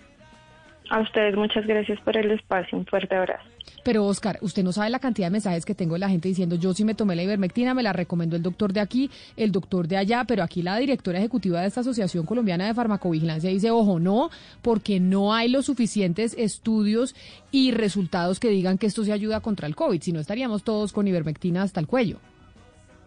[0.94, 2.78] A ustedes muchas gracias por el espacio.
[2.78, 3.44] Un fuerte abrazo.
[3.84, 6.56] Pero Oscar, usted no sabe la cantidad de mensajes que tengo de la gente diciendo,
[6.56, 9.88] yo sí me tomé la ivermectina, me la recomendó el doctor de aquí, el doctor
[9.88, 14.00] de allá, pero aquí la directora ejecutiva de esta Asociación Colombiana de Farmacovigilancia dice, ojo,
[14.00, 14.30] no,
[14.62, 17.16] porque no hay los suficientes estudios
[17.50, 20.94] y resultados que digan que esto se ayuda contra el COVID, si no estaríamos todos
[20.94, 22.20] con ivermectina hasta el cuello.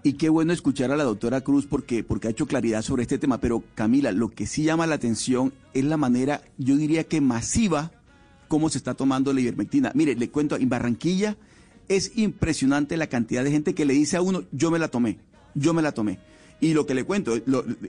[0.07, 3.19] Y qué bueno escuchar a la doctora Cruz porque, porque ha hecho claridad sobre este
[3.19, 3.41] tema.
[3.41, 7.91] Pero Camila, lo que sí llama la atención es la manera, yo diría que masiva,
[8.47, 9.91] cómo se está tomando la ivermectina.
[9.97, 11.37] Mire, le cuento, en Barranquilla
[11.89, 15.19] es impresionante la cantidad de gente que le dice a uno, yo me la tomé,
[15.57, 16.21] yo me la tomé.
[16.61, 17.35] Y lo que le cuento,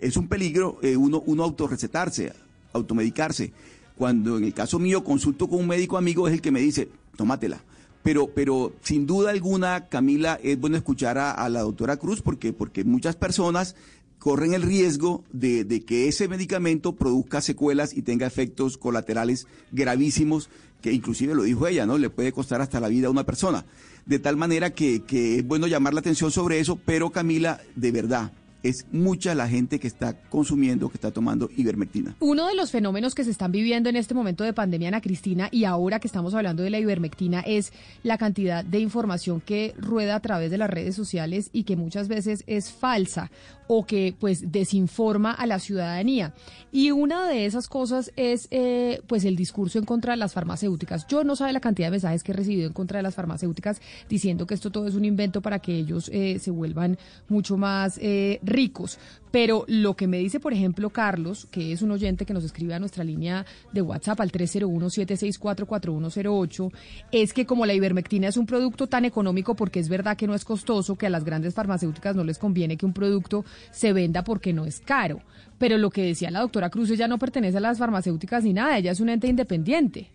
[0.01, 2.33] es un peligro eh, uno, uno autorrecetarse,
[2.73, 3.51] automedicarse.
[3.95, 6.89] Cuando en el caso mío consulto con un médico amigo es el que me dice,
[7.15, 7.61] tómatela
[8.07, 12.85] pero, pero sin duda alguna, Camila, es bueno escuchar a, la doctora Cruz porque, porque
[12.85, 13.75] muchas personas
[14.17, 20.49] corren el riesgo de, de, que ese medicamento produzca secuelas y tenga efectos colaterales gravísimos,
[20.81, 21.97] que inclusive lo dijo ella, ¿no?
[21.97, 23.65] Le puede costar hasta la vida a una persona.
[24.05, 27.91] De tal manera que, que es bueno llamar la atención sobre eso, pero Camila, de
[27.91, 28.31] verdad,
[28.63, 32.15] es mucha la gente que está consumiendo, que está tomando ivermectina.
[32.19, 35.49] Uno de los fenómenos que se están viviendo en este momento de pandemia, Ana Cristina,
[35.51, 37.71] y ahora que estamos hablando de la ivermectina, es
[38.03, 42.07] la cantidad de información que rueda a través de las redes sociales y que muchas
[42.07, 43.31] veces es falsa
[43.67, 46.33] o que pues desinforma a la ciudadanía.
[46.71, 51.07] Y una de esas cosas es eh, pues el discurso en contra de las farmacéuticas.
[51.07, 53.81] Yo no sabe la cantidad de mensajes que he recibido en contra de las farmacéuticas
[54.09, 56.97] diciendo que esto todo es un invento para que ellos eh, se vuelvan
[57.27, 58.99] mucho más eh, ricos.
[59.37, 62.73] Pero lo que me dice, por ejemplo, Carlos, que es un oyente que nos escribe
[62.73, 66.71] a nuestra línea de WhatsApp al 301-764-4108,
[67.11, 70.33] es que como la ivermectina es un producto tan económico porque es verdad que no
[70.33, 74.23] es costoso, que a las grandes farmacéuticas no les conviene que un producto se venda
[74.23, 75.21] porque no es caro.
[75.59, 78.75] Pero lo que decía la doctora Cruz, ella no pertenece a las farmacéuticas ni nada,
[78.75, 80.09] ella es un ente independiente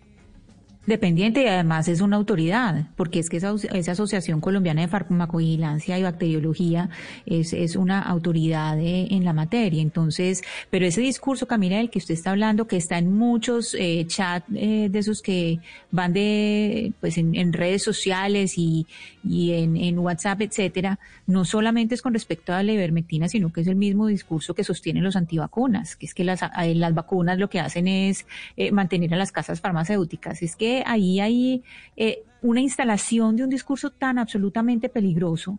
[0.87, 5.99] dependiente y además es una autoridad, porque es que esa, esa Asociación Colombiana de Farmacovigilancia
[5.99, 6.91] y Bacteriología
[7.27, 9.81] es, una autoridad en la materia.
[9.81, 14.05] Entonces, pero ese discurso, Camila, del que usted está hablando, que está en muchos eh,
[14.07, 15.61] chats eh, de esos que
[15.91, 18.87] van de, pues en, redes sociales y,
[19.29, 23.61] y en, en, WhatsApp, etcétera, no solamente es con respecto a la ivermectina, sino que
[23.61, 27.39] es el mismo discurso que sostienen los antivacunas, que es que las, eh, las vacunas
[27.39, 28.27] lo que hacen es
[28.57, 30.43] eh, mantener a las casas farmacéuticas.
[30.43, 31.63] Es que ahí hay
[31.97, 35.59] eh, una instalación de un discurso tan absolutamente peligroso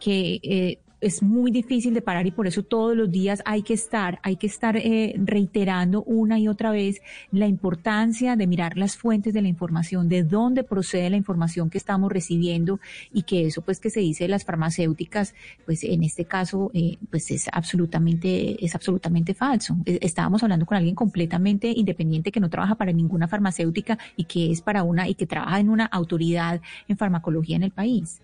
[0.00, 3.74] que eh, es muy difícil de parar y por eso todos los días hay que
[3.74, 8.96] estar, hay que estar eh, reiterando una y otra vez la importancia de mirar las
[8.96, 12.80] fuentes de la información, de dónde procede la información que estamos recibiendo
[13.12, 15.34] y que eso pues que se dice de las farmacéuticas,
[15.66, 19.76] pues en este caso eh, pues es absolutamente, es absolutamente falso.
[19.84, 24.50] E, estábamos hablando con alguien completamente independiente que no trabaja para ninguna farmacéutica y que
[24.50, 28.22] es para una y que trabaja en una autoridad en farmacología en el país.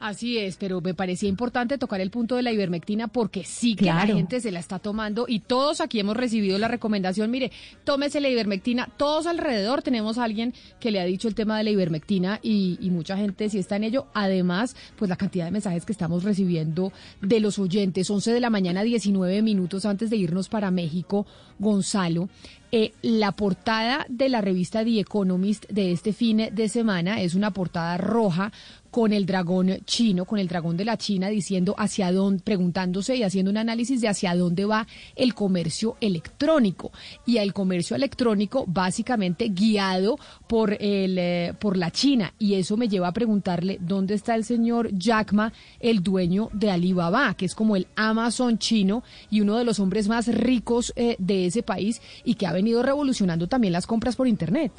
[0.00, 3.86] Así es, pero me parecía importante tocar el punto de la ivermectina porque sí que
[3.86, 7.50] la gente se la está tomando y todos aquí hemos recibido la recomendación, mire,
[7.84, 11.64] tómese la ivermectina, todos alrededor tenemos a alguien que le ha dicho el tema de
[11.64, 14.06] la ivermectina y, y mucha gente sí está en ello.
[14.14, 18.50] Además, pues la cantidad de mensajes que estamos recibiendo de los oyentes, 11 de la
[18.50, 21.26] mañana, 19 minutos antes de irnos para México,
[21.58, 22.28] Gonzalo,
[22.70, 27.50] Eh, la portada de la revista The Economist de este fin de semana es una
[27.50, 28.52] portada roja
[28.90, 33.22] con el dragón chino, con el dragón de la China, diciendo hacia dónde, preguntándose y
[33.22, 34.86] haciendo un análisis de hacia dónde va
[35.16, 36.92] el comercio electrónico.
[37.26, 42.32] Y el comercio electrónico básicamente guiado por, el, eh, por la China.
[42.38, 46.70] Y eso me lleva a preguntarle dónde está el señor Jack Ma, el dueño de
[46.70, 51.16] Alibaba, que es como el Amazon chino y uno de los hombres más ricos eh,
[51.18, 54.72] de ese país y que ha venido revolucionando también las compras por Internet.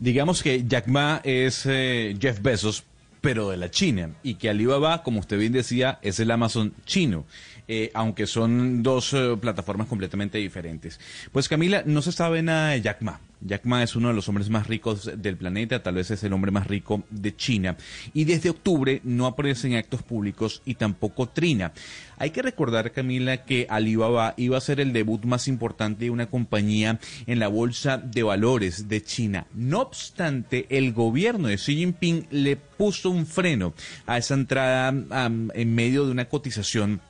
[0.00, 2.84] Digamos que Jack Ma es eh, Jeff Bezos,
[3.24, 7.24] pero de la China, y que Alibaba, como usted bien decía, es el Amazon chino.
[7.66, 11.00] Eh, aunque son dos eh, plataformas completamente diferentes.
[11.32, 13.20] Pues Camila, no se sabe nada de Jack Ma.
[13.40, 16.34] Jack Ma es uno de los hombres más ricos del planeta, tal vez es el
[16.34, 17.76] hombre más rico de China.
[18.12, 21.72] Y desde octubre no aparece en actos públicos y tampoco Trina.
[22.18, 26.26] Hay que recordar, Camila, que Alibaba iba a ser el debut más importante de una
[26.26, 29.46] compañía en la bolsa de valores de China.
[29.54, 33.74] No obstante, el gobierno de Xi Jinping le puso un freno
[34.06, 37.00] a esa entrada en medio de una cotización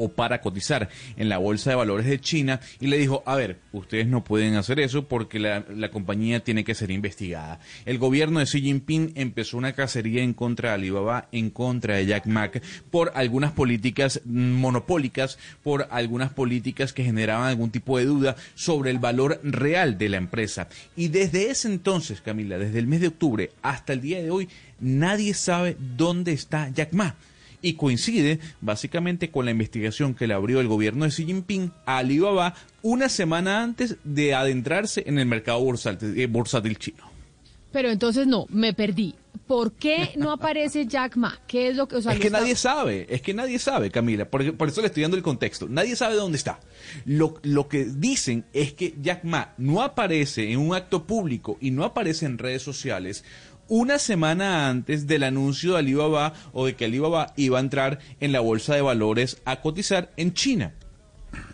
[0.00, 3.58] o para cotizar en la Bolsa de Valores de China y le dijo, a ver,
[3.72, 7.60] ustedes no pueden hacer eso porque la, compañía tiene que ser investigada.
[7.84, 12.06] El gobierno de Xi Jinping empezó una cacería en contra de Alibaba, en contra de
[12.06, 12.50] Jack Ma,
[12.90, 18.98] por algunas políticas monopólicas, por algunas políticas que generaban algún tipo de duda sobre el
[18.98, 20.68] valor real de la empresa.
[20.96, 24.48] Y desde ese entonces, Camila, desde el mes de octubre hasta el día de hoy,
[24.80, 27.16] nadie sabe dónde está Jack Ma
[27.62, 31.98] y coincide básicamente con la investigación que le abrió el gobierno de Xi Jinping a
[31.98, 37.10] Alibaba una semana antes de adentrarse en el mercado bursátil, eh, chino.
[37.72, 39.14] Pero entonces no, me perdí.
[39.46, 41.38] ¿Por qué no aparece Jack Ma?
[41.46, 44.24] ¿Qué es lo que, es que nadie sabe, es que nadie sabe, Camila.
[44.24, 45.68] Por, por, eso le estoy dando el contexto.
[45.68, 46.60] Nadie sabe dónde está.
[47.04, 51.70] Lo, lo que dicen es que Jack Ma no aparece en un acto público y
[51.70, 53.24] no aparece en redes sociales
[53.70, 58.32] una semana antes del anuncio de Alibaba o de que Alibaba iba a entrar en
[58.32, 60.74] la bolsa de valores a cotizar en China.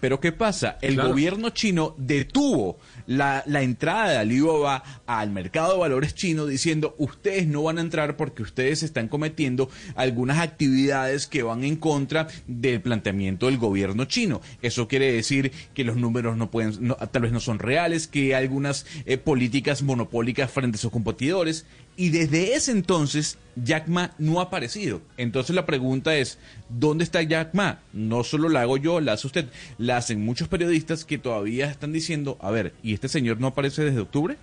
[0.01, 0.79] Pero ¿qué pasa?
[0.81, 7.47] El gobierno chino detuvo la, entrada de Alibaba al mercado de valores chino diciendo ustedes
[7.47, 12.81] no van a entrar porque ustedes están cometiendo algunas actividades que van en contra del
[12.81, 14.41] planteamiento del gobierno chino.
[14.63, 18.45] Eso quiere decir que los números no pueden, tal vez no son reales, que hay
[18.45, 21.67] algunas eh, políticas monopólicas frente a sus competidores.
[21.97, 25.01] Y desde ese entonces, Jack Ma no ha aparecido.
[25.17, 26.39] Entonces la pregunta es,
[26.69, 27.81] ¿dónde está Jack Ma?
[27.95, 29.47] No solo la hago yo, la hace usted,
[29.79, 33.83] la hacen muchos periodistas que todavía están diciendo, a ver, ¿y este señor no aparece
[33.83, 34.37] desde octubre?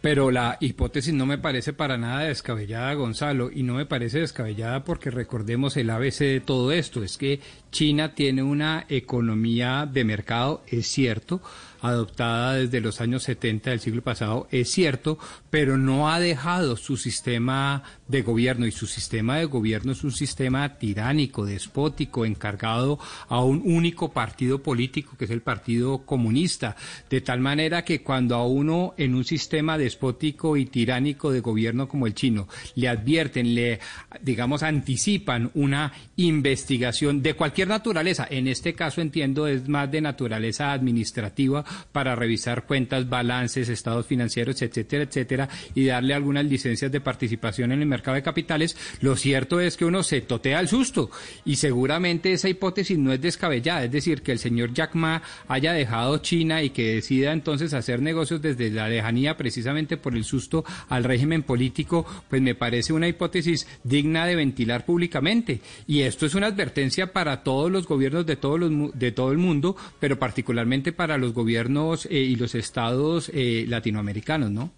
[0.00, 4.82] Pero la hipótesis no me parece para nada descabellada, Gonzalo, y no me parece descabellada
[4.82, 7.38] porque recordemos el ABC de todo esto, es que
[7.70, 11.40] China tiene una economía de mercado, es cierto,
[11.82, 15.18] adoptada desde los años 70 del siglo pasado, es cierto,
[15.50, 20.12] pero no ha dejado su sistema de gobierno y su sistema de gobierno es un
[20.12, 26.76] sistema tiránico, despótico, encargado a un único partido político que es el Partido Comunista,
[27.10, 31.88] de tal manera que cuando a uno en un sistema despótico y tiránico de gobierno
[31.88, 33.80] como el chino le advierten, le
[34.20, 40.72] digamos anticipan una investigación de cualquier naturaleza, en este caso entiendo es más de naturaleza
[40.72, 47.72] administrativa para revisar cuentas, balances, estados financieros, etcétera, etcétera, y darle algunas licencias de participación
[47.72, 51.10] en el mercado de capitales, lo cierto es que uno se totea al susto
[51.44, 55.72] y seguramente esa hipótesis no es descabellada, es decir, que el señor Jack Ma haya
[55.72, 60.64] dejado China y que decida entonces hacer negocios desde la lejanía precisamente por el susto
[60.88, 65.60] al régimen político, pues me parece una hipótesis digna de ventilar públicamente.
[65.86, 69.38] Y esto es una advertencia para todos los gobiernos de, todos los, de todo el
[69.38, 71.61] mundo, pero particularmente para los gobiernos
[72.10, 74.70] eh, y los estados eh, latinoamericanos, ¿no?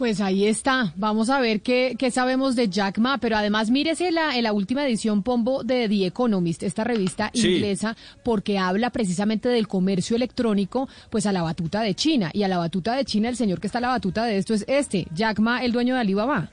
[0.00, 0.94] Pues ahí está.
[0.96, 3.18] Vamos a ver qué, sabemos de Jack Ma.
[3.18, 7.94] Pero además, mírese la, en la última edición, Pombo, de The Economist, esta revista inglesa,
[8.24, 12.30] porque habla precisamente del comercio electrónico, pues a la batuta de China.
[12.32, 14.54] Y a la batuta de China, el señor que está a la batuta de esto
[14.54, 16.50] es este, Jack Ma, el dueño de Alibaba.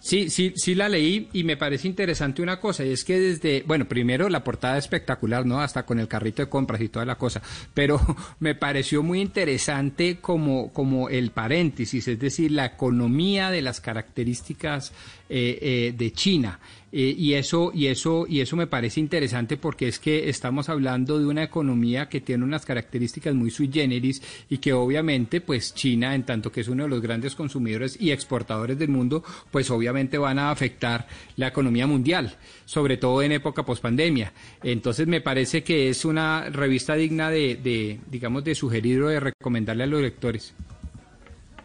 [0.00, 3.62] Sí, sí, sí la leí y me parece interesante una cosa, y es que desde,
[3.66, 5.60] bueno, primero la portada espectacular, ¿no?
[5.60, 7.42] Hasta con el carrito de compras y toda la cosa,
[7.74, 8.00] pero
[8.40, 14.92] me pareció muy interesante como, como el paréntesis, es decir, la economía de las características
[15.28, 16.58] eh, eh, de China.
[16.94, 21.18] Eh, y eso y eso y eso me parece interesante porque es que estamos hablando
[21.18, 24.20] de una economía que tiene unas características muy sui generis
[24.50, 28.10] y que obviamente pues China en tanto que es uno de los grandes consumidores y
[28.10, 32.36] exportadores del mundo pues obviamente van a afectar la economía mundial
[32.66, 34.34] sobre todo en época pospandemia.
[34.62, 39.18] Entonces me parece que es una revista digna de, de digamos de sugerir o de
[39.18, 40.54] recomendarle a los lectores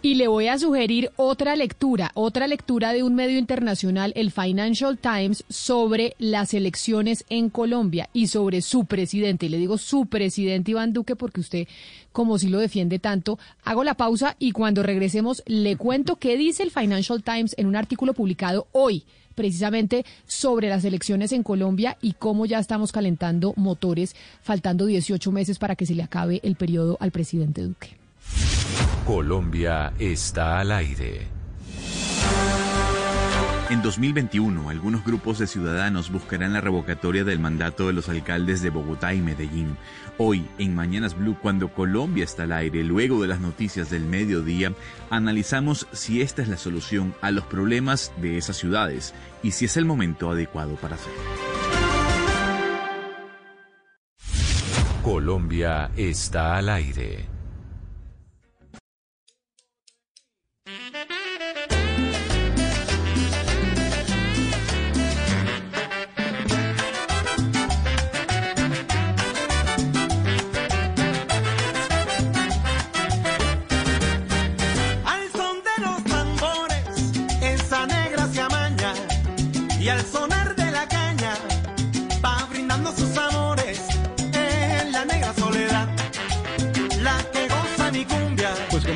[0.02, 4.98] y le voy a sugerir otra lectura, otra lectura de un medio internacional, el Financial
[4.98, 9.48] Times, sobre las elecciones en Colombia y sobre su presidente.
[9.48, 11.68] Y le digo su presidente Iván Duque porque usted,
[12.12, 16.64] como si lo defiende tanto, hago la pausa y cuando regresemos le cuento qué dice
[16.64, 19.04] el Financial Times en un artículo publicado hoy
[19.36, 25.60] precisamente sobre las elecciones en Colombia y cómo ya estamos calentando motores, faltando 18 meses
[25.60, 27.96] para que se le acabe el periodo al presidente Duque.
[29.08, 31.30] Colombia está al aire.
[33.70, 38.70] En 2021, algunos grupos de ciudadanos buscarán la revocatoria del mandato de los alcaldes de
[38.70, 39.78] Bogotá y Medellín.
[40.18, 44.74] Hoy, en Mañanas Blue, cuando Colombia está al aire, luego de las noticias del mediodía,
[45.10, 49.78] analizamos si esta es la solución a los problemas de esas ciudades y si es
[49.78, 51.22] el momento adecuado para hacerlo.
[55.02, 57.37] Colombia está al aire.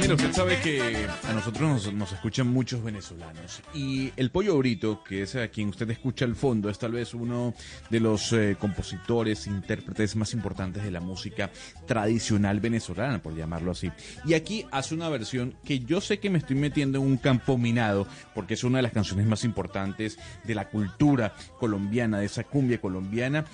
[0.09, 5.35] Usted sabe que a nosotros nos, escuchan muchos venezolanos y el Pollo Brito, que es
[5.35, 7.53] a quien usted escucha al fondo, es tal vez uno
[7.89, 11.51] de los eh, compositores, intérpretes más importantes de la música
[11.85, 13.91] tradicional venezolana, por llamarlo así.
[14.25, 17.57] Y aquí hace una versión que yo sé que me estoy metiendo en un campo
[17.57, 22.43] minado, porque es una de las canciones más importantes de la cultura colombiana, de esa
[22.43, 23.45] cumbia colombiana,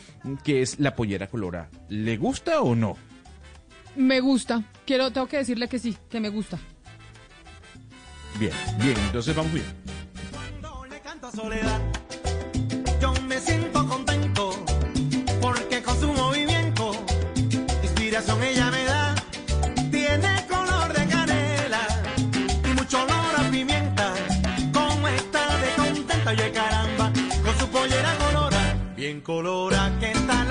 [0.43, 1.70] que es La Pollera Colorada.
[1.89, 2.98] ¿Le gusta o no?
[3.98, 4.64] Me gusta.
[4.86, 6.60] Quiero, tengo que decirle que sí, que me gusta.
[8.39, 9.66] Bien, bien, entonces vamos bien.
[10.32, 11.82] Cuando le canto a Soledad,
[13.02, 14.52] yo me siento contento
[15.41, 16.91] porque con su movimiento,
[17.82, 19.16] inspiración ella me da.
[19.89, 21.88] Tiene color de canela
[22.70, 24.14] y mucho olor a pimienta.
[24.72, 27.12] Como está de contenta, oye caramba,
[27.43, 30.43] con su pollera colora, bien colora que está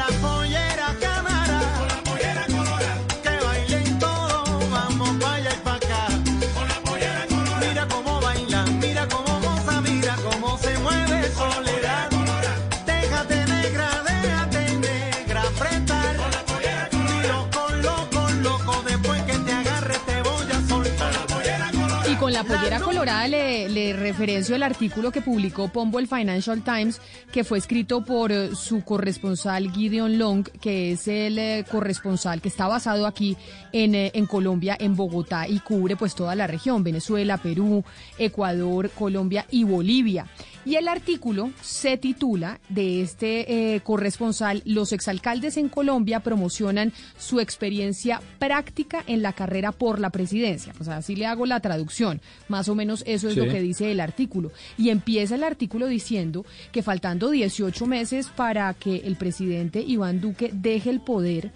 [22.47, 27.01] pollera colorada le, le referencio el artículo que publicó Pombo el Financial Times,
[27.33, 32.49] que fue escrito por eh, su corresponsal Gideon Long, que es el eh, corresponsal que
[32.49, 33.37] está basado aquí
[33.73, 37.85] en, eh, en Colombia, en Bogotá, y cubre pues toda la región, Venezuela, Perú,
[38.19, 40.27] Ecuador, Colombia y Bolivia.
[40.67, 47.39] Y el artículo se titula de este eh, corresponsal, Los exalcaldes en Colombia promocionan su
[47.39, 50.73] experiencia práctica en la carrera por la presidencia.
[50.77, 52.21] Pues así le hago la traducción.
[52.49, 53.41] Más o menos eso es Sí.
[53.41, 54.51] lo que dice el artículo.
[54.77, 60.51] Y empieza el artículo diciendo que faltando 18 meses para que el presidente Iván Duque
[60.53, 61.53] deje el poder,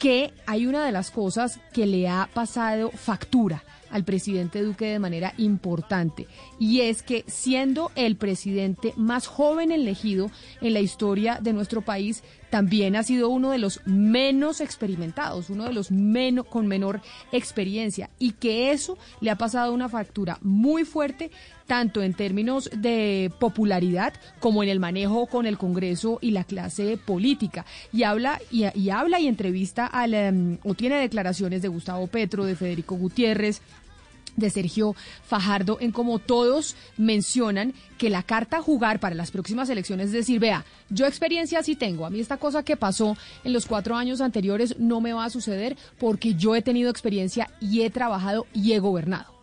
[0.00, 4.98] que hay una de las cosas que le ha pasado factura al presidente Duque de
[4.98, 6.26] manera importante
[6.58, 10.30] y es que siendo el presidente más joven elegido
[10.60, 15.64] en la historia de nuestro país también ha sido uno de los menos experimentados, uno
[15.64, 17.00] de los menos con menor
[17.32, 21.30] experiencia y que eso le ha pasado una factura muy fuerte
[21.68, 26.96] tanto en términos de popularidad como en el manejo con el Congreso y la clase
[26.96, 27.66] política.
[27.92, 32.56] Y habla y, habla y entrevista al, em, o tiene declaraciones de Gustavo Petro, de
[32.56, 33.60] Federico Gutiérrez,
[34.38, 34.94] de Sergio
[35.26, 40.12] Fajardo, en como todos mencionan que la carta a jugar para las próximas elecciones es
[40.12, 43.96] decir, vea, yo experiencia sí tengo, a mí esta cosa que pasó en los cuatro
[43.96, 48.46] años anteriores no me va a suceder porque yo he tenido experiencia y he trabajado
[48.52, 49.37] y he gobernado.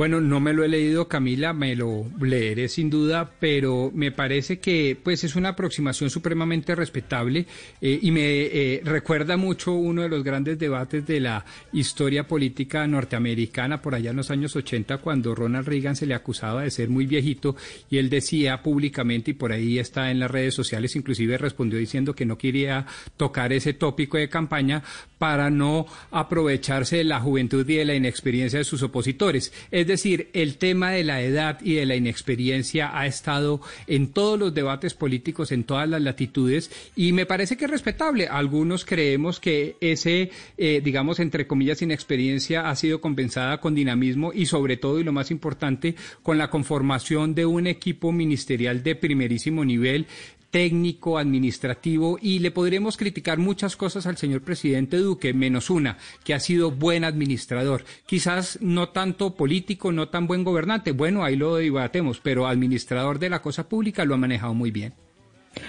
[0.00, 4.58] Bueno, no me lo he leído, Camila, me lo leeré sin duda, pero me parece
[4.58, 7.44] que pues es una aproximación supremamente respetable
[7.82, 11.44] eh, y me eh, recuerda mucho uno de los grandes debates de la
[11.74, 16.62] historia política norteamericana por allá en los años 80 cuando Ronald Reagan se le acusaba
[16.62, 17.54] de ser muy viejito
[17.90, 22.14] y él decía públicamente y por ahí está en las redes sociales, inclusive respondió diciendo
[22.14, 22.86] que no quería
[23.18, 24.82] tocar ese tópico de campaña
[25.18, 29.52] para no aprovecharse de la juventud y de la inexperiencia de sus opositores.
[29.70, 34.38] Es decir, el tema de la edad y de la inexperiencia ha estado en todos
[34.38, 38.26] los debates políticos, en todas las latitudes, y me parece que es respetable.
[38.26, 44.46] Algunos creemos que ese, eh, digamos, entre comillas, inexperiencia ha sido compensada con dinamismo y
[44.46, 49.64] sobre todo, y lo más importante, con la conformación de un equipo ministerial de primerísimo
[49.64, 50.06] nivel
[50.50, 56.34] técnico, administrativo, y le podremos criticar muchas cosas al señor presidente Duque, menos una, que
[56.34, 57.84] ha sido buen administrador.
[58.06, 63.30] Quizás no tanto político, no tan buen gobernante, bueno, ahí lo debatemos, pero administrador de
[63.30, 64.94] la cosa pública lo ha manejado muy bien.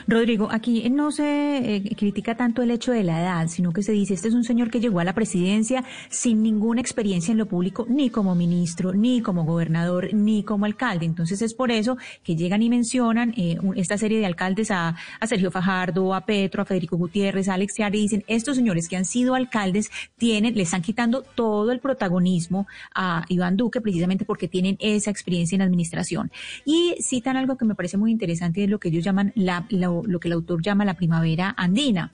[0.08, 3.92] Rodrigo, aquí no se eh, critica tanto el hecho de la edad, sino que se
[3.92, 7.46] dice, este es un señor que llegó a la presidencia sin ninguna experiencia en lo
[7.46, 11.06] público, ni como ministro, ni como gobernador, ni como alcalde.
[11.06, 15.52] Entonces es por eso que llegan y mencionan eh, esta serie de alcaldes a, Sergio
[15.52, 19.06] Fajardo, a Petro, a Federico Gutiérrez, a Alex Tiari, y dicen, estos señores que han
[19.06, 24.78] sido alcaldes tienen, le están quitando todo el protagonismo a Iván Duque precisamente porque tienen
[24.80, 26.32] esa experiencia en administración.
[26.66, 30.20] Y citan algo que me parece muy interesante, es lo que ellos llaman la lo,
[30.20, 32.12] que el autor llama la primavera andina.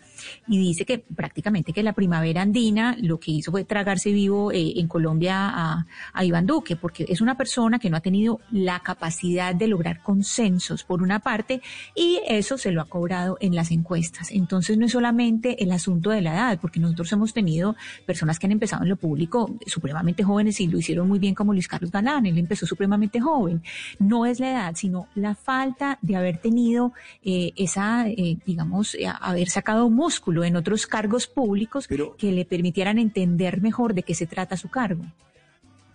[0.47, 4.73] Y dice que prácticamente que la primavera andina lo que hizo fue tragarse vivo eh,
[4.77, 8.79] en Colombia a, a Iván Duque, porque es una persona que no ha tenido la
[8.79, 11.61] capacidad de lograr consensos, por una parte,
[11.95, 14.31] y eso se lo ha cobrado en las encuestas.
[14.31, 18.47] Entonces no es solamente el asunto de la edad, porque nosotros hemos tenido personas que
[18.47, 21.91] han empezado en lo público supremamente jóvenes y lo hicieron muy bien como Luis Carlos
[21.91, 23.61] Galán, él empezó supremamente joven.
[23.99, 26.93] No es la edad, sino la falta de haber tenido
[27.23, 32.99] eh, esa, eh, digamos, eh, haber sacado músculo en otros cargos públicos que le permitieran
[32.99, 35.03] entender mejor de qué se trata su cargo.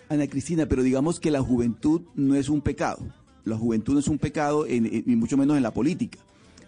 [0.08, 3.00] Ana Cristina, pero digamos que la juventud no es un pecado.
[3.44, 6.18] La juventud no es un pecado, en, y mucho menos en la política.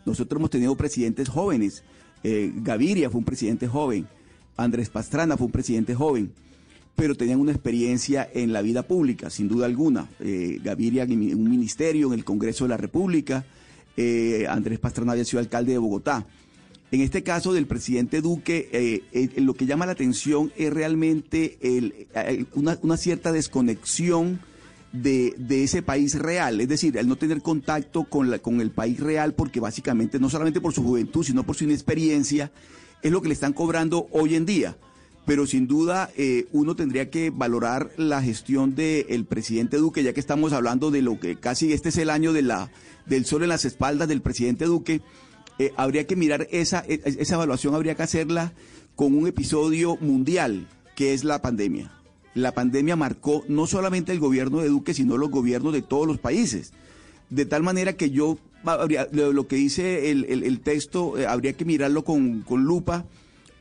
[0.07, 1.85] Nosotros hemos tenido presidentes jóvenes.
[2.23, 4.07] Eh, Gaviria fue un presidente joven.
[4.57, 6.33] Andrés Pastrana fue un presidente joven
[6.97, 10.09] pero tenían una experiencia en la vida pública, sin duda alguna.
[10.21, 13.45] Gaviria en un ministerio, en el Congreso de la República,
[13.97, 16.27] eh, Andrés Pastrana había sido alcalde de Bogotá.
[16.91, 21.59] En este caso del presidente Duque, eh, eh, lo que llama la atención es realmente
[22.55, 24.41] una, cierta desconexión
[24.93, 29.35] de, ese país real, es decir, el no tener contacto con, con el país real,
[29.35, 32.53] porque básicamente no solamente por su juventud, sino por su inexperiencia,
[33.03, 34.77] es lo que le están cobrando hoy en día
[35.27, 36.11] pero sin duda
[36.53, 41.19] uno tendría que valorar la gestión del presidente Duque, ya que estamos hablando de lo
[41.19, 42.71] que casi este es el año de la
[43.07, 45.01] del sol en las espaldas del presidente Duque,
[45.59, 48.53] eh, habría que mirar esa, e, esa evaluación, habría que hacerla
[48.97, 51.93] con un episodio mundial, que es la pandemia.
[52.35, 56.19] La pandemia marcó no solamente el gobierno de Duque, sino los gobiernos de todos los
[56.19, 56.73] países.
[57.31, 58.39] De tal manera que yo,
[59.13, 63.05] lo, que dice el, texto, eh, habría que mirarlo con, con, lupa,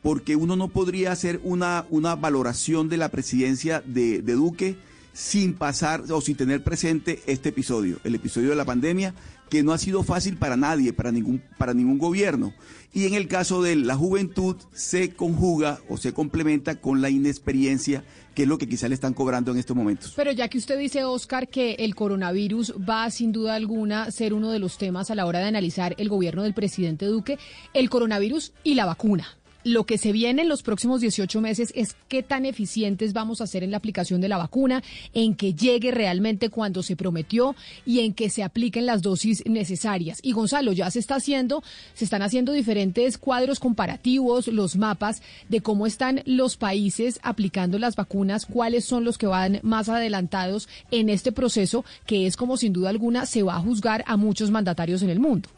[0.02, 4.76] porque uno no podría hacer una, una valoración de la presidencia de, de Duque
[5.12, 9.14] sin pasar o sin tener presente este episodio, el episodio de la pandemia,
[9.48, 12.52] que no ha sido fácil para nadie, para ningún, para ningún gobierno.
[12.92, 18.04] Y en el caso de la juventud se conjuga o se complementa con la inexperiencia,
[18.34, 20.12] que es lo que quizá le están cobrando en estos momentos.
[20.16, 24.50] Pero ya que usted dice, Oscar, que el coronavirus va sin duda alguna ser uno
[24.50, 27.38] de los temas a la hora de analizar el gobierno del presidente Duque,
[27.72, 29.26] el coronavirus y la vacuna
[29.64, 33.46] lo que se viene en los próximos 18 meses es qué tan eficientes vamos a
[33.46, 34.82] ser en la aplicación de la vacuna,
[35.14, 40.20] en que llegue realmente cuando se prometió y en que se apliquen las dosis necesarias.
[40.22, 41.62] Y Gonzalo, ya se está haciendo,
[41.94, 47.96] se están haciendo diferentes cuadros comparativos, los mapas de cómo están los países aplicando las
[47.96, 52.72] vacunas, cuáles son los que van más adelantados en este proceso, que es como sin
[52.72, 55.48] duda alguna se va a juzgar a muchos mandatarios en el mundo.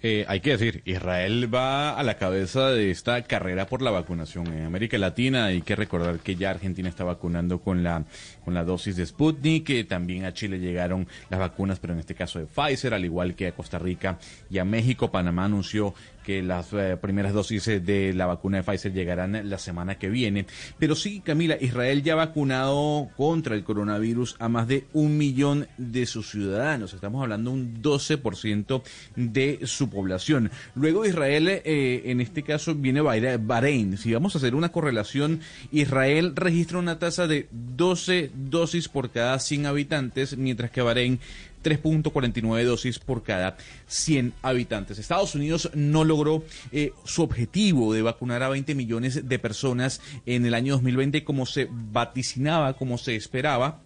[0.00, 4.46] Eh, hay que decir, Israel va a la cabeza de esta carrera por la vacunación.
[4.46, 8.04] En América Latina hay que recordar que ya Argentina está vacunando con la,
[8.48, 12.14] con la dosis de Sputnik, que también a Chile llegaron las vacunas, pero en este
[12.14, 14.18] caso de Pfizer, al igual que a Costa Rica
[14.48, 15.10] y a México.
[15.10, 15.92] Panamá anunció
[16.28, 20.44] que las eh, primeras dosis de la vacuna de Pfizer llegarán la semana que viene.
[20.78, 25.68] Pero sí, Camila, Israel ya ha vacunado contra el coronavirus a más de un millón
[25.78, 26.92] de sus ciudadanos.
[26.92, 28.82] Estamos hablando un 12%
[29.16, 30.50] de su población.
[30.74, 33.96] Luego Israel, eh, en este caso, viene Bahrein.
[33.96, 35.40] Si vamos a hacer una correlación,
[35.72, 41.20] Israel registra una tasa de 12 dosis por cada 100 habitantes, mientras que Bahrein
[41.62, 44.98] 3.49 dosis por cada 100 habitantes.
[44.98, 50.46] Estados Unidos no logró eh, su objetivo de vacunar a 20 millones de personas en
[50.46, 53.82] el año 2020 como se vaticinaba, como se esperaba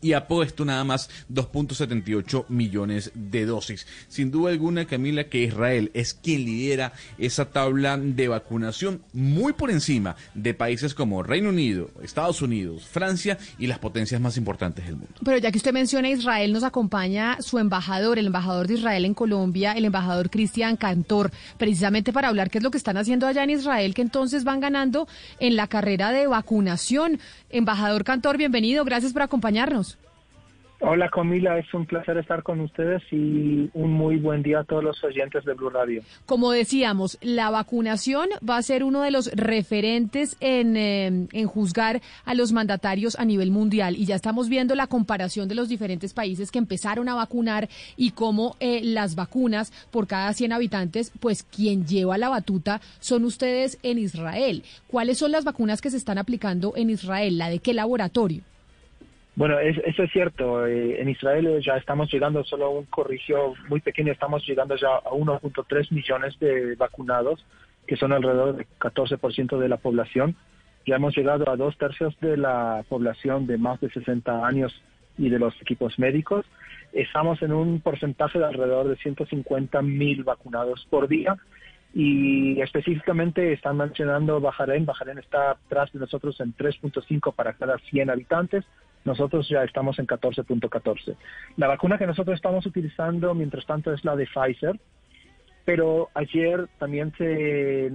[0.00, 3.86] y ha puesto nada más 2.78 millones de dosis.
[4.08, 9.70] Sin duda alguna, Camila, que Israel es quien lidera esa tabla de vacunación muy por
[9.70, 14.96] encima de países como Reino Unido, Estados Unidos, Francia y las potencias más importantes del
[14.96, 15.14] mundo.
[15.24, 19.14] Pero ya que usted menciona Israel, nos acompaña su embajador, el embajador de Israel en
[19.14, 23.44] Colombia, el embajador Cristian Cantor, precisamente para hablar qué es lo que están haciendo allá
[23.44, 25.08] en Israel, que entonces van ganando
[25.40, 27.18] en la carrera de vacunación.
[27.50, 29.97] Embajador Cantor, bienvenido, gracias por acompañarnos.
[30.80, 34.84] Hola Camila, es un placer estar con ustedes y un muy buen día a todos
[34.84, 36.02] los oyentes de Blue Radio.
[36.24, 42.00] Como decíamos, la vacunación va a ser uno de los referentes en, eh, en, juzgar
[42.24, 46.14] a los mandatarios a nivel mundial y ya estamos viendo la comparación de los diferentes
[46.14, 51.42] países que empezaron a vacunar y cómo eh, las vacunas por cada 100 habitantes, pues
[51.42, 54.62] quien lleva la batuta son ustedes en Israel.
[54.86, 57.36] ¿Cuáles son las vacunas que se están aplicando en Israel?
[57.36, 58.42] ¿La de qué laboratorio?
[59.38, 60.66] Bueno, eso es cierto.
[60.66, 65.10] Eh, en Israel ya estamos llegando, solo un corrigio muy pequeño, estamos llegando ya a
[65.10, 67.46] 1.3 millones de vacunados,
[67.86, 70.34] que son alrededor del 14% de la población.
[70.86, 74.74] Ya hemos llegado a dos tercios de la población de más de 60 años
[75.16, 76.44] y de los equipos médicos.
[76.92, 81.36] Estamos en un porcentaje de alrededor de 150 mil vacunados por día
[81.94, 84.84] y específicamente están mencionando Bahrein.
[84.84, 88.64] Bahrein está atrás de nosotros en 3.5 para cada 100 habitantes.
[89.04, 91.16] Nosotros ya estamos en 14.14.
[91.56, 94.78] La vacuna que nosotros estamos utilizando, mientras tanto, es la de Pfizer.
[95.64, 97.90] Pero ayer también se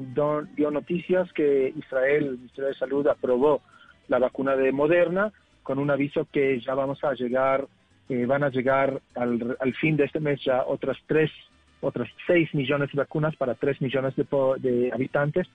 [0.55, 3.61] dio noticias que Israel, el Ministerio de Salud, aprobó
[4.07, 5.31] la vacuna de Moderna
[5.63, 7.67] con un aviso que ya vamos a llegar,
[8.09, 11.31] eh, van a llegar al, al fin de este mes ya otras tres
[11.83, 15.47] otras 6 millones de vacunas para 3 millones de, habitantes.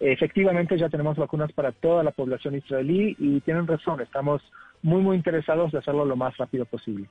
[0.00, 4.42] Efectivamente ya tenemos vacunas para toda la población israelí y tienen razón, estamos
[4.82, 7.08] muy, muy interesados de hacerlo lo más rápido posible.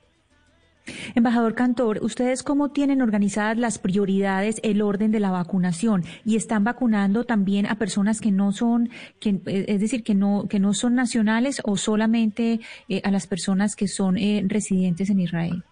[1.15, 6.03] Embajador Cantor, ¿ustedes cómo tienen organizadas las prioridades, el orden de la vacunación?
[6.24, 8.89] ¿Y están vacunando también a personas que no son,
[9.20, 13.76] que, es decir, que no, que no son nacionales o solamente eh, a las personas
[13.76, 15.63] que son eh, residentes en Israel?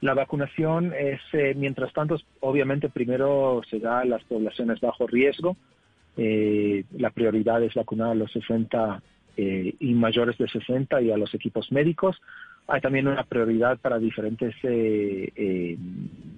[0.00, 5.56] La vacunación es, eh, mientras tanto, obviamente primero se da a las poblaciones bajo riesgo.
[6.16, 9.02] Eh, la prioridad es vacunar a los 60
[9.36, 12.20] eh, y mayores de 60 y a los equipos médicos.
[12.68, 14.54] Hay también una prioridad para diferentes,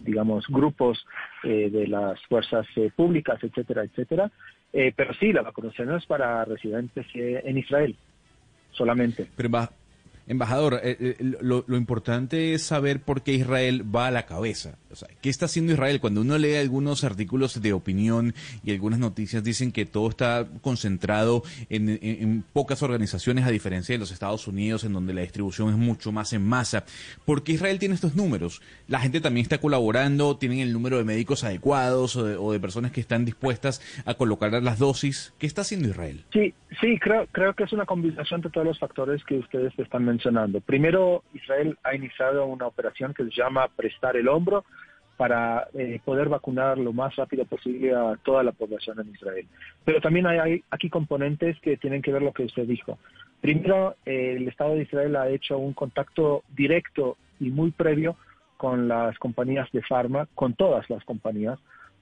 [0.04, 1.04] digamos, grupos
[1.42, 4.30] de las fuerzas públicas, etcétera, etcétera.
[4.70, 7.96] pero sí, la vacunación es para residentes en Israel
[8.70, 9.26] solamente.
[10.30, 14.78] Embajador, eh, eh, lo, importante es saber por qué Israel va a la cabeza.
[14.92, 15.98] O sea, ¿Qué está haciendo Israel?
[15.98, 21.42] Cuando uno lee algunos artículos de opinión y algunas noticias dicen que todo está concentrado
[21.68, 26.12] en, pocas organizaciones, a diferencia de los Estados Unidos, en donde la distribución es mucho
[26.12, 26.84] más en masa.
[27.24, 28.62] ¿Por qué Israel tiene estos números?
[28.86, 33.00] La gente también está colaborando, tienen el número de médicos adecuados o de, personas que
[33.00, 35.34] están dispuestas a colocar las dosis.
[35.40, 36.22] ¿Qué está haciendo Israel?
[36.32, 40.04] Sí, sí, creo, creo que es una combinación de todos los factores que ustedes están
[40.04, 40.19] mencionando
[40.64, 44.64] Primero, Israel ha iniciado una operación que se llama Prestar el Hombro
[45.16, 49.46] para eh, poder vacunar lo más rápido posible a toda la población en Israel.
[49.84, 52.98] Pero también hay, aquí componentes que tienen que ver lo que usted dijo.
[53.40, 58.16] Primero, eh, el Estado de Israel ha hecho un contacto directo y muy previo
[58.56, 61.58] con las compañías de farma, con todas las compañías,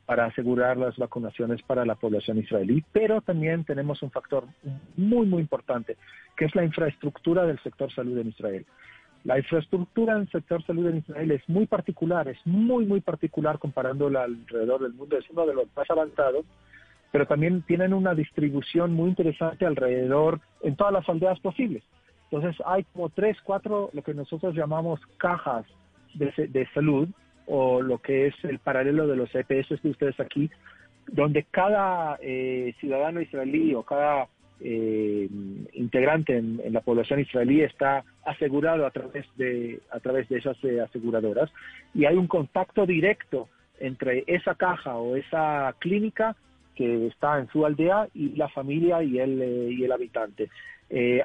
[0.08, 4.44] para asegurar las vacunaciones para la población israelí, pero también tenemos un factor
[4.96, 5.98] muy, muy importante,
[6.34, 8.64] que es la infraestructura del sector salud en Israel.
[9.24, 14.22] La infraestructura del sector salud en Israel es muy particular, es muy, muy particular comparándola
[14.22, 16.46] alrededor del mundo, es uno de los más avanzados,
[17.12, 21.82] pero también tienen una distribución muy interesante alrededor en todas las aldeas posibles.
[22.30, 25.66] Entonces hay como tres, cuatro, lo que nosotros llamamos cajas
[26.14, 27.10] de, de salud,
[27.48, 30.50] o lo que es el paralelo de los EPS de ustedes aquí,
[31.06, 34.28] donde cada eh, ciudadano israelí o cada
[34.60, 35.28] eh,
[35.72, 40.80] integrante en, la población israelí está asegurado a través de a través de esas eh,
[40.80, 41.48] aseguradoras
[41.94, 43.48] y hay un contacto directo
[43.80, 46.34] entre esa caja o esa clínica
[46.74, 50.48] que está en su aldea y la familia y el, eh, y el habitante.
[50.90, 51.22] Eh,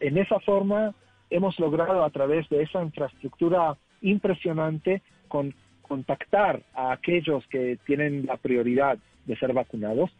[0.00, 0.94] en esa forma
[1.28, 8.36] hemos logrado a través de esa infraestructura impresionante con, contactar a aquellos que tienen la
[8.36, 10.10] prioridad de ser vacunados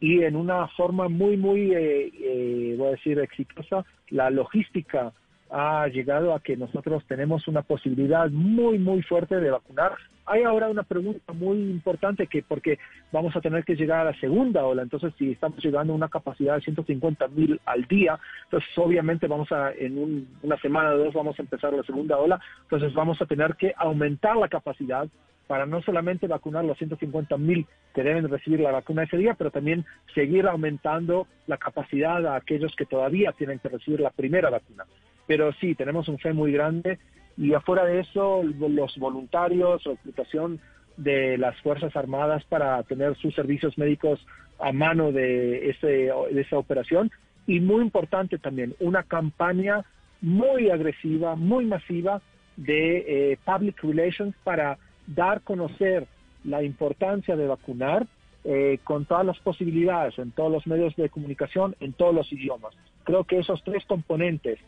[0.00, 5.12] y en una forma muy, muy, eh, eh, voy a decir, exitosa, la logística
[5.50, 9.94] ha llegado a que nosotros tenemos una posibilidad muy, muy fuerte de vacunar.
[10.26, 12.78] Hay ahora una pregunta muy importante que porque
[13.10, 16.08] vamos a tener que llegar a la segunda ola, entonces si estamos llegando a una
[16.08, 21.14] capacidad de 150 mil al día, entonces obviamente vamos a, en una semana o dos
[21.14, 25.08] vamos a empezar la segunda ola, entonces vamos a tener que aumentar la capacidad
[25.48, 29.50] para no solamente vacunar los 150 mil que deben recibir la vacuna ese día, pero
[29.50, 29.84] también
[30.14, 34.84] seguir aumentando la capacidad a aquellos que todavía tienen que recibir la primera vacuna.
[35.30, 36.98] Pero sí, tenemos un fe muy grande
[37.36, 40.58] y afuera de eso, los voluntarios, la explotación
[40.96, 44.18] de las Fuerzas Armadas para tener sus servicios médicos
[44.58, 47.12] a mano de, ese, esa operación.
[47.46, 49.84] Y muy importante también, una campaña
[50.20, 52.20] muy agresiva, muy masiva
[52.56, 56.08] de eh, public relations para dar conocer
[56.42, 58.04] la importancia de vacunar
[58.42, 62.74] eh, con todas las posibilidades en todos los medios de comunicación, en todos los idiomas.
[63.04, 64.58] Creo que esos tres componentes,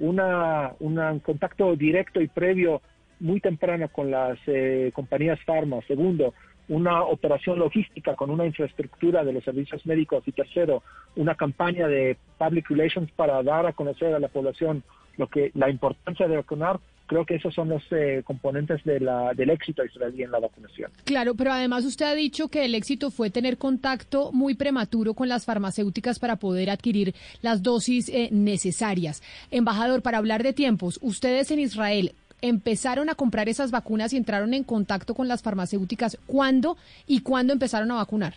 [0.00, 2.82] una, un contacto directo y previo
[3.20, 6.34] muy temprano con las eh, compañías farma, segundo,
[6.70, 10.82] una operación logística con una infraestructura de los servicios médicos y tercero,
[11.16, 14.84] una campaña de public relations para dar a conocer a la población
[15.16, 16.78] lo que la importancia de vacunar
[17.08, 20.92] creo que esos son los eh, componentes de la, del éxito israelí en la vacunación.
[21.04, 25.28] Claro, pero además usted ha dicho que el éxito fue tener contacto muy prematuro con
[25.28, 29.24] las farmacéuticas para poder adquirir las dosis eh, necesarias.
[29.50, 34.54] Embajador, para hablar de tiempos, ustedes en Israel empezaron a comprar esas vacunas y entraron
[34.54, 36.18] en contacto con las farmacéuticas.
[36.26, 36.76] ¿Cuándo
[37.06, 38.34] y cuándo empezaron a vacunar?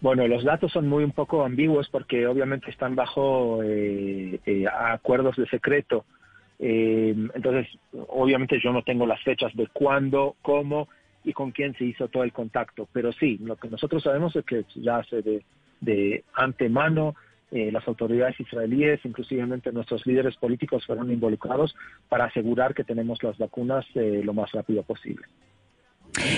[0.00, 4.38] Bueno, los datos son muy un poco ambiguos porque obviamente están bajo eh,
[4.92, 6.04] acuerdos de secreto
[6.58, 7.68] eh, entonces,
[8.08, 10.88] obviamente yo no tengo las fechas de cuándo, cómo
[11.24, 14.44] y con quién se hizo todo el contacto, pero sí, lo que nosotros sabemos es
[14.44, 15.44] que ya se de,
[15.80, 17.14] de antemano
[17.50, 21.74] eh, las autoridades israelíes, inclusivamente nuestros líderes políticos, fueron involucrados
[22.08, 25.24] para asegurar que tenemos las vacunas eh, lo más rápido posible.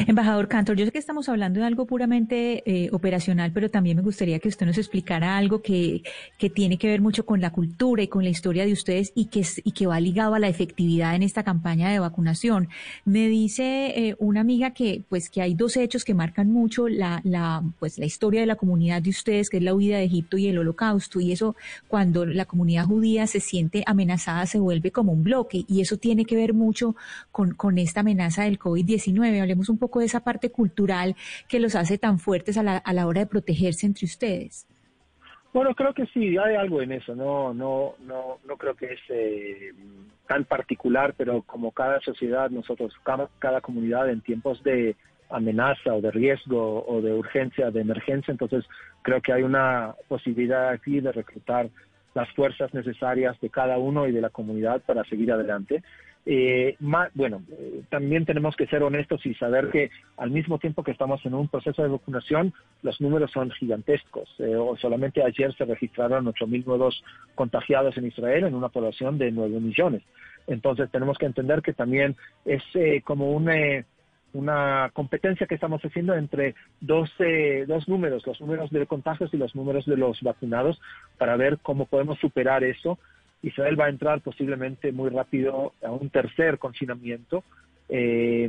[0.07, 4.03] Embajador Cantor, yo sé que estamos hablando de algo puramente eh, operacional, pero también me
[4.03, 6.03] gustaría que usted nos explicara algo que,
[6.39, 9.27] que, tiene que ver mucho con la cultura y con la historia de ustedes y
[9.27, 12.69] que, y que va ligado a la efectividad en esta campaña de vacunación.
[13.05, 17.21] Me dice eh, una amiga que, pues, que hay dos hechos que marcan mucho la,
[17.25, 20.37] la, pues, la historia de la comunidad de ustedes, que es la huida de Egipto
[20.37, 21.21] y el holocausto.
[21.21, 21.57] Y eso,
[21.89, 25.65] cuando la comunidad judía se siente amenazada, se vuelve como un bloque.
[25.69, 26.97] Y eso tiene que ver mucho
[27.33, 29.41] con, con esta amenaza del COVID-19.
[29.41, 31.17] Hablemos un poco de esa parte cultural
[31.49, 34.67] que los hace tan fuertes a la, a la hora de protegerse entre ustedes.
[35.53, 37.15] Bueno, creo que sí, hay algo en eso.
[37.15, 39.73] No, no, no, no creo que es eh,
[40.29, 44.95] tan particular, pero como cada sociedad, nosotros, cada, cada comunidad en tiempos de
[45.29, 48.65] amenaza o de riesgo o de urgencia, de emergencia, entonces
[49.03, 51.69] creo que hay una posibilidad aquí de reclutar
[52.15, 55.83] las fuerzas necesarias de cada uno y de la comunidad para seguir adelante.
[56.27, 60.91] Eh, bueno, eh, también tenemos que ser honestos y saber que al mismo tiempo que
[60.91, 62.53] estamos en un proceso de vacunación,
[62.83, 64.29] los números son gigantescos.
[64.39, 67.03] Eh, solamente ayer se registraron 8.000 nuevos
[67.35, 70.03] contagiados en Israel en una población de 9 millones.
[70.47, 73.85] Entonces tenemos que entender que también es eh, como una,
[74.35, 77.11] una competencia que estamos haciendo entre dos,
[77.67, 80.81] dos números, los números de contagios y los números de los vacunados,
[81.19, 82.99] para ver cómo podemos superar eso
[83.43, 87.43] Israel va a entrar posiblemente muy rápido a un tercer confinamiento.
[87.89, 88.49] Eh,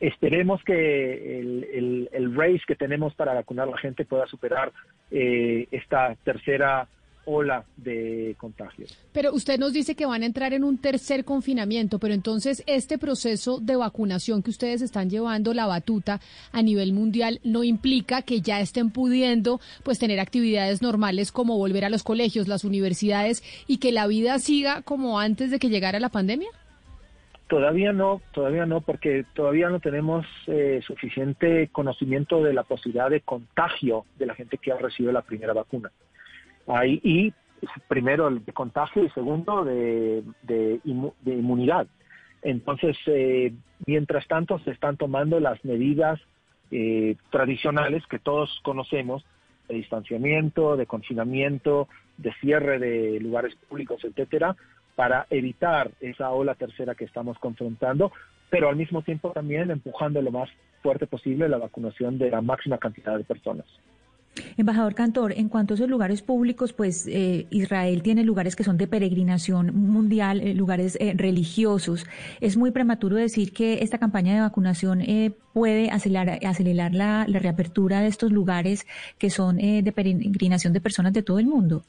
[0.00, 4.72] esperemos que el, el, race que tenemos para vacunar a la gente pueda superar
[5.10, 6.86] eh, esta tercera
[7.26, 8.96] ola de contagios.
[9.12, 12.96] Pero usted nos dice que van a entrar en un tercer confinamiento, pero entonces este
[12.98, 16.20] proceso de vacunación que ustedes están llevando la batuta
[16.52, 21.84] a nivel mundial no implica que ya estén pudiendo pues tener actividades normales como volver
[21.84, 26.00] a los colegios, las universidades y que la vida siga como antes de que llegara
[26.00, 26.48] la pandemia?
[27.48, 33.20] Todavía no, todavía no, porque todavía no tenemos eh, suficiente conocimiento de la posibilidad de
[33.20, 35.92] contagio de la gente que ha recibido la primera vacuna
[36.84, 37.32] y
[37.88, 40.80] primero de contagio y segundo de, de,
[41.24, 41.86] inmunidad.
[42.42, 43.52] Entonces, eh,
[43.86, 46.20] mientras tanto, se están tomando las medidas
[46.70, 49.24] eh, tradicionales que todos conocemos,
[49.68, 51.88] de distanciamiento, de confinamiento,
[52.18, 54.56] de cierre de lugares públicos, etcétera,
[54.94, 58.12] para evitar esa ola tercera que estamos confrontando,
[58.48, 60.48] pero al mismo tiempo también empujando lo más
[60.82, 63.66] fuerte posible la vacunación de la máxima cantidad de personas.
[64.56, 68.76] Embajador Cantor, en cuanto a esos lugares públicos, pues eh, Israel tiene lugares que son
[68.76, 72.06] de peregrinación mundial, eh, lugares eh, religiosos.
[72.40, 75.02] Es muy prematuro decir que esta campaña de vacunación
[75.52, 78.86] puede acelerar, acelerar la, la, reapertura de estos lugares
[79.18, 81.82] que son de peregrinación de personas de todo el mundo.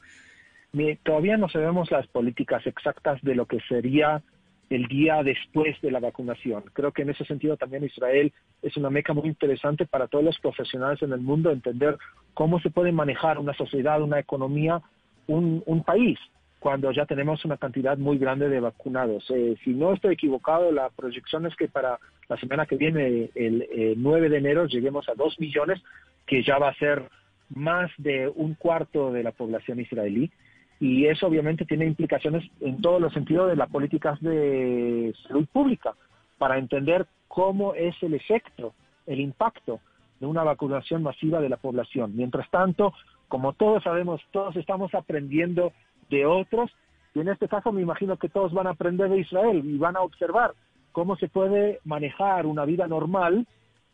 [1.02, 4.22] Todavía no sabemos las políticas exactas de lo que sería
[4.70, 6.64] el día después de la vacunación.
[6.72, 8.32] Creo que en ese sentido también Israel
[8.62, 11.96] es una meca muy interesante para todos los profesionales en el mundo entender
[12.34, 14.82] cómo se puede manejar una sociedad, una economía,
[15.26, 16.18] un, país
[16.58, 19.24] cuando ya tenemos una cantidad muy grande de vacunados.
[19.30, 23.94] Eh, si no estoy equivocado, la proyección es que para la semana que viene, el
[23.96, 25.80] 9 de enero, lleguemos a 2 millones,
[26.26, 27.08] que ya va a ser
[27.50, 30.30] más de un cuarto de la población israelí
[30.80, 35.94] y eso obviamente tiene implicaciones en todos los sentidos de las políticas de salud pública
[36.38, 38.74] para entender cómo es el efecto,
[39.06, 39.80] el impacto
[40.20, 42.12] de una vacunación masiva de la población.
[42.14, 42.92] Mientras tanto,
[43.28, 45.72] como todos sabemos, todos estamos aprendiendo
[46.10, 46.70] de otros
[47.14, 49.96] y en este caso me imagino que todos van a aprender de Israel y van
[49.96, 50.54] a observar
[50.92, 53.46] cómo se puede manejar una vida normal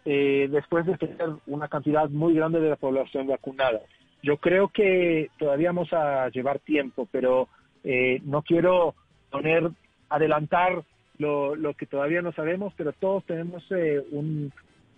[0.04, 3.80] eh, después de tener una cantidad muy grande de la población vacunada.
[4.24, 7.48] Yo creo que todavía vamos a llevar tiempo, pero
[7.84, 8.94] eh, no quiero
[9.30, 9.70] poner,
[10.08, 10.82] adelantar
[11.18, 14.02] lo, que todavía no sabemos, pero todos tenemos eh,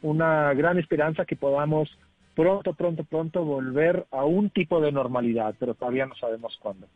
[0.03, 1.91] una gran esperanza que podamos
[2.37, 6.87] pronto, pronto, pronto volver a un tipo de normalidad, pero todavía no sabemos cuándo.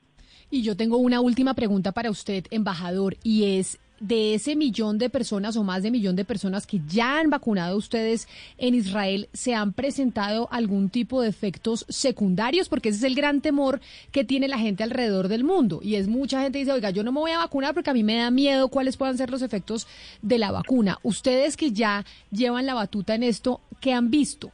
[0.50, 5.10] Y yo tengo una última pregunta para usted, embajador, y es de ese millón de
[5.10, 8.26] personas o más de millón de personas que ya han vacunado ustedes
[8.58, 12.68] en Israel, ¿se han presentado algún tipo de efectos secundarios?
[12.68, 15.80] Porque ese es el gran temor que tiene la gente alrededor del mundo.
[15.82, 17.94] Y es mucha gente que dice, oiga, yo no me voy a vacunar porque a
[17.94, 19.86] mí me da miedo cuáles puedan ser los efectos
[20.22, 20.98] de la vacuna.
[21.02, 24.50] Ustedes que ya llevan la batuta en esto, ¿qué han visto?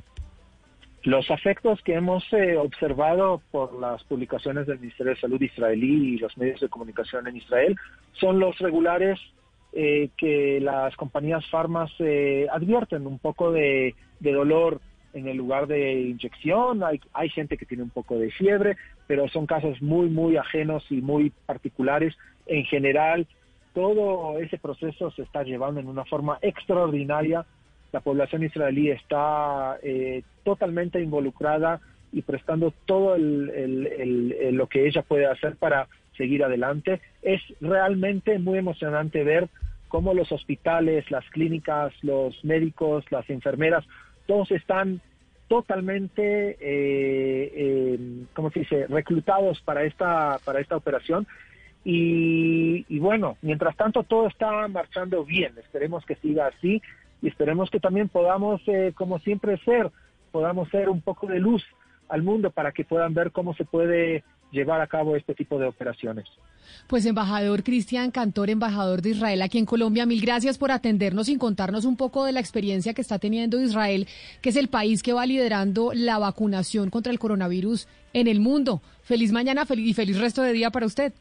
[1.05, 6.19] Los efectos que hemos eh, observado por las publicaciones del Ministerio de Salud israelí y
[6.19, 7.77] los medios de comunicación en Israel
[8.15, 9.21] son los regulares
[9.79, 14.81] eh, que las compañías farmas eh, advierten un poco de, dolor
[15.13, 19.29] en el lugar de inyección, hay, hay gente que tiene un poco de fiebre, pero
[19.29, 22.17] son casos muy, muy ajenos y muy particulares.
[22.47, 23.27] En general,
[23.75, 27.45] todo ese proceso se está llevando en una forma extraordinaria.
[27.93, 31.83] La población israelí está eh, totalmente involucrada
[32.13, 35.87] y prestando todo lo que ella puede hacer para
[36.17, 37.01] seguir adelante.
[37.23, 39.49] Es realmente muy emocionante ver
[39.89, 43.85] cómo los hospitales, las clínicas, los médicos, las enfermeras,
[44.27, 45.01] todos están
[45.49, 47.99] totalmente, eh, eh,
[48.35, 51.27] ¿cómo se dice?, reclutados para esta, para esta operación.
[51.89, 55.53] Y, bueno, mientras tanto todo está marchando bien.
[55.57, 56.83] Esperemos que siga así
[57.23, 59.93] y esperemos que también podamos, eh, como siempre, ser,
[60.33, 61.65] podamos ser un poco de luz
[62.09, 65.67] al mundo para que puedan ver cómo se puede llevar a cabo este tipo de
[65.67, 66.27] operaciones.
[66.89, 71.37] Pues embajador Cristian Cantor, embajador de Israel aquí en Colombia, mil gracias por atendernos y
[71.37, 74.07] contarnos un poco de la experiencia que está teniendo Israel,
[74.43, 78.81] que es el país que va liderando la vacunación contra el coronavirus en el mundo.
[79.03, 81.13] Feliz mañana y feliz resto de día para usted.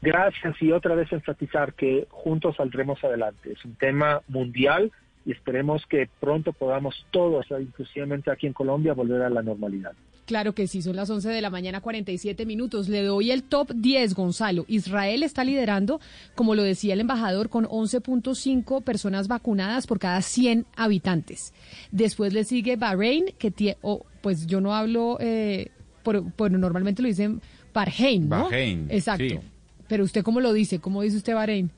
[0.00, 3.52] Gracias y otra vez enfatizar que juntos saldremos adelante.
[3.52, 4.92] Es un tema mundial
[5.24, 9.92] y esperemos que pronto podamos todos, inclusivamente aquí en Colombia, volver a la normalidad.
[10.28, 12.90] Claro que sí, son las 11 de la mañana, 47 minutos.
[12.90, 14.66] Le doy el top 10, Gonzalo.
[14.68, 16.02] Israel está liderando,
[16.34, 21.54] como lo decía el embajador, con 11.5 personas vacunadas por cada 100 habitantes.
[21.92, 23.78] Después le sigue Bahrein, que tiene,
[24.20, 25.70] pues yo no hablo, eh,
[26.02, 27.40] por, normalmente lo dicen
[27.72, 28.44] Bahrein, ¿no?
[28.44, 28.86] Bahrein.
[28.90, 29.40] Exacto.
[29.88, 30.78] Pero usted, ¿cómo lo dice?
[30.78, 31.70] ¿Cómo dice usted Bahrein?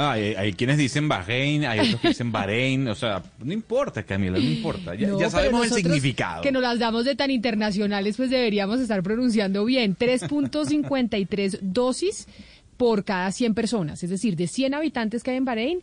[0.00, 4.38] Ah, hay, quienes dicen Bahrein, hay otros que dicen Bahrein, o sea, no importa, Camila,
[4.38, 6.40] no importa, ya, sabemos el significado.
[6.40, 9.96] Que nos las damos de tan internacionales, pues deberíamos estar pronunciando bien.
[9.96, 12.28] 3.53 dosis
[12.76, 15.80] por cada 100 personas, es decir, de 100 habitantes que hay en Bahrein,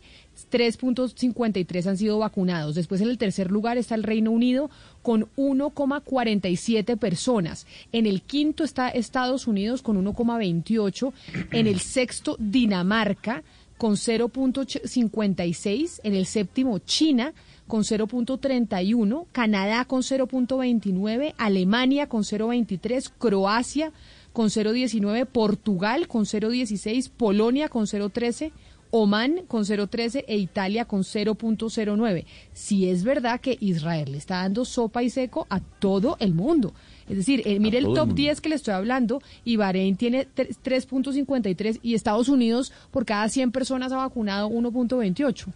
[0.50, 2.74] 3.53 han sido vacunados.
[2.74, 4.70] Después en el tercer lugar está el Reino Unido
[5.02, 7.66] con 1,47 personas.
[7.92, 11.12] En el quinto está Estados Unidos con 1,28.
[11.52, 13.42] En el sexto Dinamarca
[13.78, 17.32] con 0.56, en el séptimo China
[17.66, 23.92] con 0.31, Canadá con 0.29, Alemania con 0.23, Croacia
[24.32, 28.52] con 0.19, Portugal con 0.16, Polonia con 0.13,
[28.90, 32.24] Oman con 0.13 e Italia con 0.09.
[32.52, 36.72] Si es verdad que Israel le está dando sopa y seco a todo el mundo.
[37.08, 41.80] Es decir, eh, mire el top 10 que le estoy hablando y Bahrein tiene 3.53
[41.82, 45.46] y Estados Unidos por cada 100 personas ha vacunado 1.28.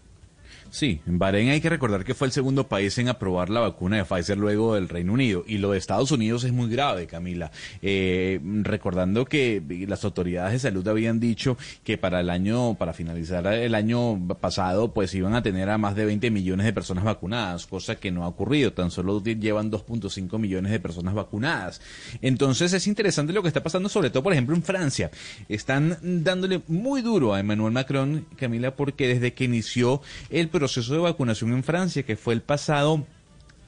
[0.71, 4.05] Sí, Bahrein hay que recordar que fue el segundo país en aprobar la vacuna de
[4.05, 5.43] Pfizer luego del Reino Unido.
[5.47, 7.51] Y lo de Estados Unidos es muy grave, Camila.
[7.83, 13.45] Eh, recordando que las autoridades de salud habían dicho que para el año, para finalizar
[13.49, 17.67] el año pasado, pues iban a tener a más de 20 millones de personas vacunadas,
[17.67, 18.73] cosa que no ha ocurrido.
[18.73, 21.81] Tan solo llevan 2.5 millones de personas vacunadas.
[22.23, 25.11] Entonces es interesante lo que está pasando, sobre todo, por ejemplo, en Francia.
[25.49, 30.99] Están dándole muy duro a Emmanuel Macron, Camila, porque desde que inició el proceso de
[30.99, 33.07] vacunación en Francia, que fue el pasado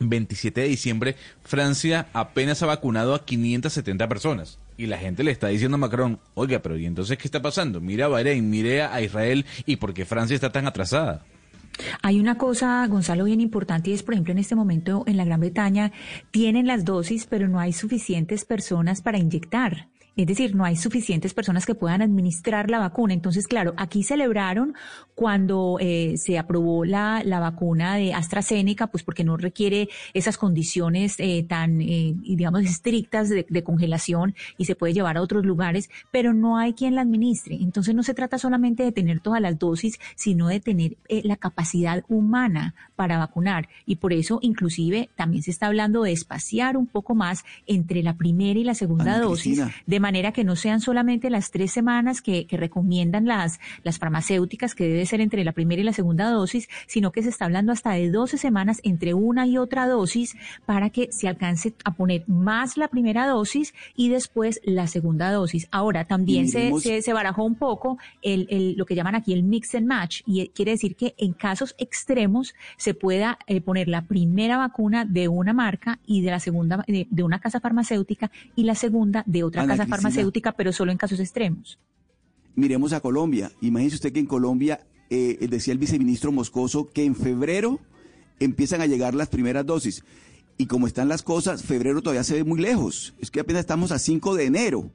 [0.01, 4.59] 27 de diciembre, Francia apenas ha vacunado a 570 personas.
[4.77, 7.81] Y la gente le está diciendo a Macron, oiga, pero ¿y entonces qué está pasando?
[7.81, 11.25] Mira a Bahrein, mire a Israel, ¿y por qué Francia está tan atrasada?
[12.03, 15.25] Hay una cosa, Gonzalo, bien importante y es, por ejemplo, en este momento en la
[15.25, 15.93] Gran Bretaña
[16.31, 19.89] tienen las dosis, pero no hay suficientes personas para inyectar.
[20.17, 23.15] Es decir, no hay suficientes personas que puedan administrar la vacuna.
[23.15, 24.75] Entonces, claro, aquí celebraron
[25.15, 31.15] cuando eh, se aprobó la, la, vacuna de AstraZeneca, pues porque no requiere esas condiciones
[31.19, 35.89] eh, tan, eh, digamos, estrictas de, de, congelación y se puede llevar a otros lugares,
[36.11, 37.57] pero no hay quien la administre.
[37.61, 41.37] Entonces, no se trata solamente de tener todas las dosis, sino de tener eh, la
[41.37, 43.69] capacidad humana para vacunar.
[43.85, 48.15] Y por eso, inclusive, también se está hablando de espaciar un poco más entre la
[48.17, 49.75] primera y la segunda Ana dosis, Cristina.
[49.89, 54.77] de manera que no sean solamente las tres semanas que, que recomiendan las, las farmacéuticas,
[54.77, 57.73] que debe ser entre la primera y la segunda dosis, sino que se está hablando
[57.73, 62.23] hasta de 12 semanas entre una y otra dosis para que se alcance a poner
[62.29, 65.67] más la primera dosis y después la segunda dosis.
[65.73, 69.75] Ahora, también se, se barajó un poco el, el- lo que llaman aquí el mix
[69.75, 74.57] and match, y quiere decir que en casos extremos se pueda eh, poner la primera
[74.57, 78.75] vacuna de una marca y de la segunda de, de una casa farmacéutica y la
[78.75, 79.97] segunda de otra Ana casa Cristina.
[79.97, 81.79] farmacéutica, pero solo en casos extremos.
[82.55, 83.51] Miremos a Colombia.
[83.61, 87.81] Imagínese usted que en Colombia, eh, decía el viceministro Moscoso, que en febrero
[88.41, 90.05] empiezan a llegar las primeras dosis.
[90.59, 93.15] Y como están las cosas, febrero todavía se ve muy lejos.
[93.21, 94.91] Es que apenas estamos a 5 de enero.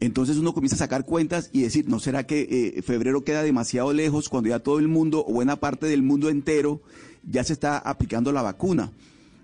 [0.00, 3.92] Entonces uno comienza a sacar cuentas y decir, ¿no será que eh, febrero queda demasiado
[3.92, 6.80] lejos cuando ya todo el mundo o buena parte del mundo entero
[7.22, 8.92] ya se está aplicando la vacuna?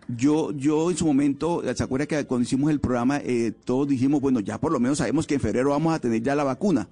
[0.09, 4.20] Yo, yo en su momento, ¿se acuerda que cuando hicimos el programa eh, todos dijimos,
[4.20, 6.89] bueno, ya por lo menos sabemos que en febrero vamos a tener ya la vacuna?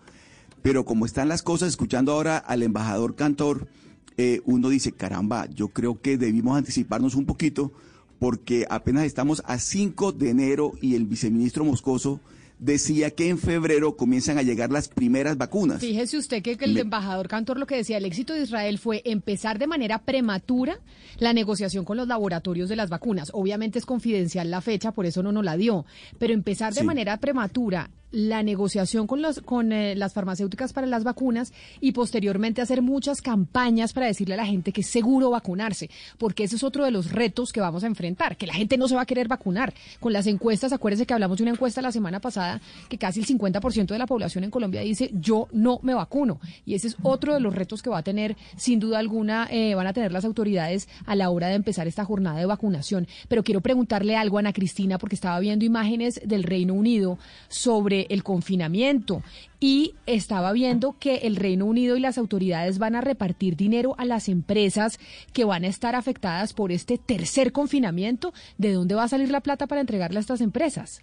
[0.63, 3.69] Pero como están las cosas, escuchando ahora al embajador Cantor,
[4.17, 7.73] eh, uno dice, caramba, yo creo que debimos anticiparnos un poquito
[8.19, 12.21] porque apenas estamos a 5 de enero y el viceministro Moscoso
[12.65, 15.81] decía que en febrero comienzan a llegar las primeras vacunas.
[15.81, 18.79] Fíjese usted que, que el Me- embajador Cantor lo que decía, el éxito de Israel
[18.79, 20.79] fue empezar de manera prematura
[21.19, 23.31] la negociación con los laboratorios de las vacunas.
[23.35, 25.85] Obviamente es confidencial la fecha, por eso no nos la dio,
[26.19, 26.87] pero empezar de Sí.
[26.87, 32.81] manera prematura la negociación con, con eh, las farmacéuticas para las vacunas y posteriormente hacer
[32.81, 36.85] muchas campañas para decirle a la gente que es seguro vacunarse, porque ese es otro
[36.85, 39.27] de los retos que vamos a enfrentar, que la gente no se va a querer
[39.27, 39.75] vacunar.
[39.99, 43.27] Con las encuestas, acuérdense que hablamos de una encuesta la semana pasada que casi el
[43.27, 46.39] 50% de la población en Colombia dice yo no me vacuno.
[46.65, 49.75] Y ese es otro de los retos que va a tener, sin duda alguna, eh,
[49.75, 53.09] van a tener las autoridades a la hora de empezar esta jornada de vacunación.
[53.29, 57.19] Pero quiero preguntarle algo a Ana Cristina, porque estaba viendo imágenes del Reino Unido
[57.49, 59.23] sobre el confinamiento
[59.61, 64.05] y estaba viendo que el Reino Unido y las autoridades van a repartir dinero a
[64.05, 64.99] las empresas
[65.33, 68.33] que van a estar afectadas por este tercer confinamiento.
[68.59, 71.03] ¿De dónde va a salir la plata para entregarle a estas empresas?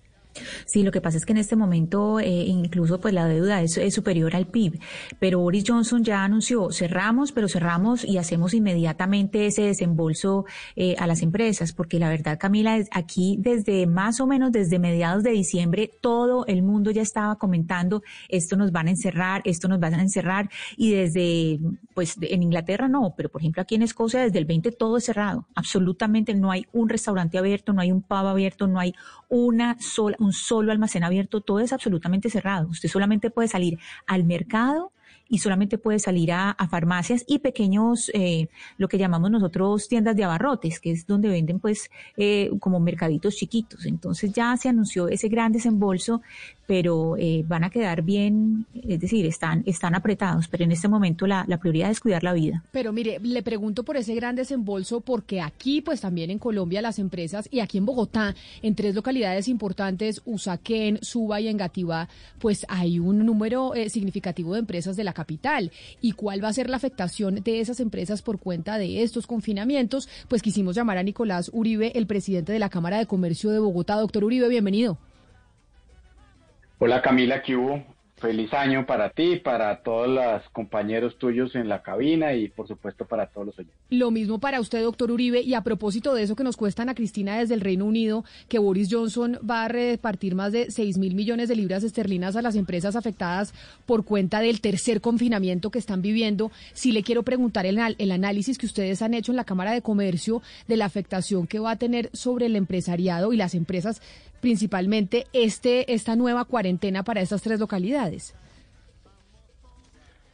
[0.66, 3.80] Sí, lo que pasa es que en este momento eh, incluso pues la deuda es,
[3.94, 4.80] superior al PIB,
[5.20, 10.46] pero Boris Johnson ya anunció cerramos, pero cerramos y hacemos inmediatamente ese desembolso
[10.76, 15.24] eh, a las empresas, porque la verdad, Camila, aquí desde más o menos desde mediados
[15.24, 19.80] de diciembre todo el mundo ya estaba comentando esto nos van a encerrar, esto nos
[19.80, 21.60] van a encerrar y desde
[21.94, 25.06] pues en Inglaterra no, pero por ejemplo aquí en Escocia desde el 20 todo es
[25.06, 28.94] cerrado, absolutamente no hay un restaurante abierto, no hay un pub abierto, no hay
[29.30, 32.70] una sola, un solo almacén abierto, todo es absolutamente cerrado.
[32.70, 34.92] Usted solamente puede salir al mercado
[35.32, 40.26] y solamente puede salir a, farmacias y pequeños, eh, lo que llamamos nosotros tiendas de
[40.26, 43.86] abarrotes, que es donde venden pues eh, como mercaditos chiquitos.
[43.86, 46.22] Entonces ya se anunció ese gran desembolso,
[46.68, 51.26] pero eh, van a quedar bien, es decir, están, están apretados, pero en este momento
[51.28, 52.64] la, la prioridad es cuidar la vida.
[52.72, 57.00] Pero mire, le pregunto por ese gran desembolso porque aquí, pues también en Colombia, las
[57.00, 62.10] empresas y aquí en Bogotá, en tres localidades importantes, Usaquén, Suba y Engativá,
[62.40, 65.72] pues hay un número eh, significativo de empresas de la capital.
[66.02, 70.10] ¿Y cuál va a ser la afectación de esas empresas por cuenta de estos confinamientos?
[70.28, 73.96] Pues quisimos llamar a Nicolás Uribe, el presidente de la Cámara de Comercio de Bogotá.
[73.98, 74.98] Doctor Uribe, bienvenido.
[76.80, 77.84] Hola Camila, ¿qué hubo?
[78.22, 83.06] Feliz año para ti, para todos los compañeros tuyos en la cabina y por supuesto
[83.06, 83.76] para todos los oyentes.
[83.90, 86.96] Lo mismo para usted, doctor Uribe, y a propósito de eso que nos cuesta a
[86.96, 91.16] Cristina desde el Reino Unido, que Boris Johnson va a repartir más de 6 mil
[91.16, 93.54] millones de libras esterlinas a las empresas afectadas
[93.86, 96.52] por cuenta del tercer confinamiento que están viviendo.
[96.74, 99.82] Sí le quiero preguntar el, el análisis que ustedes han hecho en la Cámara de
[99.82, 104.02] Comercio de la afectación que va a tener sobre el empresariado y las empresas
[104.42, 108.36] principalmente este esta nueva cuarentena para estas tres localidades?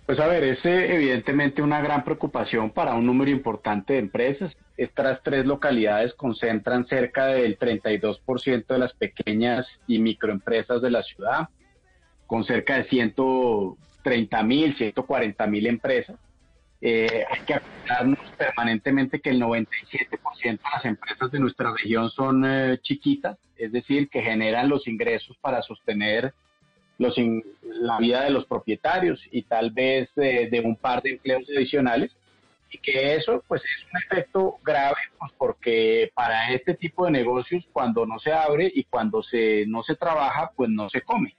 [0.07, 4.55] Pues a ver, es eh, evidentemente una gran preocupación para un número importante de empresas.
[4.77, 11.49] Estas tres localidades concentran cerca del 32% de las pequeñas y microempresas de la ciudad,
[12.25, 16.15] con cerca de 130 mil, 140 mil empresas.
[16.79, 20.09] Eh, hay que acordarnos permanentemente que el 97%
[20.43, 25.35] de las empresas de nuestra región son eh, chiquitas, es decir, que generan los ingresos
[25.41, 26.33] para sostener
[26.99, 27.15] los
[27.61, 32.11] la vida de los propietarios y tal vez de, un par de empleos adicionales
[32.71, 37.63] y que eso pues es un efecto grave pues porque para este tipo de negocios
[37.71, 41.35] cuando no se abre y cuando se no se trabaja pues no se come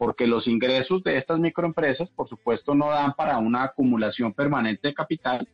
[0.00, 4.94] porque los ingresos de estas microempresas, por supuesto, no dan para una acumulación permanente de
[4.94, 5.46] capital,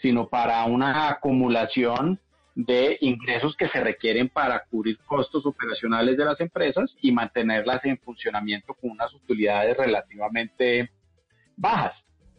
[0.00, 2.20] sino para una acumulación
[2.54, 7.98] de ingresos que se requieren para cubrir costos operacionales de las empresas y mantenerlas en
[7.98, 10.90] funcionamiento con unas utilidades relativamente
[11.56, 11.94] bajas.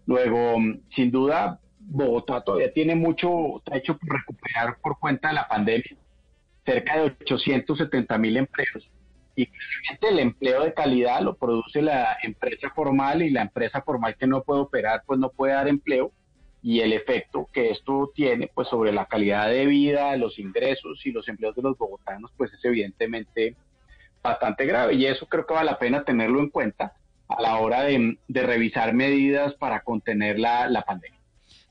[0.06, 0.60] Luego,
[0.96, 5.98] sin duda, Bogotá todavía tiene mucho trecho por recuperar por cuenta de la pandemia,
[6.66, 8.90] cerca de 870 mil empleos
[9.44, 9.50] y
[10.02, 14.44] el empleo de calidad lo produce la empresa formal y la empresa formal que no
[14.44, 16.12] puede operar pues no puede dar empleo
[16.62, 21.12] y el efecto que esto tiene pues sobre la calidad de vida, los ingresos y
[21.12, 23.56] los empleos de los bogotanos pues es evidentemente
[24.22, 26.94] bastante grave y eso creo que vale la pena tenerlo en cuenta
[27.30, 31.19] a la hora de, revisar medidas para contener la pandemia.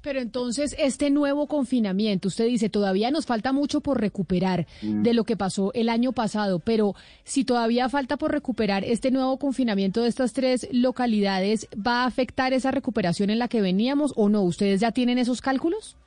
[0.09, 5.03] Pero entonces, este nuevo confinamiento, usted dice, todavía nos falta mucho por recuperar mm.
[5.03, 6.95] de lo que pasó el año pasado, pero
[7.25, 12.55] si todavía falta por recuperar este nuevo confinamiento de estas tres localidades, ¿va a afectar
[12.55, 14.45] esa recuperación en la que veníamos o no?
[14.45, 15.99] ¿Ustedes ya tienen esos cálculos?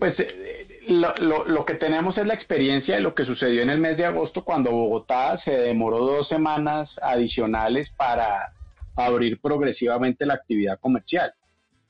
[0.00, 1.14] Pues eh, lo,
[1.46, 4.42] lo, que tenemos es la experiencia de lo que sucedió en el mes de agosto
[4.42, 8.52] cuando Bogotá se demoró dos semanas adicionales para
[8.96, 11.34] abrir progresivamente la actividad comercial.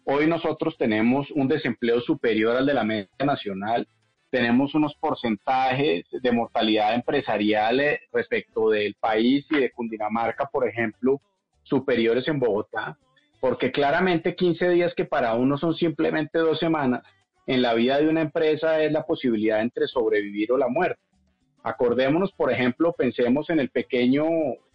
[0.06, 3.88] Hoy nosotros tenemos un desempleo superior al de la media nacional,
[4.30, 11.22] tenemos unos porcentajes de mortalidad empresarial eh, respecto del país y de Cundinamarca, por ejemplo,
[11.62, 12.98] superiores en Bogotá,
[13.40, 17.02] porque claramente 15 días que para uno son simplemente dos semanas,
[17.46, 21.00] en la vida de una empresa es la posibilidad entre sobrevivir o la muerte.
[21.62, 24.26] Acordémonos, por ejemplo, pensemos en el pequeño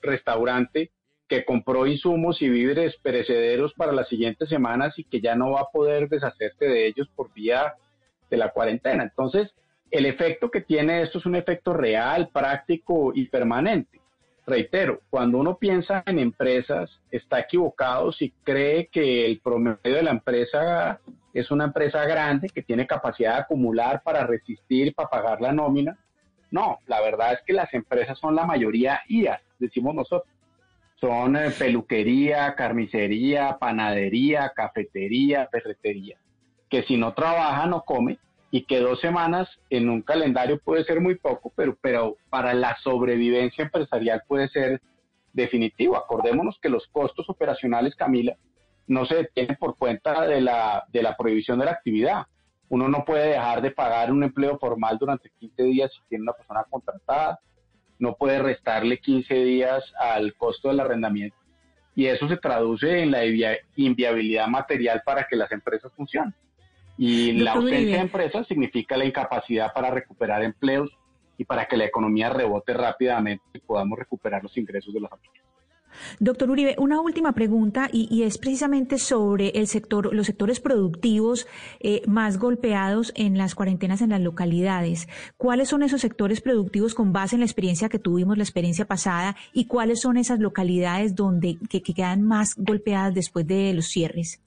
[0.01, 0.89] restaurante
[1.29, 5.61] que compró insumos y víveres perecederos para las siguientes semanas y que ya no va
[5.61, 7.75] a poder deshacerse de ellos por vía
[8.29, 9.03] de la cuarentena.
[9.03, 9.53] Entonces,
[9.91, 14.01] el efecto que tiene esto es un efecto real, práctico y permanente.
[14.45, 20.11] Reitero, cuando uno piensa en empresas, está equivocado si cree que el promedio de la
[20.11, 20.99] empresa
[21.31, 25.95] es una empresa grande que tiene capacidad de acumular para resistir, para pagar la nómina.
[26.49, 30.33] No, la verdad es que las empresas son la mayoría IAS, decimos nosotros
[30.99, 36.17] son eh, peluquería, carnicería, panadería, cafetería, ferretería,
[36.69, 38.19] que si no trabaja no come
[38.51, 42.75] y que dos semanas en un calendario puede ser muy poco, pero, pero para la
[42.83, 44.81] sobrevivencia empresarial puede ser
[45.33, 45.95] definitivo.
[45.95, 48.35] Acordémonos que los costos operacionales, Camila,
[48.87, 52.25] no se detienen por cuenta de la, de la prohibición de la actividad.
[52.69, 56.33] Uno no puede dejar de pagar un empleo formal durante 15 días si tiene una
[56.33, 57.39] persona contratada
[57.99, 61.37] no puede restarle 15 días al costo del arrendamiento.
[61.95, 63.23] Y eso se traduce en la
[63.75, 66.33] inviabilidad material para que las empresas funcionen.
[66.97, 70.89] Y la ausencia de empresas significa la incapacidad para recuperar empleos
[71.37, 75.45] y para que la economía rebote rápidamente y podamos recuperar los ingresos de las familias.
[76.19, 81.47] Doctor Uribe, una última pregunta y, es precisamente sobre el sector, los sectores productivos
[81.79, 85.07] eh, más golpeados en las cuarentenas en las localidades.
[85.37, 89.35] ¿Cuáles son esos sectores productivos con base en la experiencia que tuvimos la experiencia pasada
[89.53, 94.41] y cuáles son esas localidades donde que, quedan más golpeadas después de los cierres?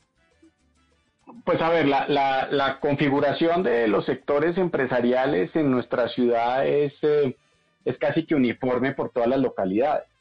[1.44, 7.36] Pues a ver, la, configuración de los sectores empresariales en nuestra ciudad es, eh,
[7.85, 10.11] es casi que uniforme por todas las localidades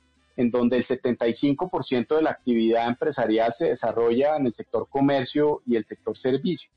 [0.41, 5.75] en donde el 75% de la actividad empresarial se desarrolla en el sector comercio y
[5.75, 6.69] el sector servicio.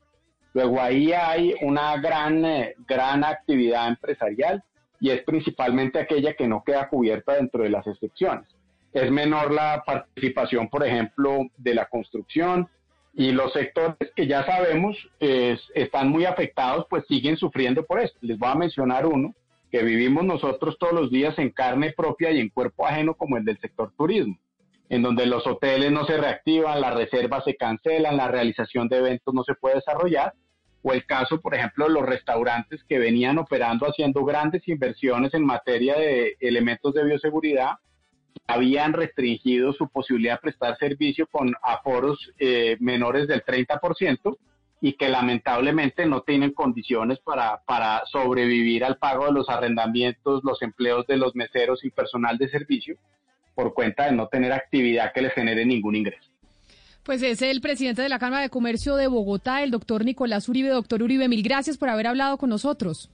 [0.53, 4.63] Luego ahí hay una gran, eh, gran actividad empresarial
[4.99, 8.47] y es principalmente aquella que no queda cubierta dentro de las excepciones.
[8.93, 12.69] es menor la participación, por ejemplo, de la construcción
[13.13, 18.17] y los sectores que ya sabemos están muy afectados, pues siguen sufriendo por esto.
[18.21, 19.35] Les voy a mencionar uno
[19.75, 23.43] que vivimos nosotros todos los días en carne propia y en cuerpo ajeno, como el
[23.43, 24.39] del sector turismo,
[24.87, 29.33] en donde los hoteles no se reactivan, las reservas se cancelan, la realización de eventos
[29.33, 30.33] no se puede desarrollar,
[30.81, 35.45] o el caso, por ejemplo, de los restaurantes que venían operando haciendo grandes inversiones en
[35.45, 37.71] materia de elementos de bioseguridad
[38.47, 44.37] habían restringido su posibilidad de prestar servicio con aforos eh, menores del 30%
[44.85, 50.61] y que lamentablemente no tienen condiciones para, para sobrevivir al pago de los arrendamientos, los
[50.61, 52.95] empleos de los meseros y personal de servicio
[53.55, 56.29] por cuenta de no tener actividad que les genere ningún ingreso.
[57.01, 60.69] Pues es el presidente de la Cámara de Comercio de Bogotá, el doctor Nicolás Uribe.
[60.69, 63.09] Doctor Uribe, mil gracias por haber hablado con nosotros.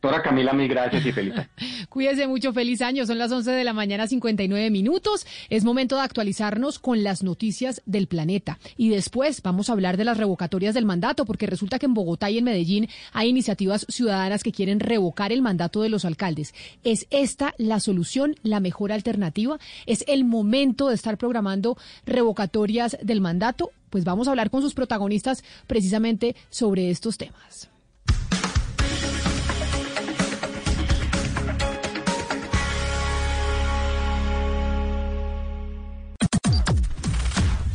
[0.00, 1.48] Doctora Camila, mil gracias y feliz año.
[1.88, 3.04] Cuídese mucho, feliz año.
[3.04, 5.26] Son las 11 de la mañana, 59 minutos.
[5.50, 8.60] Es momento de actualizarnos con las noticias del planeta.
[8.76, 12.30] Y después vamos a hablar de las revocatorias del mandato, porque resulta que en Bogotá
[12.30, 16.54] y en Medellín hay iniciativas ciudadanas que quieren revocar el mandato de los alcaldes.
[16.84, 19.58] ¿Es esta la solución, la mejor alternativa?
[19.84, 21.76] ¿Es el momento de estar programando
[22.06, 23.72] revocatorias del mandato?
[23.90, 27.68] Pues vamos a hablar con sus protagonistas precisamente sobre estos temas.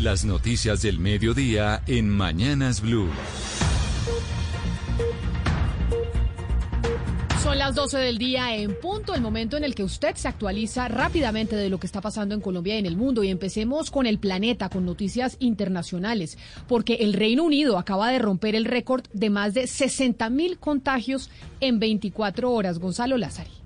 [0.04, 3.08] Las noticias del mediodía en Mañanas Blue.
[7.42, 10.90] Son las 12 del día en punto, el momento en el que usted se actualiza
[10.90, 13.24] rápidamente de lo que está pasando en Colombia y en el mundo.
[13.24, 18.56] Y empecemos con el planeta, con noticias internacionales, porque el Reino Unido acaba de romper
[18.56, 21.30] el récord de más de 60 mil contagios
[21.62, 22.80] en 24 horas.
[22.80, 23.63] Gonzalo Lázari.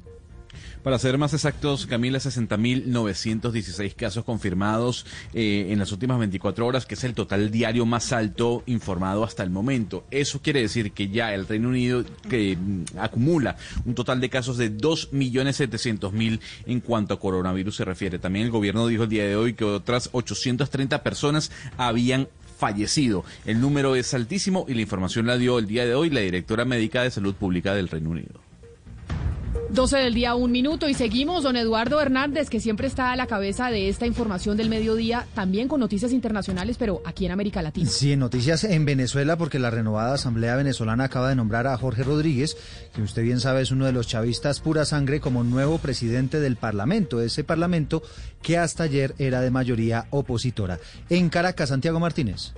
[0.88, 6.95] Para ser más exactos, Camila, 60.916 casos confirmados eh, en las últimas 24 horas, que
[6.95, 10.05] es el total diario más alto informado hasta el momento.
[10.11, 14.55] Eso quiere decir que ya el Reino Unido que, mm, acumula un total de casos
[14.55, 18.18] de 2.700.000 en cuanto a coronavirus se refiere.
[18.18, 23.26] También el gobierno dijo el día de hoy que otras 830 personas habían fallecido.
[23.45, 26.64] El número es altísimo y la información la dio el día de hoy la directora
[26.64, 28.47] médica de salud pública del Reino Unido.
[29.69, 31.44] 12 del día, un minuto y seguimos.
[31.44, 35.68] Don Eduardo Hernández, que siempre está a la cabeza de esta información del mediodía, también
[35.68, 37.89] con noticias internacionales, pero aquí en América Latina.
[37.89, 42.56] Sí, noticias en Venezuela, porque la renovada Asamblea Venezolana acaba de nombrar a Jorge Rodríguez,
[42.94, 46.56] que usted bien sabe es uno de los chavistas pura sangre, como nuevo presidente del
[46.56, 48.03] Parlamento, ese Parlamento
[48.41, 50.80] que hasta ayer era de mayoría opositora.
[51.10, 52.53] En Caracas, Santiago Martínez.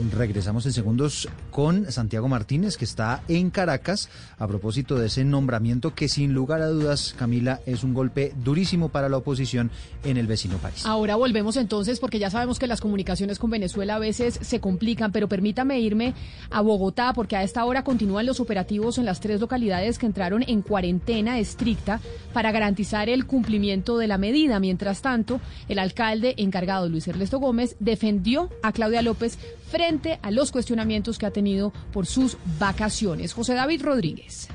[0.00, 4.08] Regresamos en segundos con Santiago Martínez, que está en Caracas,
[4.38, 8.88] a propósito de ese nombramiento que sin lugar a dudas, Camila, es un golpe durísimo
[8.88, 9.70] para la oposición
[10.02, 10.86] en el vecino país.
[10.86, 15.12] Ahora volvemos entonces, porque ya sabemos que las comunicaciones con Venezuela a veces se complican,
[15.12, 16.14] pero permítame irme
[16.50, 20.42] a Bogotá, porque a esta hora continúan los operativos en las tres localidades que entraron
[20.46, 22.00] en cuarentena estricta
[22.32, 24.60] para garantizar el cumplimiento de la medida.
[24.60, 29.38] Mientras tanto, el alcalde encargado, Luis Ernesto Gómez, defendió a Claudia López
[29.70, 33.32] frente a los cuestionamientos que ha tenido por sus vacaciones.
[33.32, 34.48] José David Rodríguez.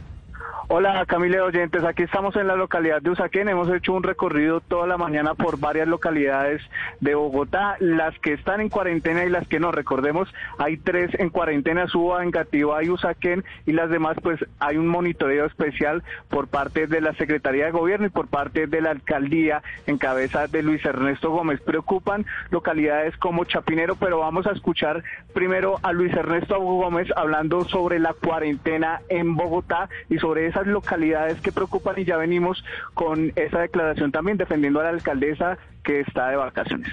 [0.67, 4.87] Hola Camila oyentes, aquí estamos en la localidad de Usaquén, hemos hecho un recorrido toda
[4.87, 6.59] la mañana por varias localidades
[7.01, 10.27] de Bogotá, las que están en cuarentena y las que no, recordemos,
[10.57, 15.45] hay tres en cuarentena, Suba, Engativá y Usaquén y las demás pues hay un monitoreo
[15.45, 19.99] especial por parte de la Secretaría de Gobierno y por parte de la Alcaldía en
[19.99, 21.61] cabeza de Luis Ernesto Gómez.
[21.61, 25.03] Preocupan localidades como Chapinero, pero vamos a escuchar
[25.35, 31.41] primero a Luis Ernesto Gómez hablando sobre la cuarentena en Bogotá y sobre esas localidades
[31.41, 32.63] que preocupan y ya venimos
[32.93, 36.89] con esa declaración también defendiendo a la alcaldesa que está de vacaciones.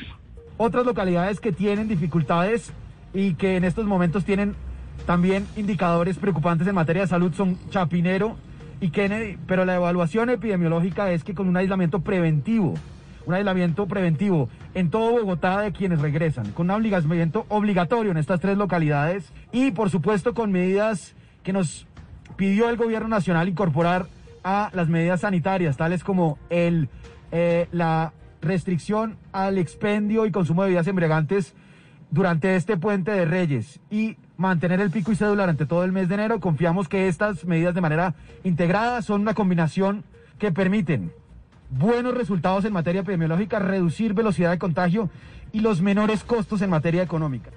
[0.56, 2.72] Otras localidades que tienen dificultades
[3.14, 4.54] y que en estos momentos tienen
[5.06, 8.36] también indicadores preocupantes en materia de salud son Chapinero
[8.80, 12.74] y Kennedy, pero la evaluación epidemiológica es que con un aislamiento preventivo,
[13.26, 18.40] un aislamiento preventivo en todo Bogotá de quienes regresan, con un aislamiento obligatorio en estas
[18.40, 21.14] tres localidades y por supuesto con medidas
[21.44, 21.86] que nos
[22.36, 24.06] pidió el gobierno nacional incorporar
[24.44, 26.88] a las medidas sanitarias, tales como el,
[27.30, 31.54] eh, la restricción al expendio y consumo de bebidas embriagantes
[32.10, 36.08] durante este puente de Reyes y mantener el pico y cédula durante todo el mes
[36.08, 36.40] de enero.
[36.40, 38.14] Confiamos que estas medidas de manera
[38.44, 40.04] integrada son una combinación
[40.38, 41.12] que permiten
[41.70, 45.08] buenos resultados en materia epidemiológica, reducir velocidad de contagio
[45.52, 47.50] y los menores costos en materia económica.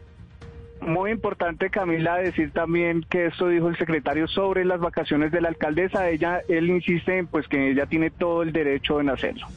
[0.85, 5.47] Muy importante, Camila, decir también que esto dijo el secretario sobre las vacaciones de la
[5.47, 6.09] alcaldesa.
[6.09, 9.47] Ella, él insiste en pues que ella tiene todo el derecho en hacerlo.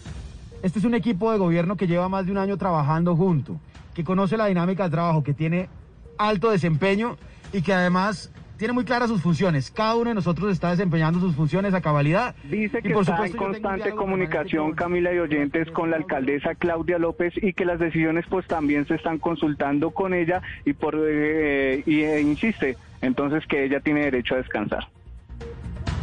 [0.63, 3.61] Este es un equipo de gobierno que lleva más de un año trabajando junto,
[3.95, 5.69] que conoce la dinámica de trabajo, que tiene
[6.17, 7.17] alto desempeño
[7.53, 9.71] y que además tiene muy claras sus funciones.
[9.71, 12.35] Cada uno de nosotros está desempeñando sus funciones a cabalidad.
[12.45, 16.55] Dice que y por está supuesto, en constante comunicación, Camila y oyentes, con la alcaldesa
[16.55, 20.97] Claudia López y que las decisiones pues también se están consultando con ella y por
[21.01, 24.89] eh, y eh, insiste entonces que ella tiene derecho a descansar.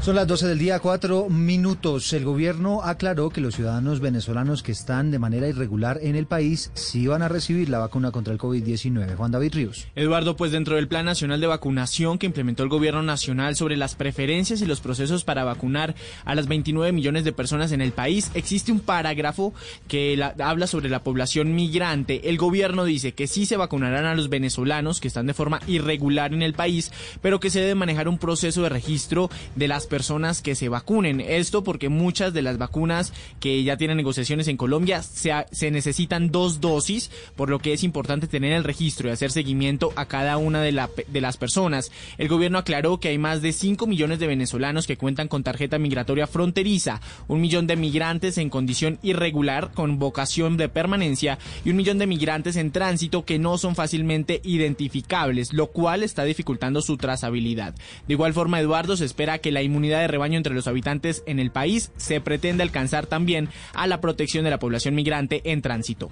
[0.05, 2.13] Son las 12 del día, cuatro minutos.
[2.13, 6.69] El gobierno aclaró que los ciudadanos venezolanos que están de manera irregular en el país
[6.75, 9.15] sí van a recibir la vacuna contra el COVID-19.
[9.15, 9.87] Juan David Ríos.
[9.95, 13.95] Eduardo, pues dentro del Plan Nacional de Vacunación que implementó el Gobierno Nacional sobre las
[13.95, 18.29] preferencias y los procesos para vacunar a las 29 millones de personas en el país,
[18.35, 19.55] existe un parágrafo
[19.87, 22.29] que la- habla sobre la población migrante.
[22.29, 26.31] El gobierno dice que sí se vacunarán a los venezolanos que están de forma irregular
[26.31, 26.91] en el país,
[27.23, 29.94] pero que se debe manejar un proceso de registro de las personas
[30.43, 31.21] que se vacunen.
[31.21, 36.31] Esto porque muchas de las vacunas que ya tienen negociaciones en Colombia se, se necesitan
[36.31, 40.37] dos dosis, por lo que es importante tener el registro y hacer seguimiento a cada
[40.37, 41.91] una de, la- de las personas.
[42.17, 45.79] El gobierno aclaró que hay más de 5 millones de venezolanos que cuentan con tarjeta
[45.79, 51.77] migratoria fronteriza, un millón de migrantes en condición irregular con vocación de permanencia y un
[51.77, 56.97] millón de migrantes en tránsito que no son fácilmente identificables, lo cual está dificultando su
[56.97, 57.73] trazabilidad.
[58.07, 61.39] De igual forma, Eduardo, se espera que la inmunidad de rebaño entre los habitantes en
[61.39, 66.11] el país se pretende alcanzar también a la protección de la población migrante en tránsito.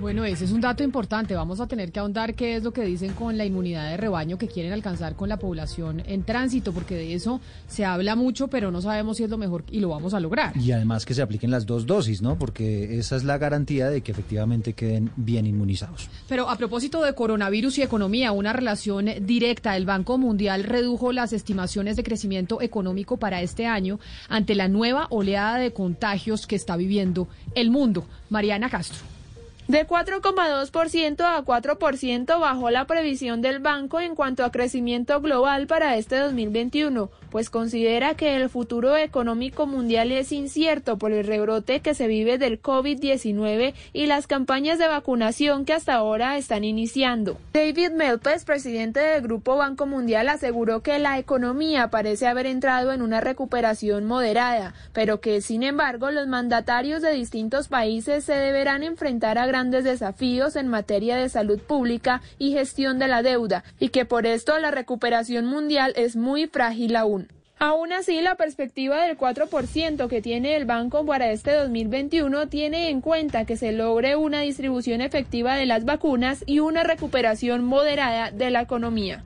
[0.00, 1.34] Bueno, ese es un dato importante.
[1.34, 4.36] Vamos a tener que ahondar qué es lo que dicen con la inmunidad de rebaño
[4.36, 8.70] que quieren alcanzar con la población en tránsito, porque de eso se habla mucho, pero
[8.70, 10.56] no sabemos si es lo mejor y lo vamos a lograr.
[10.56, 12.36] Y además que se apliquen las dos dosis, ¿no?
[12.38, 16.08] Porque esa es la garantía de que efectivamente queden bien inmunizados.
[16.28, 19.76] Pero a propósito de coronavirus y economía, una relación directa.
[19.76, 25.06] El Banco Mundial redujo las estimaciones de crecimiento económico para este año ante la nueva
[25.10, 28.06] oleada de contagios que está viviendo el mundo.
[28.28, 29.13] Mariana Castro.
[29.66, 35.96] De 4,2% a 4% bajó la previsión del banco en cuanto a crecimiento global para
[35.96, 41.94] este 2021, pues considera que el futuro económico mundial es incierto por el rebrote que
[41.94, 47.38] se vive del COVID-19 y las campañas de vacunación que hasta ahora están iniciando.
[47.54, 53.00] David Melpes, presidente del Grupo Banco Mundial, aseguró que la economía parece haber entrado en
[53.00, 59.38] una recuperación moderada, pero que sin embargo los mandatarios de distintos países se deberán enfrentar
[59.38, 64.04] a grandes desafíos en materia de salud pública y gestión de la deuda, y que
[64.04, 67.28] por esto la recuperación mundial es muy frágil aún.
[67.60, 73.00] Aún así, la perspectiva del 4% que tiene el banco para este 2021 tiene en
[73.00, 78.50] cuenta que se logre una distribución efectiva de las vacunas y una recuperación moderada de
[78.50, 79.24] la economía.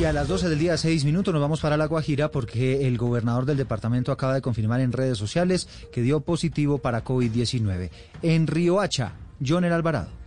[0.00, 2.96] Y a las 12 del día, 6 minutos, nos vamos para La Guajira porque el
[2.96, 7.90] gobernador del departamento acaba de confirmar en redes sociales que dio positivo para COVID-19.
[8.22, 9.12] En Riohacha,
[9.46, 10.19] Joner Alvarado.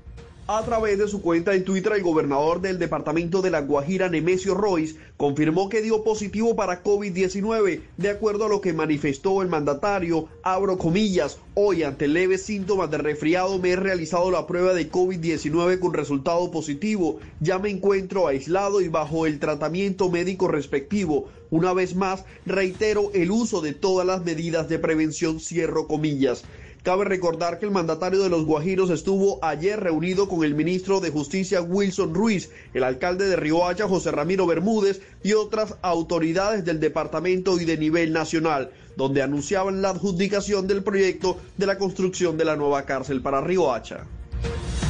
[0.46, 4.54] A través de su cuenta en Twitter, el gobernador del departamento de La Guajira, Nemesio
[4.54, 10.28] Royce, confirmó que dio positivo para COVID-19, de acuerdo a lo que manifestó el mandatario,
[10.44, 15.80] abro comillas, hoy ante leves síntomas de resfriado me he realizado la prueba de COVID-19
[15.80, 21.30] con resultado positivo, ya me encuentro aislado y bajo el tratamiento médico respectivo.
[21.52, 26.44] Una vez más, reitero el uso de todas las medidas de prevención, cierro comillas.
[26.84, 31.12] Cabe recordar que el mandatario de los Guajiros estuvo ayer reunido con el ministro de
[31.12, 37.58] Justicia Wilson Ruiz, el alcalde de Riohacha José Ramiro Bermúdez y otras autoridades del departamento
[37.58, 42.58] y de nivel nacional, donde anunciaban la adjudicación del proyecto de la construcción de la
[42.58, 44.06] nueva cárcel para Riohacha.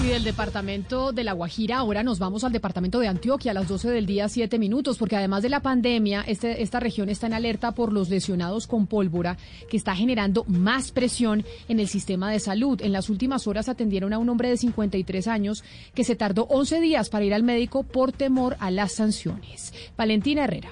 [0.03, 3.69] Y del departamento de La Guajira, ahora nos vamos al departamento de Antioquia a las
[3.69, 7.33] 12 del día, 7 minutos, porque además de la pandemia, este, esta región está en
[7.33, 9.37] alerta por los lesionados con pólvora,
[9.69, 12.81] que está generando más presión en el sistema de salud.
[12.81, 15.63] En las últimas horas atendieron a un hombre de 53 años
[15.93, 19.73] que se tardó 11 días para ir al médico por temor a las sanciones.
[19.95, 20.69] Valentina Herrera.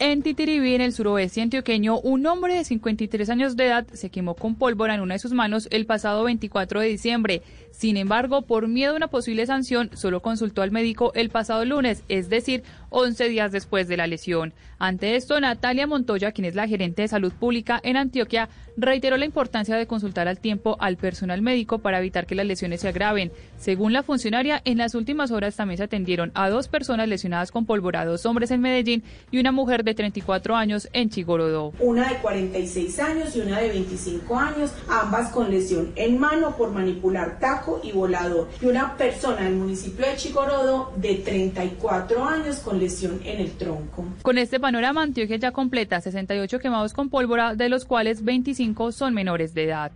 [0.00, 4.34] En Titiribí, en el suroeste antioqueño, un hombre de 53 años de edad se quemó
[4.34, 7.42] con pólvora en una de sus manos el pasado 24 de diciembre.
[7.76, 12.04] Sin embargo, por miedo a una posible sanción, solo consultó al médico el pasado lunes,
[12.08, 14.54] es decir, 11 días después de la lesión.
[14.78, 19.24] Ante esto, Natalia Montoya, quien es la gerente de salud pública en Antioquia, reiteró la
[19.24, 23.32] importancia de consultar al tiempo al personal médico para evitar que las lesiones se agraven.
[23.56, 27.66] Según la funcionaria, en las últimas horas también se atendieron a dos personas lesionadas con
[27.66, 31.72] pólvora, dos hombres en Medellín y una mujer de 34 años en Chigorodó.
[31.80, 36.70] Una de 46 años y una de 25 años, ambas con lesión en mano por
[36.70, 37.38] manipular
[37.82, 38.48] y volador.
[38.60, 44.04] Y una persona del municipio de Chigorodó de 34 años con lesión en el tronco.
[44.22, 49.14] Con este panorama, Antioquia ya completa 68 quemados con pólvora, de los cuales 25 son
[49.14, 49.92] menores de edad.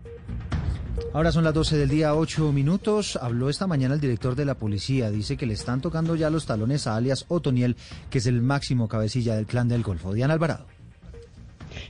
[1.13, 3.19] Ahora son las 12 del día, 8 minutos.
[3.21, 5.11] Habló esta mañana el director de la policía.
[5.11, 7.77] Dice que le están tocando ya los talones a alias Otoniel,
[8.11, 10.13] que es el máximo cabecilla del clan del Golfo.
[10.13, 10.67] Diana Alvarado.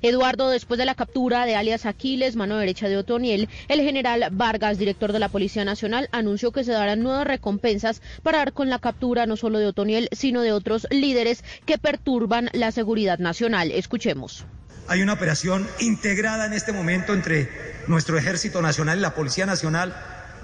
[0.03, 4.79] Eduardo, después de la captura de alias Aquiles, mano derecha de Otoniel, el general Vargas,
[4.79, 8.79] director de la Policía Nacional, anunció que se darán nuevas recompensas para dar con la
[8.79, 13.71] captura no solo de Otoniel, sino de otros líderes que perturban la seguridad nacional.
[13.73, 14.45] Escuchemos.
[14.87, 17.51] Hay una operación integrada en este momento entre
[17.89, 19.95] nuestro Ejército Nacional y la Policía Nacional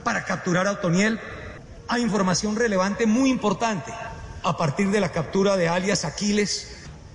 [0.03, 1.19] para capturar a Otoniel.
[1.89, 3.93] Hay información relevante muy importante
[4.43, 6.74] a partir de la captura de alias Aquiles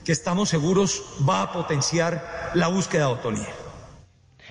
[0.09, 3.45] que estamos seguros va a potenciar la búsqueda de.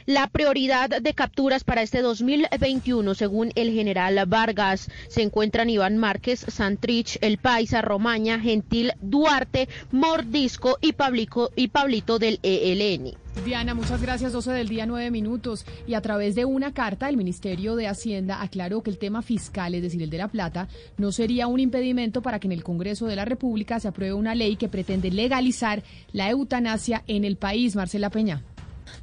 [0.06, 6.46] La prioridad de capturas para este 2021, según el general Vargas, se encuentran Iván Márquez,
[6.46, 13.16] Santrich, El Paisa, Romaña, Gentil, Duarte, Mordisco y, Pablico, y Pablito del ELN.
[13.44, 14.32] Diana, muchas gracias.
[14.32, 15.64] 12 del día, 9 minutos.
[15.86, 19.74] Y a través de una carta, el Ministerio de Hacienda aclaró que el tema fiscal,
[19.74, 23.06] es decir, el de la plata, no sería un impedimento para que en el Congreso
[23.06, 25.82] de la República se apruebe una ley que pretende legalizar
[26.12, 27.76] la eutanasia en el país.
[27.76, 28.42] Marcela Peña.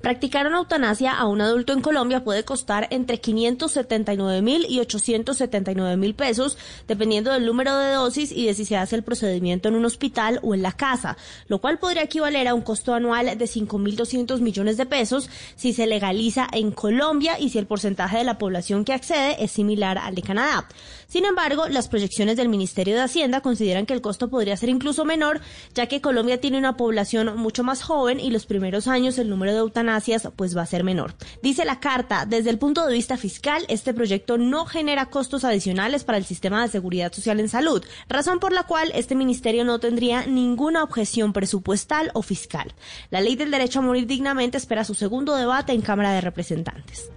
[0.01, 5.97] Practicar una eutanasia a un adulto en Colombia puede costar entre 579 mil y 879
[5.97, 6.57] mil pesos,
[6.87, 10.39] dependiendo del número de dosis y de si se hace el procedimiento en un hospital
[10.43, 11.17] o en la casa,
[11.47, 15.87] lo cual podría equivaler a un costo anual de 5.200 millones de pesos si se
[15.87, 20.15] legaliza en Colombia y si el porcentaje de la población que accede es similar al
[20.15, 20.67] de Canadá.
[21.07, 25.05] Sin embargo, las proyecciones del Ministerio de Hacienda consideran que el costo podría ser incluso
[25.05, 25.41] menor,
[25.73, 29.53] ya que Colombia tiene una población mucho más joven y los primeros años el número
[29.53, 31.15] de eutanasias pues va a ser menor.
[31.41, 36.03] Dice la carta, desde el punto de vista fiscal, este proyecto no genera costos adicionales
[36.03, 39.79] para el sistema de seguridad social en salud, razón por la cual este ministerio no
[39.79, 42.73] tendría ninguna objeción presupuestal o fiscal.
[43.09, 47.09] La ley del derecho a morir dignamente espera su segundo debate en Cámara de Representantes.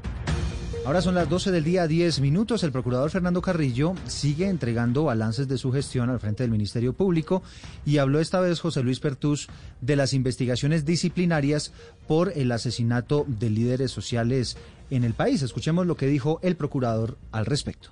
[0.85, 2.63] Ahora son las 12 del día, 10 minutos.
[2.63, 7.43] El procurador Fernando Carrillo sigue entregando balances de su gestión al frente del Ministerio Público
[7.85, 9.49] y habló esta vez José Luis Pertus
[9.83, 11.75] de las investigaciones disciplinarias
[12.07, 14.57] por el asesinato de líderes sociales
[14.91, 15.43] en el país.
[15.43, 17.91] Escuchemos lo que dijo el procurador al respecto.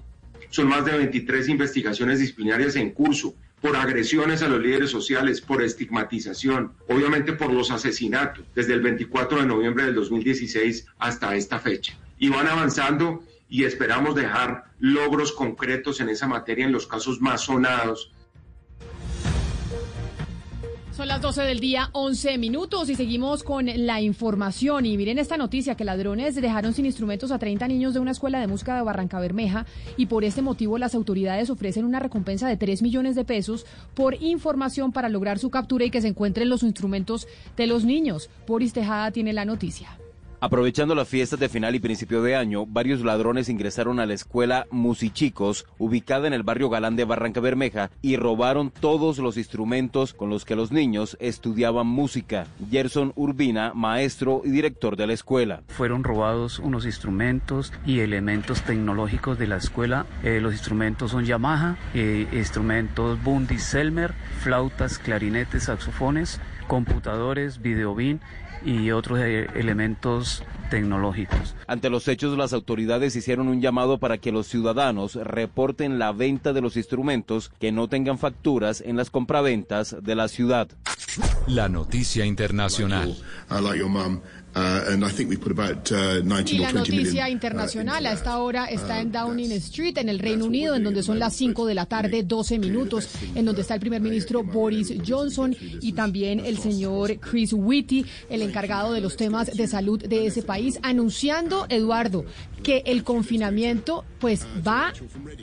[0.49, 5.63] Son más de 23 investigaciones disciplinarias en curso por agresiones a los líderes sociales, por
[5.63, 11.99] estigmatización, obviamente por los asesinatos, desde el 24 de noviembre del 2016 hasta esta fecha
[12.18, 17.43] y van avanzando y esperamos dejar logros concretos en esa materia en los casos más
[17.43, 18.12] sonados.
[20.97, 24.86] Son las 12 del día, 11 minutos y seguimos con la información.
[24.86, 28.40] Y miren esta noticia que ladrones dejaron sin instrumentos a 30 niños de una escuela
[28.40, 29.66] de música de Barranca Bermeja
[29.98, 34.14] y por este motivo las autoridades ofrecen una recompensa de 3 millones de pesos por
[34.22, 37.28] información para lograr su captura y que se encuentren los instrumentos
[37.59, 38.30] de los niños.
[38.47, 39.98] Boris Tejada tiene la noticia.
[40.39, 44.67] Aprovechando las fiestas de final y principio de año, varios ladrones ingresaron a la escuela
[44.71, 50.29] Musichicos, ubicada en el barrio Galán de Barranca Bermeja, y robaron todos los instrumentos con
[50.29, 52.47] los que los niños estudiaban música.
[52.71, 55.63] Gerson Urbina, maestro y director de la escuela.
[55.69, 60.05] Fueron robados unos instrumentos y elementos tecnológicos de la escuela.
[60.23, 68.21] Eh, los instrumentos son Yamaha, eh, instrumentos Bundy Selmer, flautas, clarinetes, saxofones, computadores, videobin
[68.66, 71.55] y otros eh, elementos tecnológicos.
[71.68, 76.52] Ante los hechos, las autoridades hicieron un llamado para que los ciudadanos reporten la venta
[76.52, 80.68] de los instrumentos que no tengan facturas en las compraventas de la ciudad.
[81.47, 83.16] La noticia internacional.
[86.47, 90.74] Y la noticia internacional a esta hora está en Downing Street, en el Reino Unido,
[90.74, 94.01] en donde son las 5 de la tarde, 12 minutos, en donde está el primer
[94.01, 99.66] ministro Boris Johnson y también el señor Chris Whitty, el encargado de los temas de
[99.66, 102.24] salud de ese país, anunciando, Eduardo,
[102.66, 104.93] que el confinamiento pues va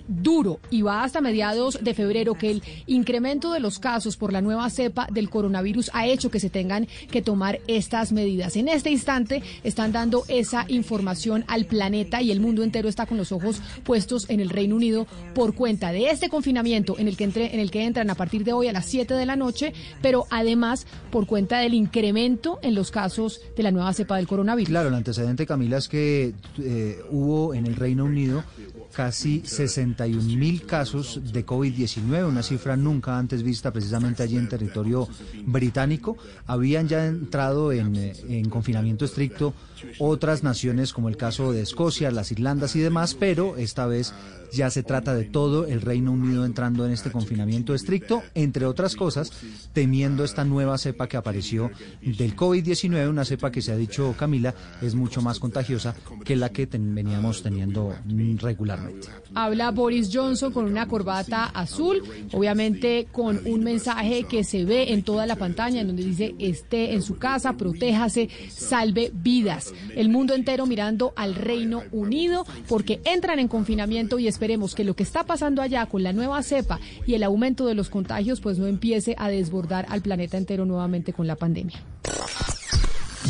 [0.09, 4.41] duro y va hasta mediados de febrero, que el incremento de los casos por la
[4.41, 8.57] nueva cepa del coronavirus ha hecho que se tengan que tomar estas medidas.
[8.57, 13.17] En este instante están dando esa información al planeta y el mundo entero está con
[13.17, 17.23] los ojos puestos en el Reino Unido por cuenta de este confinamiento en el que,
[17.23, 19.71] entre, en el que entran a partir de hoy a las 7 de la noche,
[20.01, 24.67] pero además por cuenta del incremento en los casos de la nueva cepa del coronavirus.
[24.67, 28.43] Claro, el antecedente, Camila, es que eh, hubo en el Reino Unido
[28.91, 35.07] casi 61 mil casos de COVID-19, una cifra nunca antes vista precisamente allí en territorio
[35.45, 36.17] británico.
[36.47, 39.53] Habían ya entrado en, eh, en, confinamiento estricto
[39.99, 44.13] otras naciones como el caso de Escocia, las Irlandas y demás, pero esta vez
[44.53, 48.95] ya se trata de todo el Reino Unido entrando en este confinamiento estricto, entre otras
[48.95, 49.31] cosas,
[49.73, 51.71] temiendo esta nueva cepa que apareció
[52.01, 56.49] del COVID-19, una cepa que se ha dicho, Camila, es mucho más contagiosa que la
[56.49, 57.95] que veníamos teniendo
[58.39, 59.07] regularmente.
[59.35, 65.03] Habla Boris Johnson con una corbata azul, obviamente con un mensaje que se ve en
[65.03, 69.73] toda la pantalla, en donde dice, esté en su casa, protéjase, salve vidas.
[69.95, 74.95] El mundo entero mirando al Reino Unido porque entran en confinamiento y esperemos que lo
[74.95, 78.59] que está pasando allá con la nueva cepa y el aumento de los contagios pues
[78.59, 81.83] no empiece a desbordar al planeta entero nuevamente con la pandemia.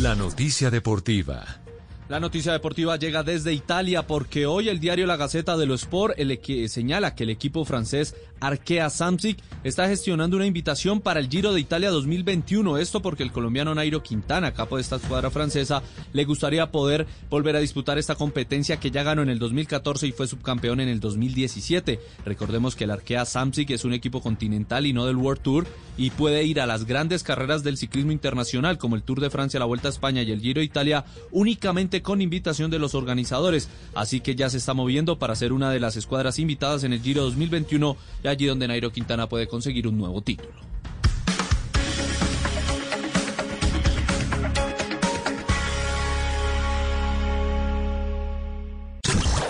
[0.02, 1.63] La noticia deportiva.
[2.10, 6.16] La noticia deportiva llega desde Italia porque hoy el diario La Gaceta de lo Sport
[6.18, 11.30] el que señala que el equipo francés Arkea Samsic está gestionando una invitación para el
[11.30, 12.78] Giro de Italia 2021.
[12.78, 15.82] Esto porque el colombiano Nairo Quintana, capo de esta escuadra francesa,
[16.12, 20.12] le gustaría poder volver a disputar esta competencia que ya ganó en el 2014 y
[20.12, 22.02] fue subcampeón en el 2017.
[22.26, 26.10] Recordemos que el Arkea Samsic es un equipo continental y no del World Tour y
[26.10, 29.66] puede ir a las grandes carreras del ciclismo internacional como el Tour de Francia, la
[29.66, 33.70] Vuelta a España y el Giro de Italia únicamente con invitación de los organizadores.
[33.94, 37.02] Así que ya se está moviendo para ser una de las escuadras invitadas en el
[37.02, 40.54] Giro 2021 y allí donde Nairo Quintana puede conseguir un nuevo título.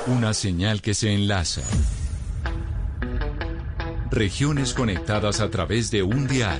[0.07, 1.61] Una señal que se enlaza.
[4.11, 6.59] Regiones conectadas a través de un dial.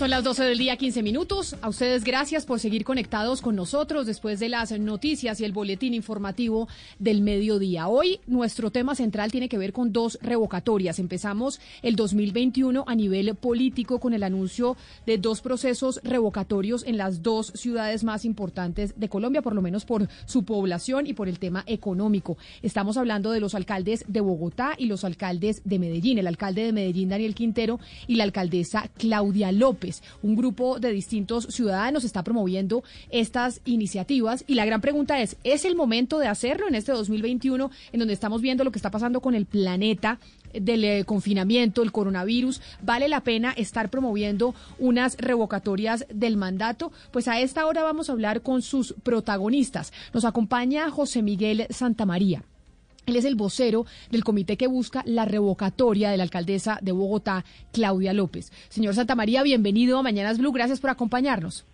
[0.00, 1.56] Son las 12 del día, 15 minutos.
[1.60, 5.92] A ustedes gracias por seguir conectados con nosotros después de las noticias y el boletín
[5.92, 6.68] informativo
[6.98, 7.86] del mediodía.
[7.86, 10.98] Hoy nuestro tema central tiene que ver con dos revocatorias.
[10.98, 17.22] Empezamos el 2021 a nivel político con el anuncio de dos procesos revocatorios en las
[17.22, 21.38] dos ciudades más importantes de Colombia, por lo menos por su población y por el
[21.38, 22.38] tema económico.
[22.62, 26.16] Estamos hablando de los alcaldes de Bogotá y los alcaldes de Medellín.
[26.16, 29.89] El alcalde de Medellín, Daniel Quintero, y la alcaldesa Claudia López.
[30.22, 35.64] Un grupo de distintos ciudadanos está promoviendo estas iniciativas y la gran pregunta es, ¿es
[35.64, 39.20] el momento de hacerlo en este 2021 en donde estamos viendo lo que está pasando
[39.20, 40.18] con el planeta?
[40.52, 46.92] del eh, confinamiento, el coronavirus, vale la pena estar promoviendo unas revocatorias del mandato.
[47.12, 49.92] Pues a esta hora vamos a hablar con sus protagonistas.
[50.12, 52.42] Nos acompaña José Miguel Santamaría.
[53.06, 57.44] Él es el vocero del comité que busca la revocatoria de la alcaldesa de Bogotá,
[57.72, 58.50] Claudia López.
[58.68, 60.52] Señor Santamaría, bienvenido a Mañanas Blue.
[60.52, 61.66] Gracias por acompañarnos.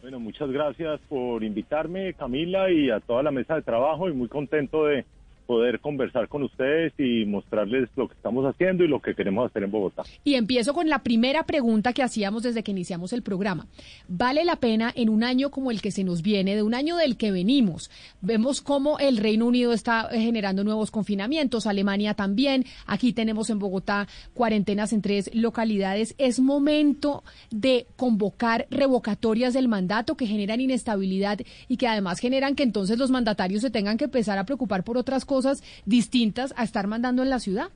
[0.00, 4.28] Bueno, muchas gracias por invitarme, Camila, y a toda la mesa de trabajo, y muy
[4.28, 5.04] contento de
[5.48, 9.62] poder conversar con ustedes y mostrarles lo que estamos haciendo y lo que queremos hacer
[9.62, 10.02] en Bogotá.
[10.22, 13.66] Y empiezo con la primera pregunta que hacíamos desde que iniciamos el programa.
[14.08, 16.96] ¿Vale la pena en un año como el que se nos viene, de un año
[16.96, 17.90] del que venimos?
[18.20, 24.06] Vemos cómo el Reino Unido está generando nuevos confinamientos, Alemania también, aquí tenemos en Bogotá
[24.34, 26.14] cuarentenas en tres localidades.
[26.18, 31.38] ¿Es momento de convocar revocatorias del mandato que generan inestabilidad
[31.68, 34.98] y que además generan que entonces los mandatarios se tengan que empezar a preocupar por
[34.98, 35.37] otras cosas?
[35.38, 37.68] Cosas distintas a estar mandando en la ciudad?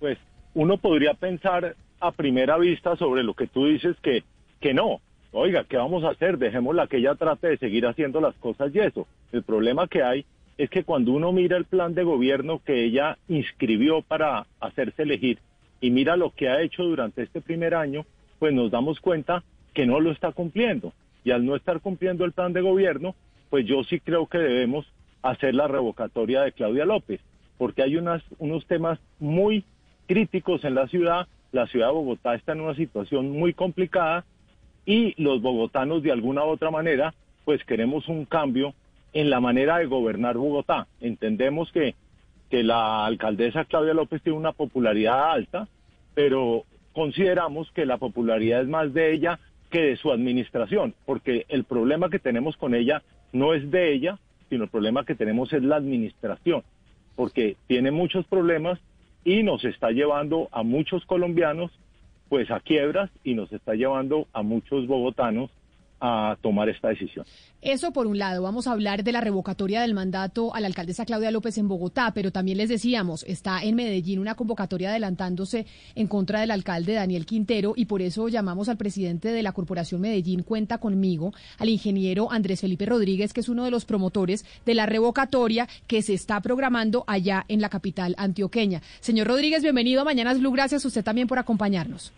[0.00, 0.18] Pues
[0.54, 4.24] uno podría pensar a primera vista sobre lo que tú dices que,
[4.60, 5.00] que no.
[5.30, 6.38] Oiga, ¿qué vamos a hacer?
[6.38, 9.06] Dejémosla que ella trate de seguir haciendo las cosas y eso.
[9.30, 10.24] El problema que hay
[10.56, 15.38] es que cuando uno mira el plan de gobierno que ella inscribió para hacerse elegir
[15.80, 18.04] y mira lo que ha hecho durante este primer año,
[18.40, 20.92] pues nos damos cuenta que no lo está cumpliendo.
[21.22, 23.14] Y al no estar cumpliendo el plan de gobierno,
[23.50, 24.86] pues yo sí creo que debemos
[25.22, 27.20] hacer la revocatoria de Claudia López,
[27.56, 29.64] porque hay unas, unos temas muy
[30.06, 31.26] críticos en la ciudad.
[31.52, 34.24] La ciudad de Bogotá está en una situación muy complicada
[34.84, 37.14] y los bogotanos de alguna u otra manera,
[37.44, 38.74] pues queremos un cambio
[39.12, 40.86] en la manera de gobernar Bogotá.
[41.00, 41.94] Entendemos que,
[42.50, 45.68] que la alcaldesa Claudia López tiene una popularidad alta,
[46.14, 49.38] pero consideramos que la popularidad es más de ella
[49.70, 54.18] que de su administración, porque el problema que tenemos con ella no es de ella,
[54.48, 56.62] sino el problema que tenemos es la administración,
[57.16, 58.78] porque tiene muchos problemas
[59.24, 61.70] y nos está llevando a muchos colombianos
[62.28, 65.50] pues a quiebras y nos está llevando a muchos bogotanos
[66.00, 67.24] a tomar esta decisión.
[67.60, 71.04] Eso por un lado, vamos a hablar de la revocatoria del mandato a la alcaldesa
[71.04, 75.66] Claudia López en Bogotá, pero también les decíamos, está en Medellín una convocatoria adelantándose
[75.96, 80.00] en contra del alcalde Daniel Quintero y por eso llamamos al presidente de la Corporación
[80.00, 84.74] Medellín Cuenta conmigo, al ingeniero Andrés Felipe Rodríguez, que es uno de los promotores de
[84.74, 88.82] la revocatoria que se está programando allá en la capital antioqueña.
[89.00, 92.12] Señor Rodríguez, bienvenido a Mañanas Blue, gracias a usted también por acompañarnos.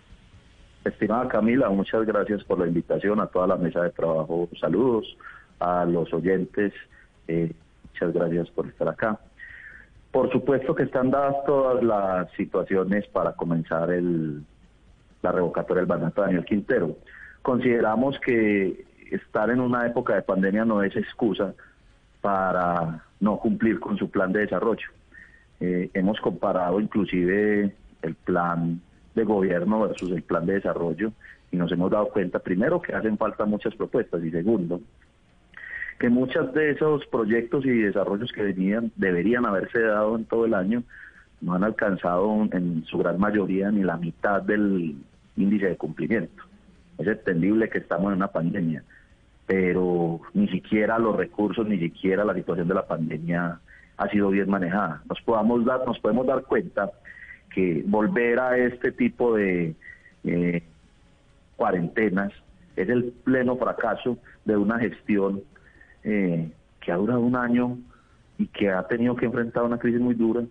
[0.85, 4.49] Estimada Camila, muchas gracias por la invitación a toda la mesa de trabajo.
[4.59, 5.17] Saludos
[5.59, 6.73] a los oyentes.
[7.29, 7.53] Eh,
[7.85, 9.21] muchas gracias por estar acá.
[10.11, 14.43] Por supuesto que están dadas todas las situaciones para comenzar el,
[15.23, 16.97] la revocatoria del mandato de Daniel Quintero.
[17.43, 21.55] Consideramos que estar en una época de pandemia no es excusa
[22.23, 24.89] para no cumplir con su plan de desarrollo.
[25.61, 28.81] Eh, hemos comparado inclusive el plan
[29.15, 31.13] de gobierno versus el plan de desarrollo
[31.51, 34.81] y nos hemos dado cuenta, primero, que hacen falta muchas propuestas y segundo,
[35.99, 40.55] que muchos de esos proyectos y desarrollos que venían, deberían haberse dado en todo el
[40.55, 40.83] año
[41.41, 44.97] no han alcanzado en su gran mayoría ni la mitad del
[45.37, 46.43] índice de cumplimiento.
[46.99, 48.85] Es entendible que estamos en una pandemia,
[49.47, 53.59] pero ni siquiera los recursos, ni siquiera la situación de la pandemia
[53.97, 55.03] ha sido bien manejada.
[55.09, 56.91] Nos podamos dar, nos podemos dar cuenta
[57.51, 59.75] que volver a este tipo de
[60.25, 60.63] eh,
[61.57, 62.33] cuarentenas
[62.77, 65.43] es el pleno fracaso de una gestión
[66.05, 66.51] eh,
[66.81, 67.79] que ha durado un año
[68.39, 70.43] y que ha tenido que enfrentar una crisis muy dura,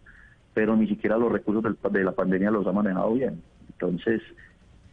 [0.53, 3.41] pero ni siquiera los recursos de la pandemia los ha manejado bien.
[3.71, 4.21] Entonces,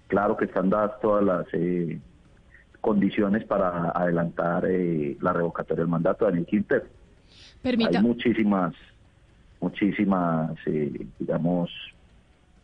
[0.07, 2.01] claro que están dadas todas las eh,
[2.81, 4.65] condiciones para adelantar
[5.20, 6.85] la revocatoria del mandato de Daniel Quintero.
[7.65, 8.74] Hay muchísimas,
[9.61, 10.53] muchísimas,
[11.19, 11.70] digamos,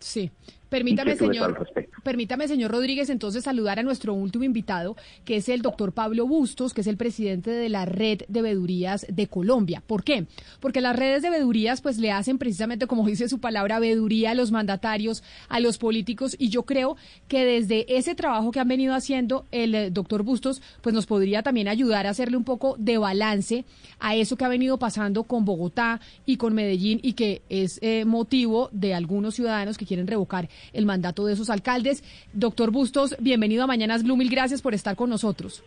[0.02, 0.30] Sí.
[0.72, 1.68] Permítame, señor,
[2.02, 4.96] permítame, señor Rodríguez, entonces saludar a nuestro último invitado,
[5.26, 9.04] que es el doctor Pablo Bustos, que es el presidente de la Red de Vedurías
[9.06, 9.82] de Colombia.
[9.86, 10.26] ¿Por qué?
[10.60, 14.34] Porque las redes de vedurías, pues, le hacen precisamente, como dice su palabra, veduría a
[14.34, 16.96] los mandatarios, a los políticos, y yo creo
[17.28, 21.42] que desde ese trabajo que han venido haciendo el eh, doctor Bustos, pues nos podría
[21.42, 23.66] también ayudar a hacerle un poco de balance
[24.00, 28.06] a eso que ha venido pasando con Bogotá y con Medellín, y que es eh,
[28.06, 32.02] motivo de algunos ciudadanos que quieren revocar el mandato de esos alcaldes.
[32.32, 35.64] Doctor Bustos, bienvenido a Mañanas Blue, mil gracias por estar con nosotros.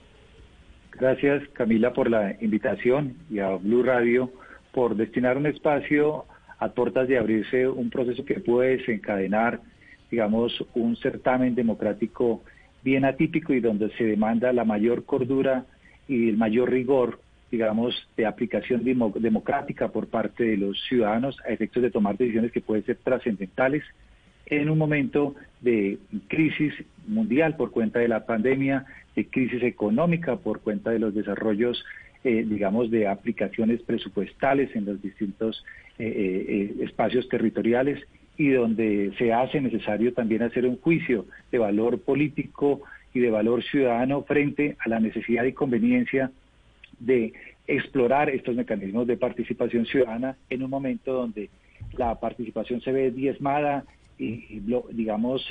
[0.91, 4.31] Gracias Camila por la invitación y a Blue Radio
[4.71, 6.25] por destinar un espacio
[6.59, 9.59] a tortas de abrirse un proceso que puede desencadenar,
[10.09, 12.43] digamos, un certamen democrático
[12.83, 15.65] bien atípico y donde se demanda la mayor cordura
[16.07, 17.19] y el mayor rigor,
[17.51, 22.61] digamos, de aplicación democrática por parte de los ciudadanos a efectos de tomar decisiones que
[22.61, 23.83] pueden ser trascendentales
[24.45, 25.97] en un momento de
[26.27, 26.73] crisis
[27.07, 28.85] mundial por cuenta de la pandemia,
[29.15, 31.83] de crisis económica por cuenta de los desarrollos,
[32.23, 35.63] eh, digamos, de aplicaciones presupuestales en los distintos
[35.97, 38.03] eh, eh, espacios territoriales
[38.37, 42.81] y donde se hace necesario también hacer un juicio de valor político
[43.13, 46.31] y de valor ciudadano frente a la necesidad y conveniencia
[46.99, 47.33] de
[47.67, 51.49] explorar estos mecanismos de participación ciudadana en un momento donde
[51.97, 53.85] la participación se ve diezmada
[54.17, 54.61] y,
[54.91, 55.45] digamos,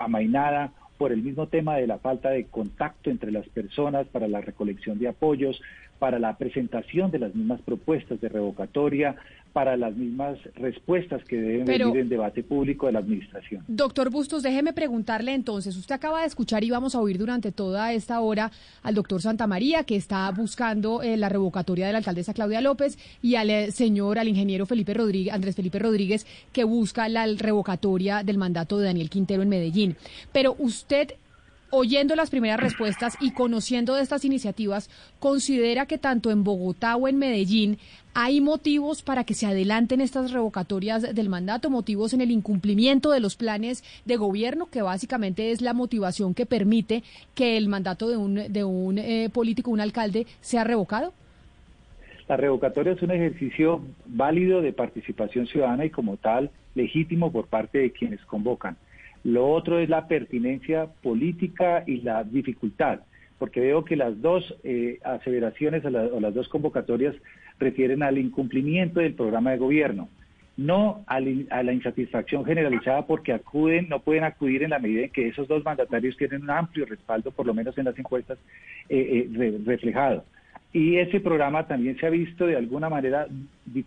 [0.00, 4.40] amainada por el mismo tema de la falta de contacto entre las personas para la
[4.40, 5.60] recolección de apoyos,
[5.98, 9.16] para la presentación de las mismas propuestas de revocatoria,
[9.52, 13.64] para las mismas respuestas que deben venir en debate público de la administración.
[13.66, 17.92] Doctor Bustos, déjeme preguntarle entonces, usted acaba de escuchar y vamos a oír durante toda
[17.92, 18.52] esta hora
[18.82, 23.34] al doctor Santamaría, que está buscando eh, la revocatoria de la alcaldesa Claudia López, y
[23.34, 28.38] al eh, señor, al ingeniero Felipe Rodríguez, Andrés Felipe Rodríguez, que busca la revocatoria del
[28.38, 29.96] mandato de Daniel Quintero en Medellín.
[30.32, 31.14] Pero usted
[31.70, 37.08] oyendo las primeras respuestas y conociendo de estas iniciativas, considera que tanto en Bogotá o
[37.08, 37.78] en Medellín
[38.14, 43.20] hay motivos para que se adelanten estas revocatorias del mandato, motivos en el incumplimiento de
[43.20, 47.04] los planes de gobierno, que básicamente es la motivación que permite
[47.34, 51.12] que el mandato de un, de un eh, político, un alcalde, sea revocado?
[52.28, 57.78] La revocatoria es un ejercicio válido de participación ciudadana y como tal legítimo por parte
[57.78, 58.76] de quienes convocan.
[59.24, 63.00] Lo otro es la pertinencia política y la dificultad,
[63.38, 67.14] porque veo que las dos eh, aseveraciones o, las dos convocatorias
[67.58, 70.08] refieren al incumplimiento del programa de gobierno,
[70.56, 75.28] no a la insatisfacción generalizada porque acuden, no pueden acudir en la medida en que
[75.28, 78.38] esos dos mandatarios tienen un amplio respaldo, por lo menos en las encuestas,
[78.88, 80.24] eh, eh, reflejado.
[80.72, 83.26] Y ese programa también se ha visto de alguna manera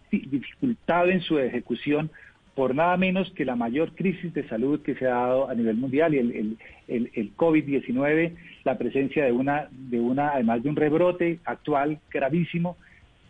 [0.10, 2.10] dificultado en su ejecución
[2.56, 5.78] por nada menos que la mayor crisis de salud que se ha dado a nivel
[5.78, 6.58] mundial y el,
[6.88, 8.34] el, el, COVID-19,
[8.66, 12.78] la presencia de una, de una, además de un rebrote actual gravísimo,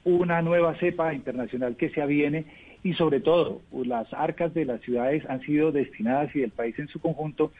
[0.04, 2.46] una nueva cepa internacional que se aviene
[2.84, 6.88] y sobre todo las arcas de las ciudades han sido destinadas y del país en
[6.88, 7.52] su conjunto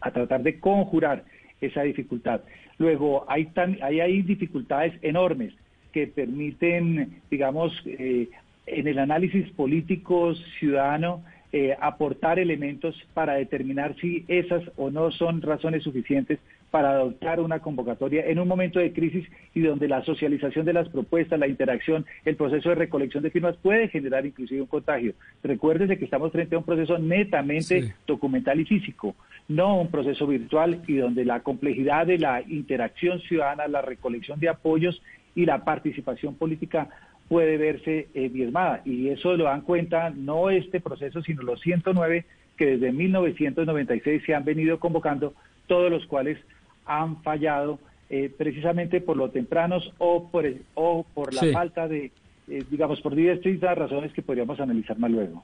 [0.00, 1.24] a tratar de conjurar
[1.60, 2.42] esa dificultad.
[2.78, 5.52] Luego hay, tan, hay, hay dificultades enormes
[5.92, 8.28] que permiten, digamos, eh,
[8.66, 11.22] en el análisis político ciudadano
[11.52, 16.38] eh, aportar elementos para determinar si esas o no son razones suficientes
[16.70, 20.88] para adoptar una convocatoria en un momento de crisis y donde la socialización de las
[20.88, 25.12] propuestas, la interacción, el proceso de recolección de firmas puede generar inclusive un contagio.
[25.44, 29.14] Recuérdese que estamos frente a un proceso netamente documental y físico,
[29.48, 34.48] no un proceso virtual y donde la complejidad de la interacción ciudadana, la recolección de
[34.48, 35.02] apoyos
[35.34, 36.88] y la participación política
[37.32, 38.82] puede verse eh, diezmada.
[38.84, 42.26] Y eso lo dan cuenta no este proceso, sino los 109
[42.58, 45.32] que desde 1996 se han venido convocando,
[45.66, 46.36] todos los cuales
[46.84, 47.78] han fallado
[48.10, 50.44] eh, precisamente por lo tempranos o por,
[50.74, 52.10] o por la falta de,
[52.48, 55.42] eh, digamos, por diversas razones que podríamos analizar más luego.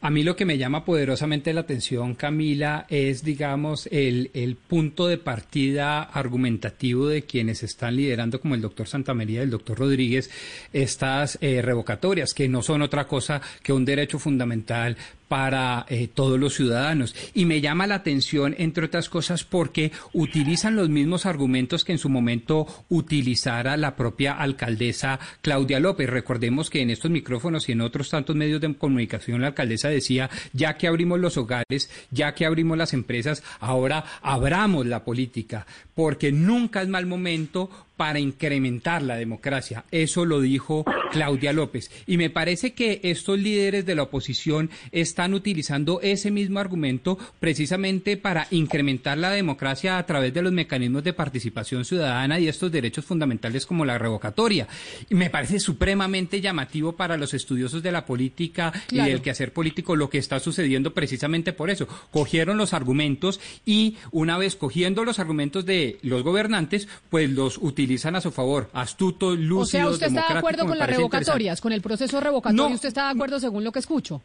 [0.00, 5.08] A mí lo que me llama poderosamente la atención, Camila, es, digamos, el, el punto
[5.08, 10.30] de partida argumentativo de quienes están liderando, como el doctor Santamaría y el doctor Rodríguez,
[10.72, 14.96] estas eh, revocatorias, que no son otra cosa que un derecho fundamental
[15.28, 17.14] para eh, todos los ciudadanos.
[17.34, 21.98] Y me llama la atención, entre otras cosas, porque utilizan los mismos argumentos que en
[21.98, 26.08] su momento utilizara la propia alcaldesa Claudia López.
[26.08, 30.30] Recordemos que en estos micrófonos y en otros tantos medios de comunicación la alcaldesa decía,
[30.52, 36.32] ya que abrimos los hogares, ya que abrimos las empresas, ahora abramos la política, porque
[36.32, 39.84] nunca es mal momento para incrementar la democracia.
[39.90, 41.90] Eso lo dijo Claudia López.
[42.06, 48.16] Y me parece que estos líderes de la oposición están utilizando ese mismo argumento precisamente
[48.16, 53.04] para incrementar la democracia a través de los mecanismos de participación ciudadana y estos derechos
[53.04, 54.68] fundamentales como la revocatoria.
[55.10, 59.96] Y me parece supremamente llamativo para los estudiosos de la política y del quehacer político
[59.96, 61.88] lo que está sucediendo precisamente por eso.
[62.12, 67.87] Cogieron los argumentos y una vez cogiendo los argumentos de los gobernantes, pues los utilizaron
[67.88, 71.60] utilizan a su favor, astutos, lúcidos, O sea, ¿usted está de acuerdo con las revocatorias,
[71.60, 72.74] con el proceso revocatorio?
[72.74, 74.20] ¿Usted está de acuerdo según lo que escucho?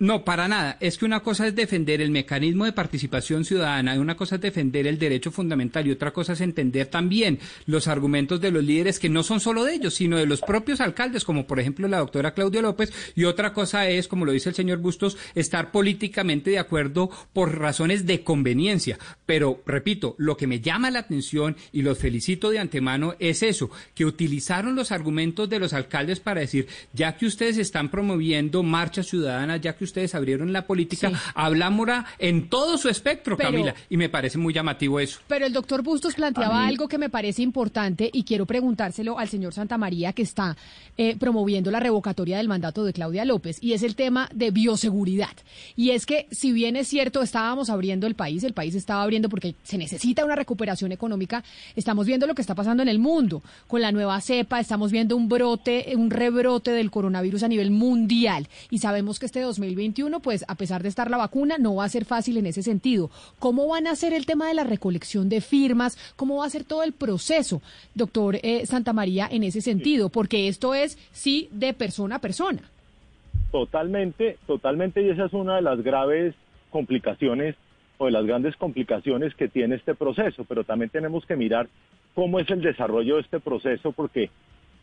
[0.00, 0.76] No, para nada.
[0.80, 4.88] Es que una cosa es defender el mecanismo de participación ciudadana, una cosa es defender
[4.88, 9.08] el derecho fundamental y otra cosa es entender también los argumentos de los líderes que
[9.08, 12.34] no son solo de ellos, sino de los propios alcaldes, como por ejemplo la doctora
[12.34, 16.58] Claudia López, y otra cosa es, como lo dice el señor Bustos, estar políticamente de
[16.58, 18.98] acuerdo por razones de conveniencia.
[19.26, 23.70] Pero, repito, lo que me llama la atención y los felicito de antemano es eso,
[23.94, 29.06] que utilizaron los argumentos de los alcaldes para decir, ya que ustedes están promoviendo marchas
[29.06, 31.74] ciudadanas, ya que ustedes abrieron la política, hablamos
[32.18, 35.20] en todo su espectro, Camila, y me parece muy llamativo eso.
[35.26, 39.52] Pero el doctor Bustos planteaba algo que me parece importante y quiero preguntárselo al señor
[39.52, 40.56] Santamaría, que está
[40.96, 45.32] eh, promoviendo la revocatoria del mandato de Claudia López, y es el tema de bioseguridad.
[45.76, 49.28] Y es que, si bien es cierto, estábamos abriendo el país, el país estaba abriendo
[49.28, 51.42] porque se necesita una recuperación económica,
[51.76, 53.42] estamos viendo lo que está pasando en el mundo.
[53.66, 58.48] Con la nueva cepa, estamos viendo un brote, un rebrote del coronavirus a nivel mundial,
[58.70, 61.84] y sabemos que este 2020 2021, pues a pesar de estar la vacuna, no va
[61.84, 63.10] a ser fácil en ese sentido.
[63.38, 65.98] ¿Cómo van a hacer el tema de la recolección de firmas?
[66.16, 67.60] ¿Cómo va a ser todo el proceso,
[67.94, 70.08] doctor eh, Santa María, en ese sentido?
[70.08, 72.62] Porque esto es, sí, de persona a persona.
[73.50, 76.34] Totalmente, totalmente, y esa es una de las graves
[76.70, 77.56] complicaciones
[77.98, 81.68] o de las grandes complicaciones que tiene este proceso, pero también tenemos que mirar
[82.14, 84.30] cómo es el desarrollo de este proceso porque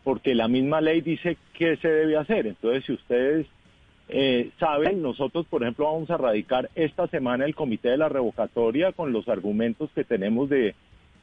[0.04, 2.48] porque la misma ley dice qué se debe hacer.
[2.48, 3.46] Entonces, si ustedes
[4.14, 8.92] eh, saben, nosotros, por ejemplo, vamos a radicar esta semana el comité de la revocatoria
[8.92, 10.74] con los argumentos que tenemos de,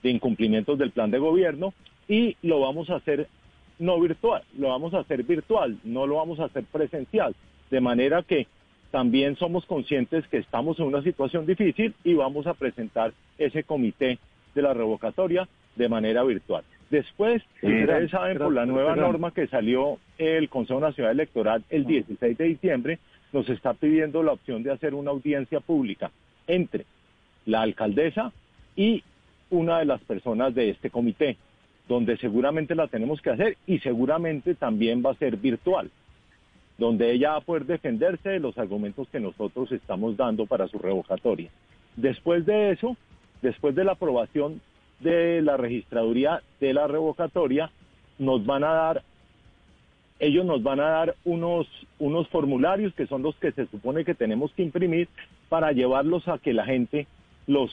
[0.02, 1.72] incumplimientos del plan de gobierno
[2.08, 3.28] y lo vamos a hacer
[3.78, 7.36] no virtual, lo vamos a hacer virtual, no lo vamos a hacer presencial,
[7.70, 8.48] de manera que
[8.90, 14.18] también somos conscientes que estamos en una situación difícil y vamos a presentar ese comité
[14.56, 16.64] de la revocatoria de manera virtual.
[16.90, 22.38] Después, ustedes saben, por la nueva norma que salió el Consejo Nacional Electoral el 16
[22.38, 23.00] de diciembre,
[23.34, 26.12] nos está pidiendo la opción de hacer una audiencia pública
[26.46, 26.86] entre
[27.46, 28.32] la alcaldesa
[28.76, 29.04] y
[29.50, 31.38] una de las personas de este comité,
[31.88, 35.90] donde seguramente la tenemos que hacer y seguramente también va a ser virtual,
[36.78, 40.78] donde ella va a poder defenderse de los argumentos que nosotros estamos dando para su
[40.78, 41.50] revocatoria.
[41.96, 42.96] Después de eso,
[43.42, 44.62] después de la aprobación
[45.00, 47.72] de la registraduría de la revocatoria,
[48.18, 49.04] nos van a dar,
[50.20, 51.68] ellos nos van a dar unos,
[51.98, 55.08] unos formularios que son los que se supone que tenemos que imprimir
[55.48, 57.08] para llevarlos a que la gente
[57.48, 57.72] los,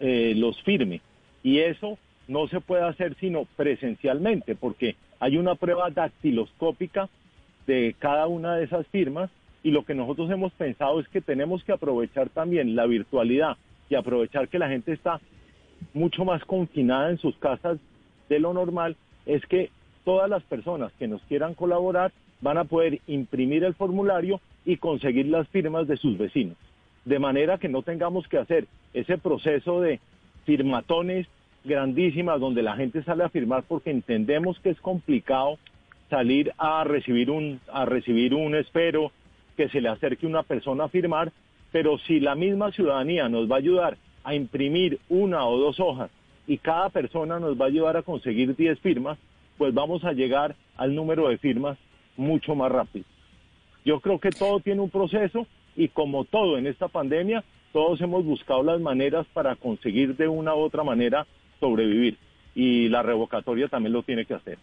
[0.00, 1.00] eh, los firme.
[1.42, 7.08] Y eso no se puede hacer sino presencialmente, porque hay una prueba dactiloscópica
[7.66, 9.30] de cada una de esas firmas
[9.62, 13.56] y lo que nosotros hemos pensado es que tenemos que aprovechar también la virtualidad
[13.88, 15.20] y aprovechar que la gente está
[15.92, 17.78] mucho más confinada en sus casas
[18.28, 18.96] de lo normal,
[19.26, 19.70] es que
[20.04, 25.26] todas las personas que nos quieran colaborar van a poder imprimir el formulario y conseguir
[25.26, 26.56] las firmas de sus vecinos.
[27.04, 30.00] De manera que no tengamos que hacer ese proceso de
[30.44, 31.26] firmatones
[31.64, 35.58] grandísimas donde la gente sale a firmar porque entendemos que es complicado
[36.10, 39.10] salir a recibir un a recibir un espero
[39.56, 41.32] que se le acerque una persona a firmar,
[41.72, 46.10] pero si la misma ciudadanía nos va a ayudar a imprimir una o dos hojas
[46.46, 49.18] y cada persona nos va a ayudar a conseguir 10 firmas,
[49.58, 51.78] pues vamos a llegar al número de firmas
[52.16, 53.04] mucho más rápido.
[53.84, 58.24] Yo creo que todo tiene un proceso y como todo en esta pandemia, todos hemos
[58.24, 61.26] buscado las maneras para conseguir de una u otra manera
[61.60, 62.16] sobrevivir
[62.54, 64.58] y la revocatoria también lo tiene que hacer.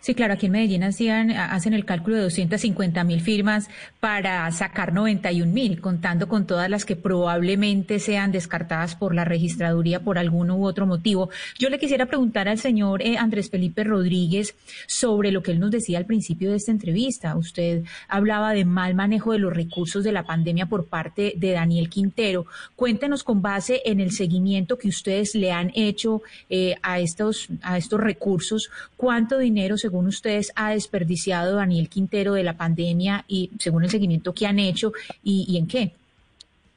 [0.00, 3.68] Sí, claro, aquí en Medellín hacían, hacen el cálculo de 250 mil firmas
[4.00, 10.00] para sacar 91 mil, contando con todas las que probablemente sean descartadas por la registraduría
[10.00, 11.30] por alguno u otro motivo.
[11.58, 14.54] Yo le quisiera preguntar al señor eh, Andrés Felipe Rodríguez
[14.86, 17.36] sobre lo que él nos decía al principio de esta entrevista.
[17.36, 21.88] Usted hablaba de mal manejo de los recursos de la pandemia por parte de Daniel
[21.88, 22.46] Quintero.
[22.76, 27.78] Cuéntenos con base en el seguimiento que ustedes le han hecho eh, a, estos, a
[27.78, 33.84] estos recursos, cuánto dinero según ustedes, ha desperdiciado Daniel Quintero de la pandemia y según
[33.84, 34.92] el seguimiento que han hecho
[35.22, 35.92] y, en qué?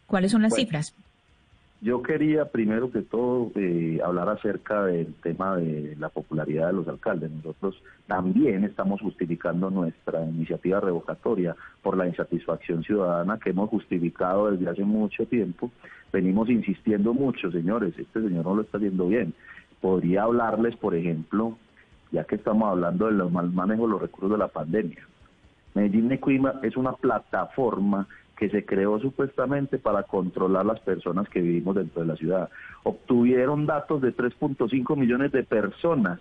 [0.08, 0.94] ¿Cuáles son las cifras?
[1.82, 6.88] Yo quería primero que todo eh, hablar acerca del tema de la popularidad de los
[6.88, 7.30] alcaldes.
[7.30, 7.76] Nosotros
[8.08, 14.84] también estamos justificando nuestra iniciativa revocatoria por la insatisfacción ciudadana que hemos justificado desde hace
[14.84, 15.70] mucho tiempo.
[16.12, 19.34] Venimos insistiendo mucho, señores, este señor no lo está haciendo bien.
[19.80, 21.58] Podría hablarles, por ejemplo,
[22.16, 25.06] ya que estamos hablando del mal manejo de los recursos de la pandemia.
[25.74, 31.76] Medellín Necuima es una plataforma que se creó supuestamente para controlar las personas que vivimos
[31.76, 32.50] dentro de la ciudad.
[32.84, 36.20] Obtuvieron datos de 3.5 millones de personas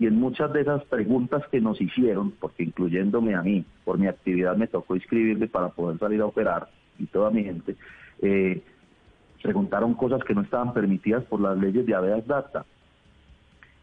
[0.00, 4.08] y en muchas de esas preguntas que nos hicieron, porque incluyéndome a mí, por mi
[4.08, 6.68] actividad me tocó inscribirme para poder salir a operar
[6.98, 7.76] y toda mi gente,
[8.20, 8.62] eh,
[9.40, 12.64] preguntaron cosas que no estaban permitidas por las leyes de habeas data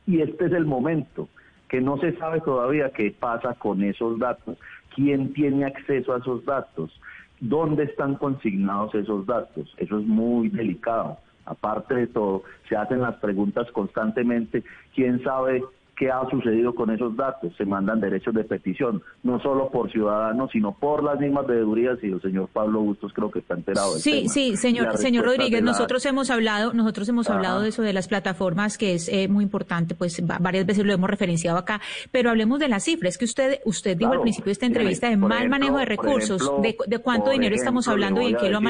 [0.08, 1.28] y este es el momento
[1.70, 4.58] que no se sabe todavía qué pasa con esos datos,
[4.94, 6.92] quién tiene acceso a esos datos,
[7.40, 9.74] dónde están consignados esos datos.
[9.78, 11.18] Eso es muy delicado.
[11.46, 14.64] Aparte de todo, se hacen las preguntas constantemente,
[14.94, 15.64] quién sabe
[16.02, 17.54] qué ha sucedido con esos datos.
[17.58, 22.08] Se mandan derechos de petición, no solo por ciudadanos, sino por las mismas veedurías y
[22.08, 23.94] el señor Pablo Bustos creo que está enterado.
[23.94, 27.94] Del sí, sí, señor, señor Rodríguez, nosotros hemos hablado, nosotros hemos hablado de eso de
[27.94, 31.80] las plataformas, que es eh, muy importante, pues varias veces lo hemos referenciado acá,
[32.12, 35.18] pero hablemos de las cifras que usted, usted dijo al principio de esta entrevista de
[35.18, 38.62] mal manejo de recursos, de, cuánto dinero estamos hablando y en qué lo ha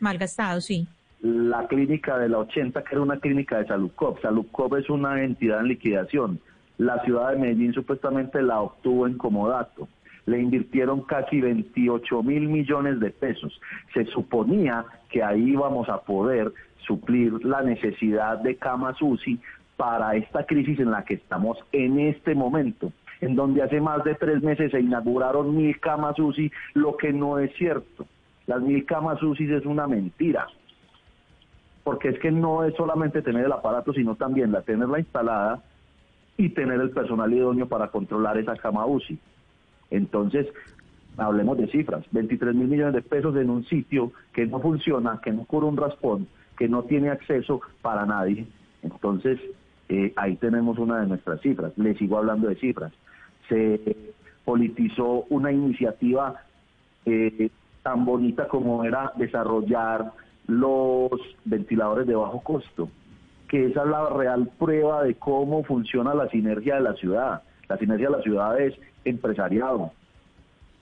[0.00, 0.88] malgastado, sí
[1.22, 4.22] la clínica de la 80, que era una clínica de Saludcop.
[4.22, 6.40] Saludcop es una entidad en liquidación
[6.80, 9.86] la ciudad de Medellín supuestamente la obtuvo en comodato.
[10.24, 13.60] Le invirtieron casi 28 mil millones de pesos.
[13.92, 16.50] Se suponía que ahí íbamos a poder
[16.86, 19.38] suplir la necesidad de camas UCI
[19.76, 24.14] para esta crisis en la que estamos en este momento, en donde hace más de
[24.14, 28.06] tres meses se inauguraron mil camas UCI, lo que no es cierto.
[28.46, 30.46] Las mil camas UCI es una mentira,
[31.84, 35.62] porque es que no es solamente tener el aparato, sino también la tenerla instalada,
[36.40, 39.18] y tener el personal idóneo para controlar esa cama UCI.
[39.90, 40.46] Entonces,
[41.18, 45.32] hablemos de cifras, 23 mil millones de pesos en un sitio que no funciona, que
[45.32, 48.46] no cura un raspón, que no tiene acceso para nadie.
[48.82, 49.38] Entonces,
[49.90, 51.76] eh, ahí tenemos una de nuestras cifras.
[51.76, 52.92] Le sigo hablando de cifras.
[53.50, 54.14] Se
[54.46, 56.40] politizó una iniciativa
[57.04, 57.50] eh,
[57.82, 60.12] tan bonita como era desarrollar
[60.46, 61.10] los
[61.44, 62.88] ventiladores de bajo costo
[63.50, 67.42] que esa es la real prueba de cómo funciona la sinergia de la ciudad.
[67.68, 68.74] La sinergia de la ciudad es
[69.04, 69.90] empresariado,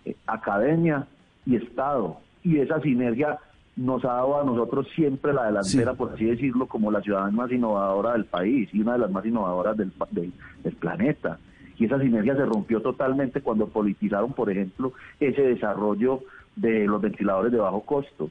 [0.04, 1.06] eh, academia
[1.46, 2.18] y Estado.
[2.44, 3.38] Y esa sinergia
[3.74, 7.50] nos ha dado a nosotros siempre la delantera, por así decirlo, como la ciudad más
[7.50, 11.38] innovadora del país y una de las más innovadoras del, del planeta.
[11.78, 16.20] Y esa sinergia se rompió totalmente cuando politizaron, por ejemplo, ese desarrollo
[16.54, 18.30] de los ventiladores de bajo costo.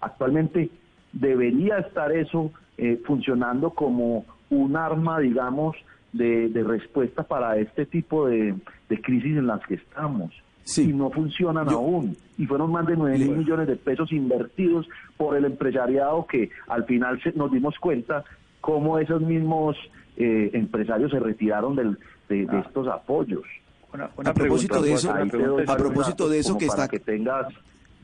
[0.00, 0.70] Actualmente
[1.12, 5.76] debería estar eso eh, funcionando como un arma, digamos,
[6.12, 8.54] de, respuesta para este tipo de,
[9.02, 10.32] crisis en las que estamos.
[10.76, 12.16] Y no funcionan aún.
[12.38, 16.84] Y fueron más de 9 mil millones de pesos invertidos por el empresariado que al
[16.84, 18.24] final nos dimos cuenta
[18.60, 19.76] cómo esos mismos
[20.16, 22.64] eh, empresarios se retiraron del, de, ah.
[22.66, 23.44] estos apoyos.
[23.92, 26.88] a propósito de eso, a propósito de eso que está...
[26.88, 27.46] que tengas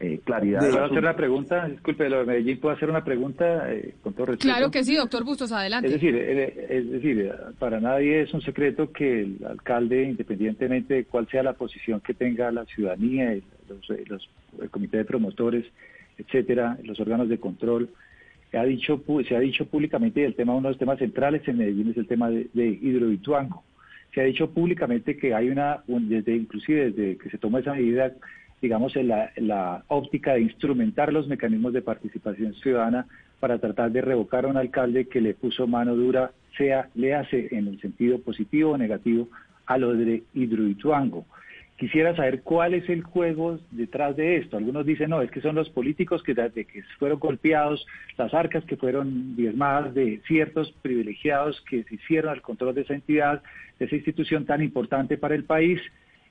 [0.03, 0.59] eh, claridad.
[0.59, 1.69] ¿Puedo hacer una pregunta?
[1.69, 4.53] Disculpe, lo de Medellín, ¿puedo hacer una pregunta eh, con todo respeto?
[4.53, 5.87] Claro que sí, doctor Bustos, adelante.
[5.87, 11.05] Es decir, eh, es decir, para nadie es un secreto que el alcalde, independientemente de
[11.05, 13.39] cuál sea la posición que tenga la ciudadanía,
[13.69, 14.29] los,
[14.61, 15.65] el comité de promotores,
[16.19, 17.89] etcétera, los órganos de control,
[18.53, 21.59] ha dicho, se ha dicho públicamente, y el tema, uno de los temas centrales en
[21.59, 23.65] Medellín es el tema de, de hidroituango.
[24.15, 28.13] Se ha dicho públicamente que hay una, desde inclusive desde que se tomó esa medida,
[28.63, 33.07] digamos, en la, óptica de instrumentar los mecanismos de participación ciudadana
[33.41, 37.49] para tratar de revocar a un alcalde que le puso mano dura, sea le hace
[37.51, 39.29] en el sentido positivo o negativo
[39.67, 41.27] a lo de Hidroituango.
[41.77, 44.57] Quisiera saber cuál es el juego detrás de esto.
[44.57, 47.85] Algunos dicen, no, es que son los políticos que, que fueron golpeados,
[48.17, 52.95] las arcas que fueron diezmadas de ciertos privilegiados que se hicieron al control de esa
[52.95, 53.43] entidad,
[53.81, 55.81] de esa institución tan importante para el país,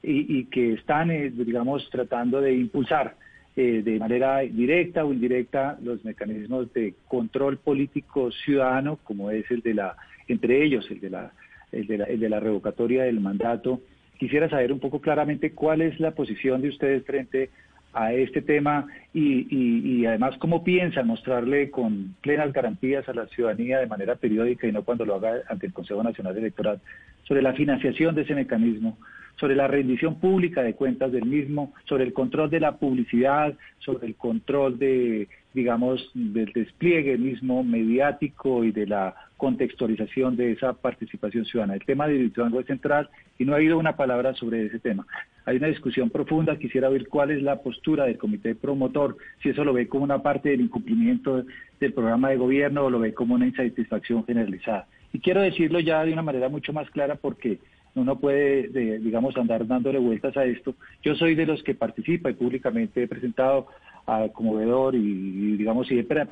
[0.04, 3.16] y, que están, eh, digamos, tratando de impulsar
[3.56, 9.62] eh, de manera directa o indirecta los mecanismos de control político ciudadano, como es el
[9.62, 9.96] de la,
[10.28, 11.32] entre ellos, el de la,
[11.72, 13.82] el de la, el de la revocatoria del mandato.
[14.18, 17.50] Quisiera saber un poco claramente cuál es la posición de ustedes frente
[17.94, 23.28] a este tema y, y, y, además cómo piensan mostrarle con plenas garantías a la
[23.28, 26.80] ciudadanía de manera periódica y no cuando lo haga ante el Consejo Nacional Electoral
[27.24, 28.98] sobre la financiación de ese mecanismo,
[29.42, 34.06] sobre la rendición pública de cuentas del mismo, sobre el control de la publicidad, sobre
[34.06, 41.46] el control de, digamos, del despliegue mismo mediático y de la contextualización de esa participación
[41.46, 41.74] ciudadana.
[41.74, 43.10] El tema de Hidroituango es central
[43.40, 45.08] y no ha habido una palabra sobre ese tema.
[45.46, 49.64] Hay una discusión profunda, quisiera ver cuál es la postura del comité promotor, si eso
[49.64, 51.44] lo ve como una parte del incumplimiento
[51.80, 54.86] del programa de gobierno o lo ve como una insatisfacción generalizada.
[55.14, 57.58] Y quiero decirlo ya de una manera mucho más clara porque
[57.96, 58.70] uno puede,
[59.00, 60.76] digamos, andar dándole vueltas a esto.
[61.04, 63.68] Yo soy de los que participa y públicamente he presentado
[64.06, 66.26] a conmovedor y, digamos, siempre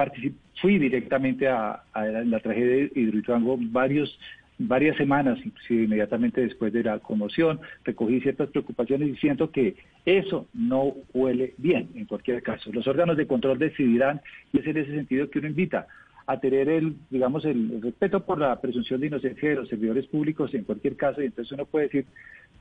[0.61, 4.17] fui directamente a, la tragedia de Hidroituango varios
[4.61, 9.75] varias semanas, inclusive inmediatamente después de la conmoción, recogí ciertas preocupaciones y siento que
[10.05, 12.69] eso no huele bien en cualquier caso.
[12.73, 14.21] Los órganos de control decidirán
[14.51, 15.87] y es en ese sentido que uno invita
[16.29, 20.53] a tener el, digamos, el, respeto por la presunción de inocencia de los servidores públicos
[20.53, 22.05] en cualquier caso, y entonces uno puede decir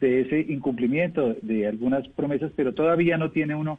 [0.01, 3.79] de ese incumplimiento de algunas promesas, pero todavía no tiene uno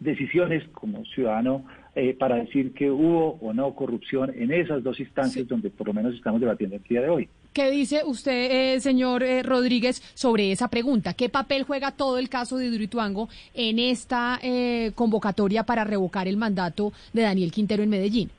[0.00, 5.46] decisiones como ciudadano eh, para decir que hubo o no corrupción en esas dos instancias
[5.46, 7.28] donde por lo menos estamos debatiendo el día de hoy.
[7.52, 11.14] ¿Qué dice usted, eh, señor eh, Rodríguez, sobre esa pregunta?
[11.14, 14.40] ¿Qué papel juega todo el caso de Hidroituango en esta
[14.96, 18.30] convocatoria para revocar el mandato de Daniel Quintero en Medellín?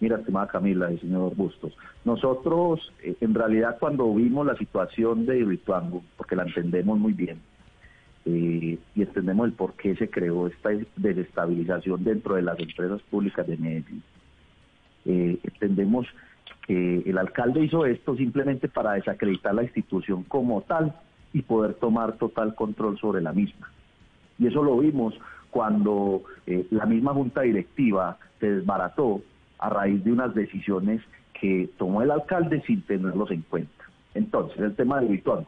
[0.00, 5.44] Mira, estimada Camila y señor Bustos, nosotros eh, en realidad cuando vimos la situación de
[5.44, 7.40] Rituango, porque la entendemos muy bien,
[8.26, 13.46] eh, y entendemos el por qué se creó esta desestabilización dentro de las empresas públicas
[13.46, 14.02] de Medellín,
[15.04, 16.06] eh, entendemos
[16.66, 20.94] que el alcalde hizo esto simplemente para desacreditar la institución como tal
[21.32, 23.70] y poder tomar total control sobre la misma.
[24.38, 25.14] Y eso lo vimos
[25.50, 29.22] cuando la misma junta directiva se desbarató
[29.64, 31.00] a raíz de unas decisiones
[31.40, 33.84] que tomó el alcalde sin tenerlos en cuenta.
[34.14, 35.46] Entonces, el tema de Vituango.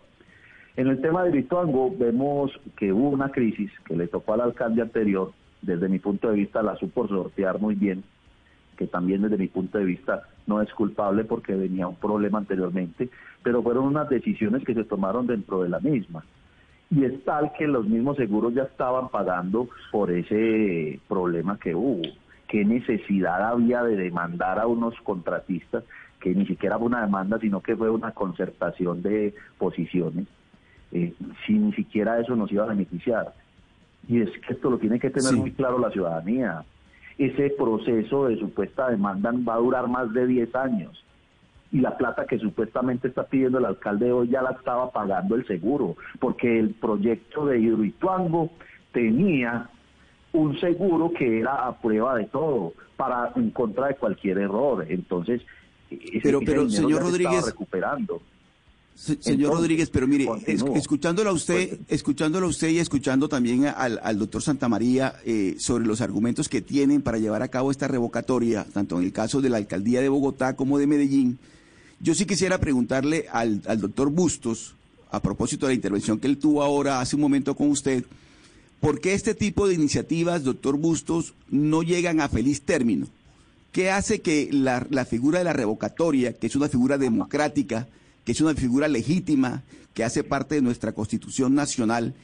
[0.77, 4.81] En el tema de Vituango vemos que hubo una crisis que le tocó al alcalde
[4.81, 8.05] anterior, desde mi punto de vista la supo sortear muy bien,
[8.79, 13.11] que también desde mi punto de vista no es culpable porque venía un problema anteriormente,
[13.43, 16.25] pero fueron unas decisiones que se tomaron dentro de la misma.
[16.91, 22.03] Y es tal que los mismos seguros ya estaban pagando por ese problema que hubo
[22.49, 25.85] qué necesidad había de demandar a unos contratistas,
[26.21, 30.27] que ni siquiera fue una demanda, sino que fue una concertación de posiciones,
[30.93, 31.13] eh,
[31.47, 33.35] si ni siquiera eso nos iba a beneficiar.
[34.09, 36.65] Y es que esto lo tiene que tener muy claro la ciudadanía.
[37.19, 41.03] Ese proceso de supuesta demanda va a durar más de 10 años.
[41.73, 45.47] Y la plata que supuestamente está pidiendo el alcalde hoy ya la estaba pagando el
[45.47, 48.51] seguro, porque el proyecto de Hidroituango
[48.93, 49.69] tenía
[50.37, 54.87] un seguro que era a prueba de todo, para en contra de cualquier error.
[54.89, 55.43] Entonces,
[56.23, 58.21] pero, pero señor Rodríguez, recuperando.
[58.95, 60.27] señor Rodríguez, pero mire,
[60.75, 65.87] escuchándolo a usted, escuchándolo a usted y escuchando también al, al doctor Santamaría eh, sobre
[65.87, 69.51] los argumentos que tienen para llevar a cabo esta revocatoria, tanto en el caso de
[69.51, 71.39] la alcaldía de Bogotá como de Medellín,
[72.01, 74.75] yo sí quisiera preguntarle al, al doctor Bustos,
[75.11, 78.05] a propósito de la intervención que él tuvo ahora hace un momento con usted,
[78.87, 83.09] ¿por qué este tipo de iniciativas, doctor Bustos, no llegan a feliz término?
[83.73, 87.89] ¿Qué hace que la, figura de la revocatoria, que es una figura democrática,
[88.25, 92.15] que es una figura legítima, que hace parte de nuestra Constitución Nacional,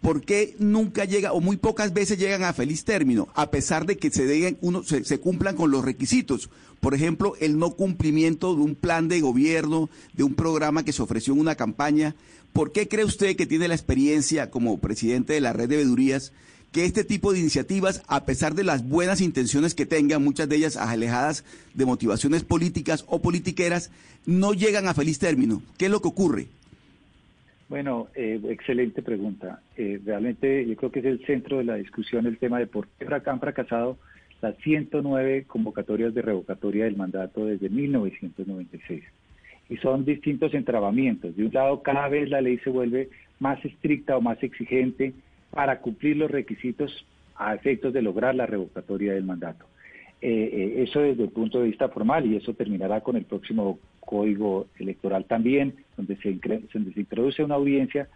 [0.00, 3.98] ¿por qué nunca llega o muy pocas veces llegan a feliz término, a pesar de
[3.98, 6.50] que se, uno, se, se, cumplan con los requisitos?
[6.78, 11.02] Por ejemplo, el no cumplimiento de un plan de gobierno, de un programa que se
[11.02, 12.14] ofreció en una campaña.
[12.52, 16.32] ¿Por qué cree usted que tiene la experiencia como presidente de la red de veedurías
[16.70, 20.56] que este tipo de iniciativas, a pesar de las buenas intenciones que tengan, muchas de
[20.56, 23.90] ellas alejadas de motivaciones políticas o politiqueras,
[24.26, 25.62] no llegan a feliz término?
[25.78, 26.46] ¿Qué es lo que ocurre?
[27.68, 29.62] Bueno, eh, excelente pregunta.
[29.76, 32.86] Eh, realmente yo creo que es el centro de la discusión el tema de por
[32.98, 33.96] qué han fracasado
[34.42, 39.04] las 109 convocatorias de revocatoria del mandato desde 1996.
[39.72, 41.34] Y son distintos entrabamientos.
[41.34, 43.08] De un lado, cada vez la ley se vuelve
[43.40, 45.14] más estricta o más exigente
[45.50, 49.64] para cumplir los requisitos a efectos de lograr la revocatoria del mandato.
[50.20, 53.78] Eh, eh, eso desde el punto de vista formal y eso terminará con el próximo
[54.00, 56.38] código electoral también, donde se,
[56.74, 58.08] donde se introduce una audiencia,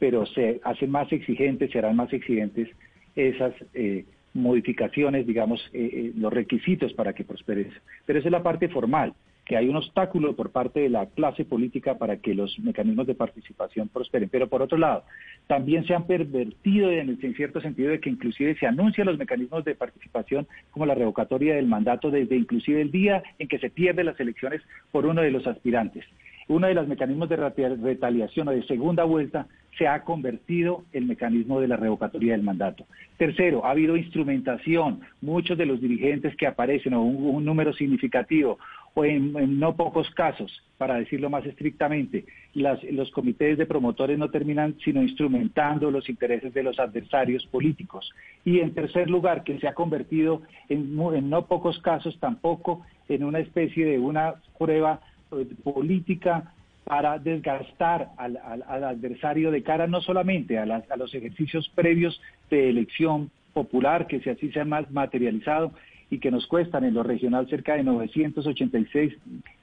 [0.00, 2.68] pero se hacen más exigentes, se harán más exigentes
[3.14, 5.70] esas eh, modificaciones, digamos,
[6.16, 7.80] los requisitos para que prospere eso.
[8.04, 11.44] Pero esa es la parte formal que hay un obstáculo por parte de la clase
[11.44, 14.28] política para que los mecanismos de participación prosperen.
[14.30, 15.04] Pero por otro lado,
[15.46, 19.74] también se han pervertido en, cierto sentido de que inclusive se anuncian los mecanismos de
[19.74, 24.18] participación como la revocatoria del mandato desde inclusive el día en que se pierden las
[24.18, 26.04] elecciones por uno de los aspirantes.
[26.46, 29.46] Uno de los mecanismos de retaliación o de segunda vuelta
[29.78, 32.86] se ha convertido el mecanismo de la revocatoria del mandato.
[33.16, 35.00] Tercero, ha habido instrumentación.
[35.20, 38.58] Muchos de los dirigentes que aparecen, o un, número significativo,
[38.94, 44.76] o en, no pocos casos, para decirlo más estrictamente, los comités de promotores no terminan
[44.84, 48.10] sino instrumentando los intereses de los adversarios políticos.
[48.44, 53.24] Y en tercer lugar, que se ha convertido en, en no pocos casos tampoco en
[53.24, 55.00] una especie de una prueba
[55.32, 56.52] eh, política
[56.84, 64.06] para desgastar al, adversario de cara no solamente a, los ejercicios previos de elección popular,
[64.06, 65.72] que si así se ha más materializado
[66.14, 69.14] y que nos cuestan en lo regional cerca de 986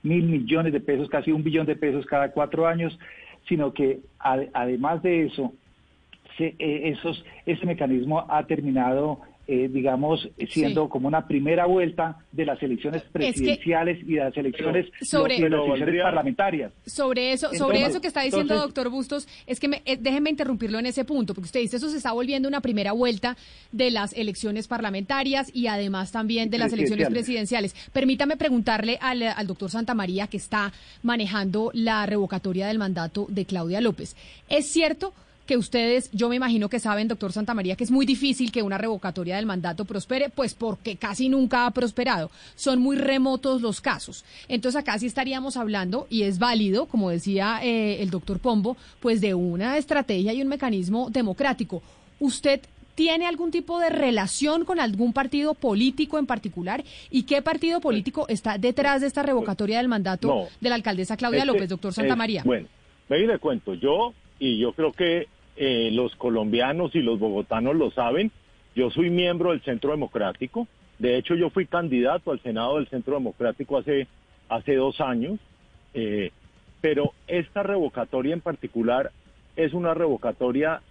[0.04, 2.98] mil millones de pesos, casi un billón de pesos cada cuatro años,
[3.48, 5.54] sino que además de eso,
[6.38, 12.46] se, eh, esos, ese mecanismo ha terminado eh, digamos, siendo como una primera vuelta de
[12.46, 15.40] las elecciones presidenciales y de las elecciones, sobre,
[16.02, 16.72] parlamentarias.
[16.86, 20.80] Sobre eso, sobre eso que está diciendo doctor Bustos, es que me, eh, déjenme interrumpirlo
[20.80, 23.36] en ese punto, porque usted dice eso se está volviendo una primera vuelta
[23.72, 27.76] de las elecciones parlamentarias y además también de las elecciones presidenciales.
[27.94, 30.72] Permítame preguntarle al, al doctor Santamaría, que está
[31.04, 34.16] manejando la revocatoria del mandato de Claudia López.
[34.50, 35.14] ¿Es cierto?
[35.52, 38.78] Que ustedes, yo me imagino que saben, doctor Santamaría, que es muy difícil que una
[38.78, 42.32] revocatoria del mandato prospere, pues porque casi nunca ha prosperado.
[42.56, 44.24] Son muy remotos los casos.
[44.48, 49.20] Entonces acá sí estaríamos hablando, y es válido, como decía eh, el doctor Pombo, pues
[49.20, 51.84] de una estrategia y un mecanismo democrático.
[52.22, 52.62] ¿Usted
[52.96, 56.82] tiene algún tipo de relación con algún partido político en particular?
[57.10, 61.40] ¿Y qué partido político está detrás de esta revocatoria del mandato de la alcaldesa Claudia
[61.40, 62.42] este López, doctor Santamaría?
[62.46, 62.70] bueno,
[63.10, 67.92] me le cuento, yo, y yo creo que eh, los colombianos y los bogotanos lo
[67.92, 68.32] saben,
[68.76, 70.68] yo soy miembro del Centro Democrático,
[71.00, 74.08] de hecho yo fui candidato al Senado del Centro Democrático hace,
[74.50, 75.40] hace dos años,
[75.94, 76.32] eh,
[76.80, 79.12] pero esta revocatoria en particular
[79.56, 80.82] es una revocatoria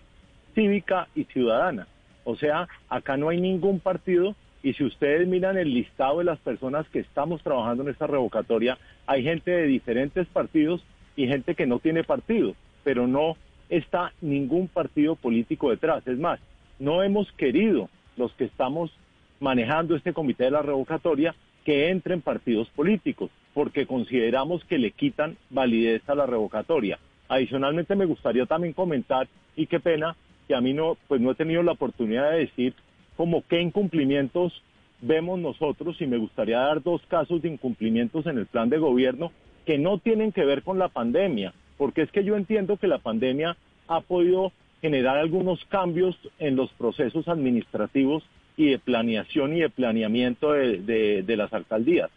[0.55, 1.87] cívica y ciudadana.
[2.25, 6.39] O sea, acá no hay ningún partido y si ustedes miran el listado de las
[6.39, 10.83] personas que estamos trabajando en esta revocatoria, hay gente de diferentes partidos
[11.17, 12.55] y gente que no tiene partido,
[12.85, 13.37] pero no
[13.71, 16.07] está ningún partido político detrás.
[16.07, 16.41] Es más,
[16.79, 18.91] no hemos querido los que estamos
[19.39, 21.35] manejando este comité de la revocatoria
[21.65, 26.99] que entren partidos políticos, porque consideramos que le quitan validez a la revocatoria.
[27.29, 30.17] Adicionalmente me gustaría también comentar, y qué pena,
[30.49, 32.75] que a mí no, pues no he tenido la oportunidad de decir
[33.17, 34.63] como qué incumplimientos
[35.01, 39.33] vemos nosotros, y me gustaría dar dos casos de incumplimientos en el plan de gobierno
[39.65, 42.99] que no tienen que ver con la pandemia, porque es que yo entiendo que la
[42.99, 43.57] pandemia
[43.89, 44.53] ha podido
[44.83, 48.23] generar algunos cambios en los procesos administrativos
[48.59, 52.11] y de planeación y de planeamiento de, de las alcaldías.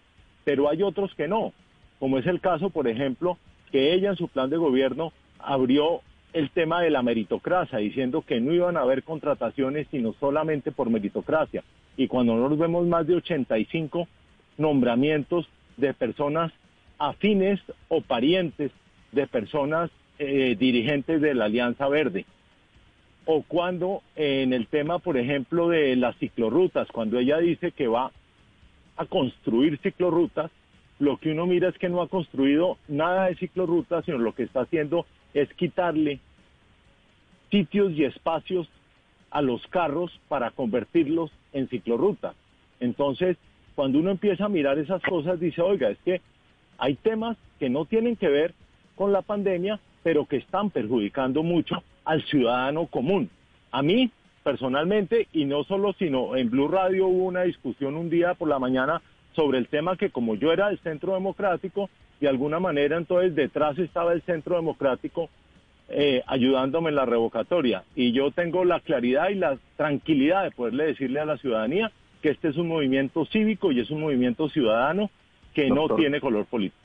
[0.43, 1.53] Pero hay otros que no,
[1.97, 3.37] como es el caso, por ejemplo,
[3.71, 6.01] que ella en su plan de gobierno abrió
[6.33, 10.89] el tema de la meritocracia, diciendo que no iban a haber contrataciones sino solamente por
[10.89, 11.63] meritocracia.
[11.95, 14.09] Y cuando nos vemos más de 85
[14.57, 16.51] nombramientos de personas
[16.99, 18.73] afines o parientes
[19.13, 22.25] de personas eh, dirigentes de la Alianza Verde.
[23.25, 28.11] O cuando en el tema, por ejemplo, de las ciclorrutas, cuando ella dice que va
[28.97, 30.51] a construir ciclorrutas,
[30.99, 34.43] lo que uno mira es que no ha construido nada de ciclorrutas, sino lo que
[34.43, 36.19] está haciendo es quitarle
[37.49, 38.67] sitios y espacios
[39.31, 42.35] a los carros para convertirlos en ciclorrutas.
[42.79, 43.37] Entonces,
[43.75, 46.21] cuando uno empieza a mirar esas cosas, dice, oiga, es que
[46.77, 48.53] hay temas que no tienen que ver
[48.95, 53.29] con la pandemia, pero que están perjudicando mucho al ciudadano común.
[53.71, 54.11] A mí,
[54.43, 58.59] personalmente, y no solo, sino en Blue Radio hubo una discusión un día por la
[58.59, 59.01] mañana
[59.35, 61.89] sobre el tema que como yo era del Centro Democrático,
[62.19, 65.29] de alguna manera entonces detrás estaba el Centro Democrático
[65.89, 67.83] eh, ayudándome en la revocatoria.
[67.95, 71.91] Y yo tengo la claridad y la tranquilidad de poderle decirle a la ciudadanía
[72.21, 75.09] que este es un movimiento cívico y es un movimiento ciudadano
[75.53, 76.82] que no tiene color político.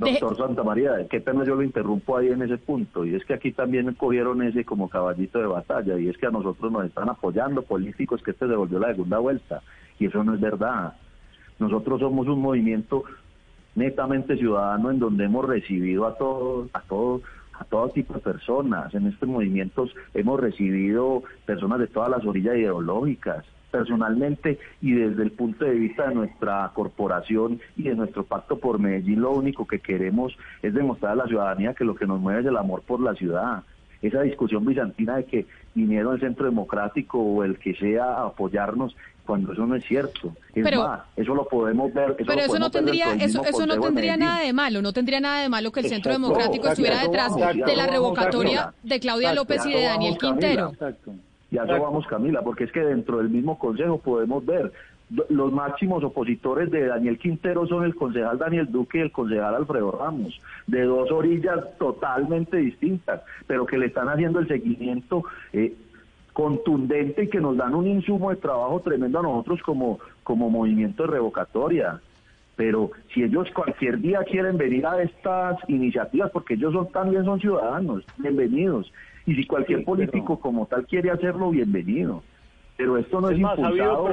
[0.00, 3.34] Doctor Santa María, qué pena yo lo interrumpo ahí en ese punto, y es que
[3.34, 7.10] aquí también cogieron ese como caballito de batalla, y es que a nosotros nos están
[7.10, 9.60] apoyando políticos que este devolvió la segunda vuelta,
[9.98, 10.94] y eso no es verdad.
[11.58, 13.04] Nosotros somos un movimiento
[13.74, 17.20] netamente ciudadano en donde hemos recibido a todos, a todos,
[17.58, 18.94] a todo tipo de personas.
[18.94, 23.44] En estos movimientos hemos recibido personas de todas las orillas ideológicas.
[23.70, 28.78] Personalmente y desde el punto de vista de nuestra corporación y de nuestro pacto por
[28.78, 32.40] Medellín, lo único que queremos es demostrar a la ciudadanía que lo que nos mueve
[32.40, 33.62] es el amor por la ciudad.
[34.02, 38.96] Esa discusión bizantina de que vinieron el Centro Democrático o el que sea a apoyarnos
[39.30, 40.34] cuando eso no es cierto.
[40.54, 42.16] Es pero, más, eso lo podemos ver.
[42.18, 45.42] Eso pero eso no tendría, eso, eso no tendría nada de malo, no tendría nada
[45.42, 49.72] de malo que el Centro Democrático estuviera detrás de la revocatoria de Claudia López y
[49.72, 50.72] de Daniel Quintero.
[51.50, 54.72] Y a eso vamos, Camila, porque es que dentro del mismo consejo podemos ver
[55.28, 59.90] los máximos opositores de Daniel Quintero son el concejal Daniel Duque y el concejal Alfredo
[59.90, 65.74] Ramos, de dos orillas totalmente distintas, pero que le están haciendo el seguimiento eh,
[66.32, 71.02] contundente y que nos dan un insumo de trabajo tremendo a nosotros como, como movimiento
[71.02, 72.00] de revocatoria.
[72.54, 77.40] Pero si ellos cualquier día quieren venir a estas iniciativas, porque ellos son, también son
[77.40, 78.92] ciudadanos, bienvenidos.
[79.30, 82.22] Y si cualquier político como tal quiere hacerlo, bienvenido
[82.80, 84.06] pero esto no es, impulsado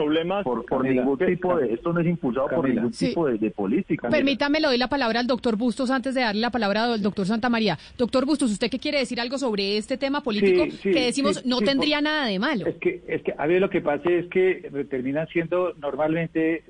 [0.67, 4.09] por, ningún tipo de esto no es impulsado por ningún tipo de, política.
[4.09, 7.25] Permítame le doy la palabra al doctor Bustos antes de darle la palabra al doctor
[7.25, 7.77] Santa María.
[7.97, 12.01] Doctor Bustos, ¿usted qué quiere decir algo sobre este tema político que decimos no tendría
[12.01, 12.65] nada de malo?
[12.65, 16.63] Es que es que a ver lo que pasa es que terminan siendo normalmente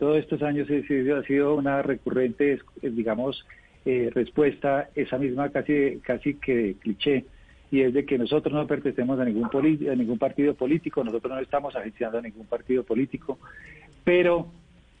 [0.00, 3.46] todos estos años ha sido una recurrente digamos
[3.84, 7.26] eh, respuesta esa misma casi casi que cliché
[7.70, 11.40] y es de que nosotros no pertenecemos a ningún, a ningún partido político, nosotros no
[11.40, 13.38] estamos agenciando a ningún partido político,
[14.04, 14.48] pero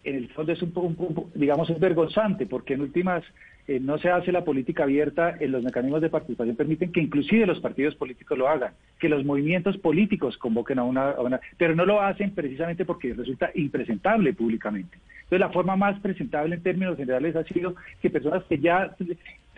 [0.04, 3.24] en el fondo es un poco, digamos, es vergonzante, porque en últimas
[3.66, 7.46] eh, no se hace la política abierta, en los mecanismos de participación permiten que inclusive
[7.46, 11.14] los partidos políticos lo hagan, que los movimientos políticos convoquen a una,
[11.58, 14.96] pero no lo hacen precisamente porque resulta impresentable públicamente.
[15.24, 18.96] Entonces la forma más presentable en términos generales ha sido que personas que ya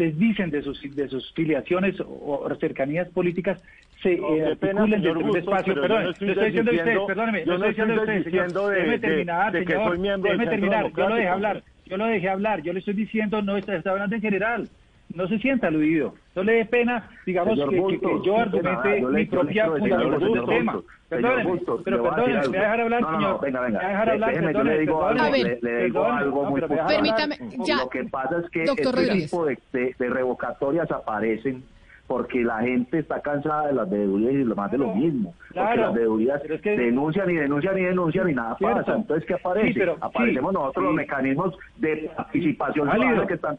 [0.07, 3.61] dicen de sus, de sus filiaciones o, cercanías políticas
[4.03, 5.75] se eh, articulen dentro de espacio.
[5.75, 9.99] Perdón, no estoy diciendo usted, perdóneme, yo no estoy diciendo usted, déjeme terminar, de, señor,
[10.21, 11.63] déjeme terminar, yo lo dejé hablar.
[11.87, 14.69] Yo lo dejé hablar, yo le estoy diciendo, no está, está hablando en general.
[15.15, 16.15] No se sienta aludido.
[16.37, 20.81] No le dé pena, digamos, que, que, yo argumente mi propia del tema.
[21.09, 23.21] Perdóneme, pero perdóneme, me va a dejar hablar, señor.
[23.21, 23.79] No, venga, venga.
[23.79, 26.61] Me va a dejar hablar, Déjeme, perdóneme, le digo algo, le, le digo algo muy
[26.61, 27.77] Permítame, ya.
[27.79, 31.65] Lo que pasa es que este tipo de, de, de revocatorias aparecen
[32.11, 35.33] porque la gente está cansada de las deudas y lo más de lo mismo.
[35.55, 38.97] porque las deudas denuncian y denuncian y denuncian y nada pasa.
[38.97, 39.95] Entonces, ¿qué aparece?
[40.01, 42.91] Aparecemos nosotros los mecanismos de participación
[43.29, 43.57] que están,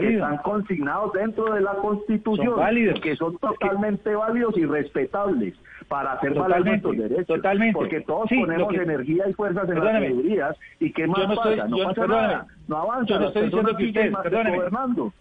[0.00, 2.56] están consignados dentro de la Constitución,
[3.00, 5.54] que son totalmente válidos y respetables
[5.86, 7.26] para hacer valer nuestros derechos.
[7.28, 7.74] Totalmente.
[7.74, 11.68] Porque todos ponemos energía y fuerzas en las mayorías y ¿qué más pasa?
[11.68, 12.46] no pasa nada.
[12.66, 13.14] No avanza.
[13.14, 14.12] Yo no estoy diciendo que ustedes.
[14.12, 15.12] Gobernando.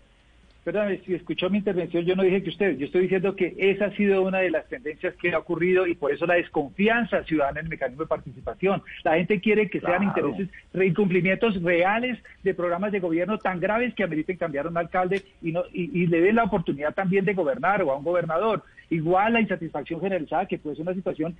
[0.64, 3.86] Perdóname, si escuchó mi intervención, yo no dije que usted, yo estoy diciendo que esa
[3.86, 7.60] ha sido una de las tendencias que ha ocurrido y por eso la desconfianza ciudadana
[7.60, 8.84] en el mecanismo de participación.
[9.04, 14.04] La gente quiere que sean intereses, incumplimientos reales de programas de gobierno tan graves que
[14.04, 17.82] ameriten cambiar a un alcalde y, no, y, le den la oportunidad también de gobernar
[17.82, 18.64] o a un gobernador.
[18.90, 21.36] Igual la insatisfacción generalizada, que puede ser una situación,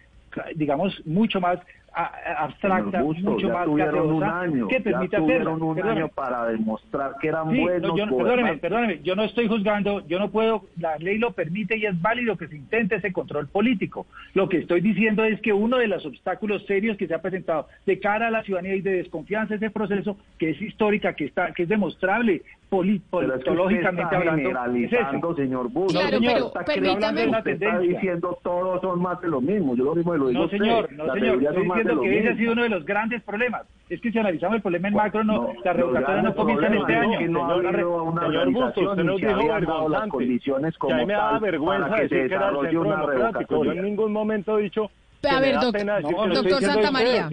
[0.56, 1.60] digamos, mucho más
[1.94, 7.48] abstracta, mucho más tuvieron un año, que permite tuvieron un año para demostrar que eran
[7.48, 7.98] buenos.
[7.98, 11.86] yo, perdóneme, perdóneme, yo no estoy juzgando, yo no puedo, la ley lo permite y
[11.86, 14.06] es válido que se intente ese control político.
[14.34, 17.68] Lo que estoy diciendo es que uno de los obstáculos serios que se ha presentado
[17.86, 21.54] de cara a la ciudadanía y de desconfianza ese proceso, que es histórica, que está,
[21.54, 22.42] que es demostrable
[22.72, 25.92] politológicamente hablando, señor Bush.
[25.92, 27.30] Claro, pero permítame.
[27.46, 29.76] está diciendo todos son más de lo mismo.
[29.76, 31.44] Yo lo mismo lo digo No, señor, no, señor.
[31.84, 33.64] Diciendo que ese ha sido uno de los grandes problemas.
[33.90, 36.96] Es que si analizamos el problema en macro, no, la revocatoria no comienza en este
[36.96, 37.28] año.
[37.28, 40.10] No ha habido una señor Bustos, usted nos dijo vergonzante.
[40.10, 43.66] condiciones como que a mí me da vergüenza decir que era el centro democrático.
[43.66, 44.92] Yo en ningún momento he dicho
[45.30, 47.30] a ver, doctor Santa María,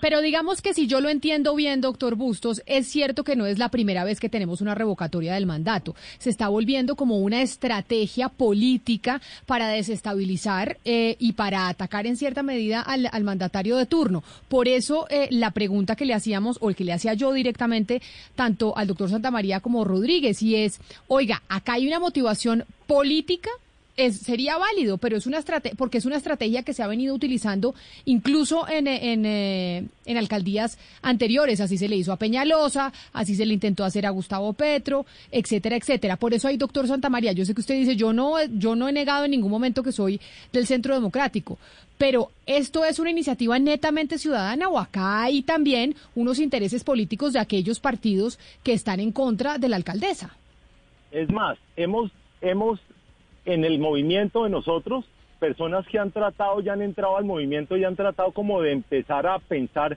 [0.00, 3.58] pero digamos que si yo lo entiendo bien, doctor Bustos, es cierto que no es
[3.58, 5.94] la primera vez que tenemos una revocatoria del mandato.
[6.18, 12.42] Se está volviendo como una estrategia política para desestabilizar eh, y para atacar en cierta
[12.42, 14.22] medida al, mandatario de turno.
[14.48, 18.00] Por eso eh, la pregunta que le hacíamos, o el que le hacía yo directamente,
[18.34, 23.50] tanto al doctor Santa María como Rodríguez, y es, oiga, acá hay una motivación política
[23.96, 27.14] es, sería válido, pero es una estrategia, porque es una estrategia que se ha venido
[27.14, 31.60] utilizando incluso en, en, eh, en, alcaldías anteriores.
[31.60, 35.76] Así se le hizo a Peñalosa, así se le intentó hacer a Gustavo Petro, etcétera,
[35.76, 36.16] etcétera.
[36.16, 37.32] Por eso hay doctor Santa María.
[37.32, 39.92] Yo sé que usted dice, yo no, yo no he negado en ningún momento que
[39.92, 40.20] soy
[40.52, 41.58] del Centro Democrático,
[41.98, 47.40] pero ¿esto es una iniciativa netamente ciudadana o acá hay también unos intereses políticos de
[47.40, 50.36] aquellos partidos que están en contra de la alcaldesa?
[51.10, 52.10] Es más, hemos,
[52.42, 52.80] hemos
[53.46, 55.04] en el movimiento de nosotros,
[55.38, 59.26] personas que han tratado, ya han entrado al movimiento y han tratado como de empezar
[59.26, 59.96] a pensar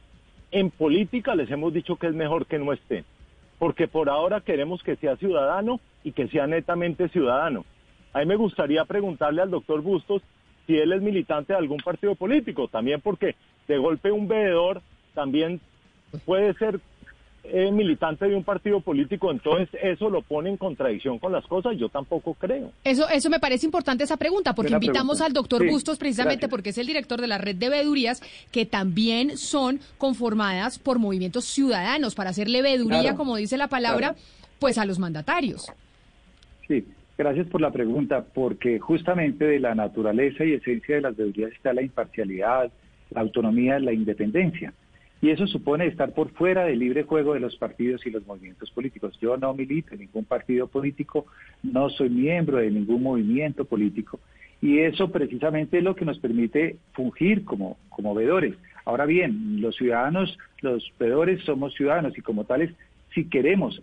[0.52, 3.06] en política, les hemos dicho que es mejor que no estén,
[3.58, 7.66] porque por ahora queremos que sea ciudadano y que sea netamente ciudadano.
[8.14, 10.22] A mí me gustaría preguntarle al doctor Bustos
[10.66, 13.36] si él es militante de algún partido político, también porque
[13.68, 14.82] de golpe un veedor
[15.14, 15.60] también
[16.26, 16.80] puede ser
[17.52, 21.78] eh, militante de un partido político, entonces eso lo pone en contradicción con las cosas,
[21.78, 22.72] yo tampoco creo.
[22.84, 26.78] Eso, eso me parece importante esa pregunta, porque invitamos al doctor Bustos precisamente porque es
[26.78, 28.22] el director de la red de veedurías,
[28.52, 34.16] que también son conformadas por movimientos ciudadanos para hacerle veeduría, como dice la palabra,
[34.60, 35.72] pues a los mandatarios.
[36.68, 36.86] Sí,
[37.18, 41.74] gracias por la pregunta, porque justamente de la naturaleza y esencia de las veedurías está
[41.74, 42.72] la imparcialidad,
[43.10, 44.74] la autonomía, la independencia.
[45.22, 48.72] Y eso supone estar por fuera del libre juego de los partidos y los movimientos
[48.72, 49.18] políticos.
[49.22, 51.26] Yo no milito en ningún partido político,
[51.62, 54.20] no soy miembro de ningún movimiento político.
[54.62, 58.56] Y eso precisamente es lo que nos permite fungir como, como veedores.
[58.86, 62.72] Ahora bien, los ciudadanos, los veedores somos ciudadanos y como tales,
[63.14, 63.82] si queremos,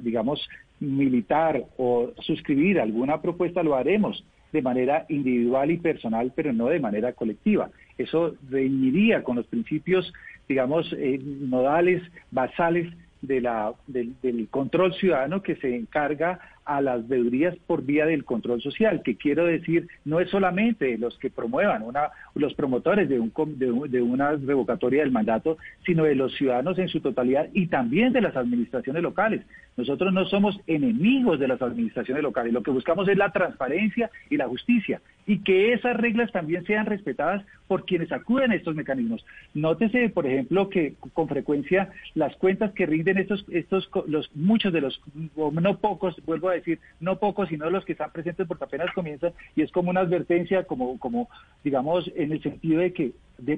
[0.00, 0.48] digamos,
[0.80, 6.80] militar o suscribir alguna propuesta, lo haremos de manera individual y personal, pero no de
[6.80, 7.70] manera colectiva.
[7.98, 10.12] Eso reñiría con los principios,
[10.48, 17.56] digamos, eh, nodales, basales de la, del, control ciudadano que se encarga a las veedurías
[17.66, 22.10] por vía del control social, que quiero decir, no es solamente los que promuevan, una,
[22.34, 27.00] los promotores de, un, de, una revocatoria del mandato, sino de los ciudadanos en su
[27.00, 29.42] totalidad y también de las administraciones locales.
[29.76, 34.36] Nosotros no somos enemigos de las administraciones locales, lo que buscamos es la transparencia y
[34.36, 39.24] la justicia y que esas reglas también sean respetadas por quienes acuden a estos mecanismos.
[39.52, 44.80] Nótese, por ejemplo, que con frecuencia las cuentas que rinden estos, estos los, muchos de
[44.80, 45.02] los,
[45.36, 49.34] no pocos, vuelvo a decir, no pocos, sino los que están presentes porque apenas comienzan,
[49.54, 51.28] y es como una advertencia, como, como
[51.62, 53.12] digamos, en el sentido de que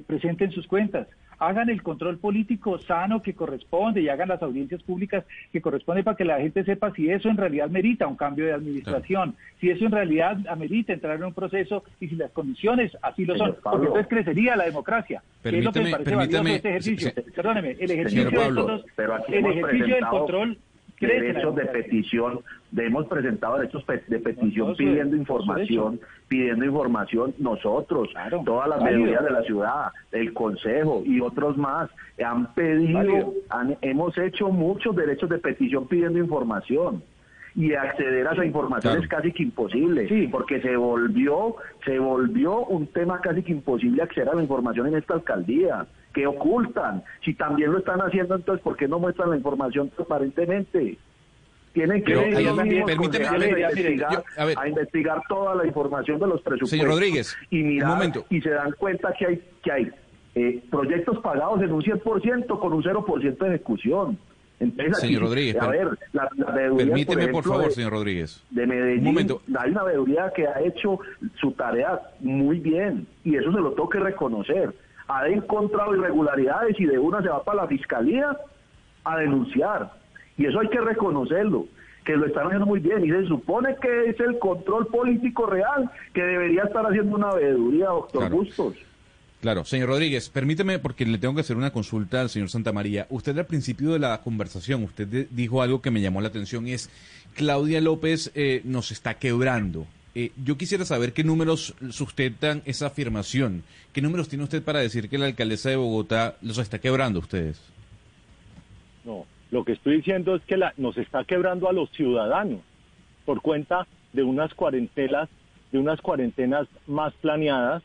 [0.05, 1.07] presenten sus cuentas,
[1.41, 6.15] hagan el control político sano que corresponde y hagan las audiencias públicas que corresponde para
[6.15, 9.85] que la gente sepa si eso en realidad merita un cambio de administración, si eso
[9.85, 13.87] en realidad amerita entrar en un proceso y si las condiciones así lo son, porque
[13.87, 15.23] entonces crecería la democracia.
[15.41, 17.11] Permíteme, permíteme, este ejercicio.
[17.35, 20.57] Perdóneme, el ejercicio, el ejercicio del control
[21.07, 22.39] derechos de petición,
[22.77, 28.09] hemos presentado derechos de petición pidiendo información, pidiendo información nosotros,
[28.45, 31.89] todas las medidas de la ciudad, el consejo y otros más
[32.23, 33.33] han pedido,
[33.81, 37.03] hemos hecho muchos derechos de petición pidiendo información.
[37.53, 42.87] Y acceder a esa información es casi que imposible, porque se volvió, se volvió un
[42.87, 47.03] tema casi que imposible acceder a la información en esta alcaldía que ocultan.
[47.25, 50.97] Si también lo están haciendo, entonces, ¿por qué no muestran la información transparentemente?
[51.73, 54.57] Tienen que ir investigar, yo- a ver.
[54.59, 58.71] a investigar toda la información de los presupuestos Señor Rodríguez, y mirar y se dan
[58.73, 59.91] cuenta que hay que hay
[60.35, 64.17] eh, proyectos pagados en un 100% con un 0% de ejecución.
[64.59, 68.43] Entonces, aquí, Señor Rodríguez, a ver, la, la Permíteme, por ejemplo, favor, de- señor Rodríguez.
[68.51, 69.41] de Medellín, Un momento.
[69.59, 70.99] hay una veeduría que ha hecho
[71.39, 74.73] su tarea muy bien y eso se lo tengo que reconocer.
[75.07, 78.37] Ha encontrado irregularidades y de una se va para la fiscalía
[79.03, 79.91] a denunciar.
[80.41, 81.67] Y eso hay que reconocerlo,
[82.03, 83.05] que lo están haciendo muy bien.
[83.05, 87.85] Y se supone que es el control político real que debería estar haciendo una veeduría,
[87.87, 88.35] doctor Claro.
[88.37, 88.75] Bustos.
[89.41, 93.07] Claro, señor Rodríguez, permíteme, porque le tengo que hacer una consulta al señor Santamaría.
[93.09, 96.67] Usted al principio de la conversación, usted de- dijo algo que me llamó la atención,
[96.67, 96.89] es
[97.35, 99.87] Claudia López eh, nos está quebrando.
[100.13, 103.63] Eh, yo quisiera saber qué números sustentan esa afirmación.
[103.93, 107.21] ¿Qué números tiene usted para decir que la alcaldesa de Bogotá los está quebrando a
[107.23, 107.59] ustedes?
[109.03, 112.61] No, lo que estoy diciendo es que la- nos está quebrando a los ciudadanos
[113.25, 115.29] por cuenta de unas cuarentenas,
[115.71, 117.83] de unas cuarentenas más planeadas,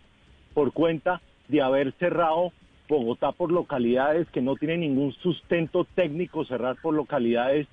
[0.55, 2.53] por cuenta de haber cerrado
[2.89, 7.67] Bogotá por localidades que no tienen ningún sustento técnico, cerrar por localidades,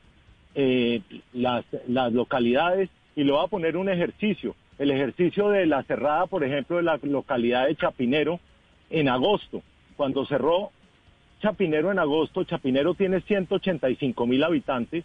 [0.56, 1.02] eh,
[1.34, 6.26] las, las localidades, y le voy a poner un ejercicio, el ejercicio de la cerrada,
[6.26, 8.40] por ejemplo, de la localidad de Chapinero
[8.90, 9.62] en agosto,
[9.96, 10.72] cuando cerró
[11.44, 15.04] Chapinero en agosto, Chapinero tiene 185 mil habitantes,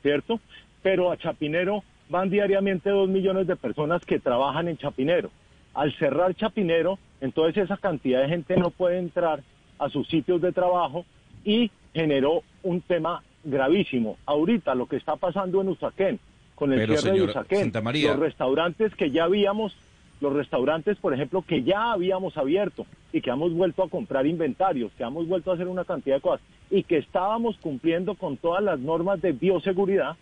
[0.00, 0.38] ¿cierto?
[0.80, 5.32] Pero a Chapinero van diariamente dos millones de personas que trabajan en Chapinero.
[5.74, 9.42] Al cerrar Chapinero, entonces esa cantidad de gente no puede entrar
[9.80, 11.04] a sus sitios de trabajo
[11.44, 14.18] y generó un tema gravísimo.
[14.26, 16.20] Ahorita lo que está pasando en Usaquén,
[16.54, 19.76] con el Pero, cierre de Usaquén, los restaurantes que ya habíamos,
[20.20, 24.92] los restaurantes, por ejemplo, que ya habíamos abierto y que hemos vuelto a comprar inventarios,
[24.96, 28.62] que hemos vuelto a hacer una cantidad de cosas y que estábamos cumpliendo con todas
[28.62, 30.16] las normas de bioseguridad,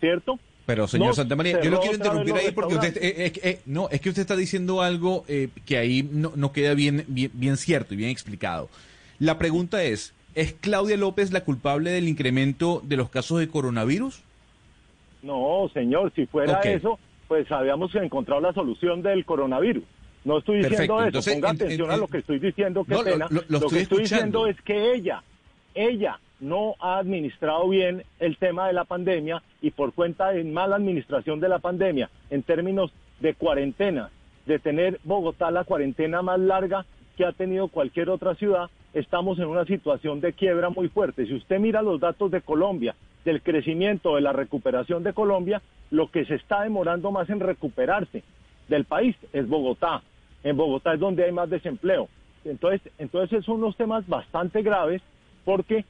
[0.00, 0.38] ¿cierto?
[0.66, 3.60] Pero, señor No, Santamaría, yo cerró lo quiero interrumpir ahí porque usted, eh, eh, eh,
[3.66, 7.30] no, es que usted está diciendo algo eh, que ahí no, no queda bien, bien,
[7.34, 8.68] bien cierto y bien explicado.
[9.20, 14.22] La pregunta es, ¿es Claudia López la culpable del incremento de los casos de coronavirus?
[15.22, 19.84] No, señor, si fuera eso, pues habíamos encontrado la solución del coronavirus.
[20.24, 22.84] No estoy diciendo Perfecto, eso, entonces, ponga en- atención en- a lo que estoy diciendo,
[22.84, 23.26] qué No, lo- pena.
[23.30, 25.22] lo- que estoy diciendo es que ella,
[25.74, 30.76] ella no ha administrado bien el tema de la pandemia y por cuenta de mala
[30.76, 34.10] administración de la pandemia en términos de cuarentena,
[34.46, 36.84] de tener Bogotá la cuarentena más larga
[37.16, 41.24] que ha tenido cualquier otra ciudad, estamos en una situación de quiebra muy fuerte.
[41.26, 42.94] Si usted mira los datos de Colombia,
[43.26, 48.22] del crecimiento, de la recuperación de Colombia, lo que se está demorando más en recuperarse
[48.68, 50.02] del país es Bogotá.
[50.44, 52.08] En Bogotá es donde hay más desempleo.
[52.44, 55.02] Entonces, entonces son unos temas bastante graves
[55.44, 55.84] porque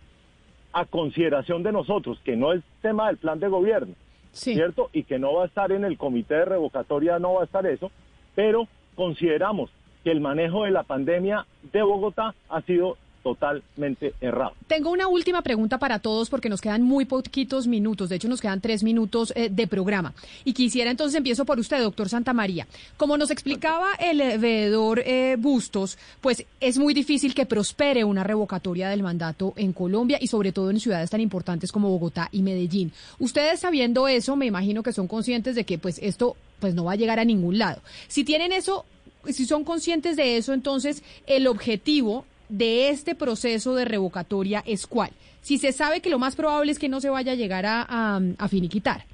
[0.72, 3.94] a consideración de nosotros, que no es tema del plan de gobierno,
[4.32, 4.88] ¿cierto?
[4.94, 7.66] Y que no va a estar en el comité de revocatoria, no va a estar
[7.66, 7.90] eso,
[8.34, 9.70] pero consideramos
[10.04, 14.52] que el manejo de la pandemia de Bogotá ha sido totalmente errado.
[14.68, 18.40] Tengo una última pregunta para todos porque nos quedan muy poquitos minutos, de hecho nos
[18.40, 20.14] quedan tres minutos eh, de programa.
[20.44, 22.68] Y quisiera entonces, empiezo por usted, doctor Santamaría.
[22.96, 28.22] Como nos explicaba el eh, veedor eh, Bustos, pues es muy difícil que prospere una
[28.22, 32.42] revocatoria del mandato en Colombia y sobre todo en ciudades tan importantes como Bogotá y
[32.42, 32.92] Medellín.
[33.18, 36.92] Ustedes sabiendo eso, me imagino que son conscientes de que pues esto pues no va
[36.92, 37.82] a llegar a ningún lado.
[38.06, 38.84] Si tienen eso,
[39.28, 45.10] si son conscientes de eso, entonces el objetivo de este proceso de revocatoria es cuál?
[45.42, 47.82] Si se sabe que lo más probable es que no se vaya a llegar a,
[47.88, 49.04] a, a finiquitar.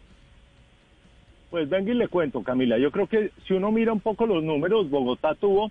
[1.50, 2.78] Pues venga y le cuento, Camila.
[2.78, 5.70] Yo creo que si uno mira un poco los números, Bogotá tuvo,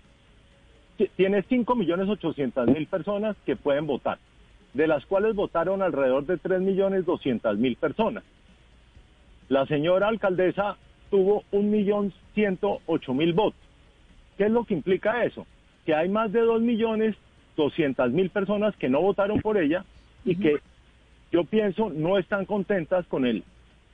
[0.98, 4.20] ti- tiene 5 millones 800 mil personas que pueden votar,
[4.76, 8.24] de las cuales votaron alrededor de 3 millones 200 mil personas.
[9.50, 10.78] La señora alcaldesa
[11.10, 13.60] tuvo un millón 108 mil votos.
[14.38, 15.48] ¿Qué es lo que implica eso?
[15.86, 17.16] Que hay más de 2 millones
[17.56, 19.86] 200 mil personas que no votaron por ella
[20.26, 20.58] y que
[21.32, 23.44] yo pienso no están contentas con el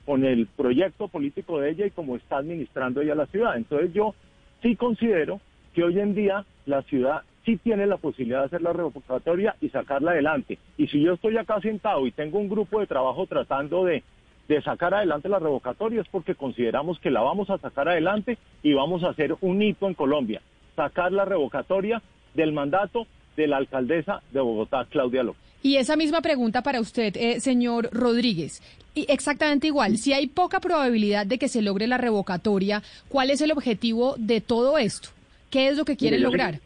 [0.04, 3.58] con el proyecto político de ella y cómo está administrando ella la ciudad.
[3.58, 4.14] Entonces yo
[4.62, 5.38] sí considero
[5.74, 9.68] que hoy en día la ciudad sí tiene la posibilidad de hacer la revocatoria y
[9.68, 10.58] sacarla adelante.
[10.78, 14.02] Y si yo estoy acá sentado y tengo un grupo de trabajo tratando de,
[14.48, 18.72] de sacar adelante la revocatoria es porque consideramos que la vamos a sacar adelante y
[18.72, 20.40] vamos a hacer un hito en Colombia,
[20.74, 22.00] sacar la revocatoria
[22.32, 23.06] del mandato
[23.38, 25.40] de la alcaldesa de Bogotá, Claudia López.
[25.62, 28.60] Y esa misma pregunta para usted, eh, señor Rodríguez.
[28.94, 33.40] Y exactamente igual, si hay poca probabilidad de que se logre la revocatoria, ¿cuál es
[33.40, 35.10] el objetivo de todo esto?
[35.50, 36.60] ¿Qué es lo que quieren Mire, yo sí- lograr?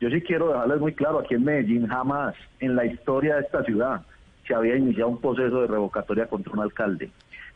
[0.00, 3.62] Yo sí quiero dejarles muy claro, aquí en Medellín jamás en la historia de esta
[3.64, 4.00] ciudad
[4.46, 7.10] se se había iniciado un proceso de revocatoria contra un alcalde.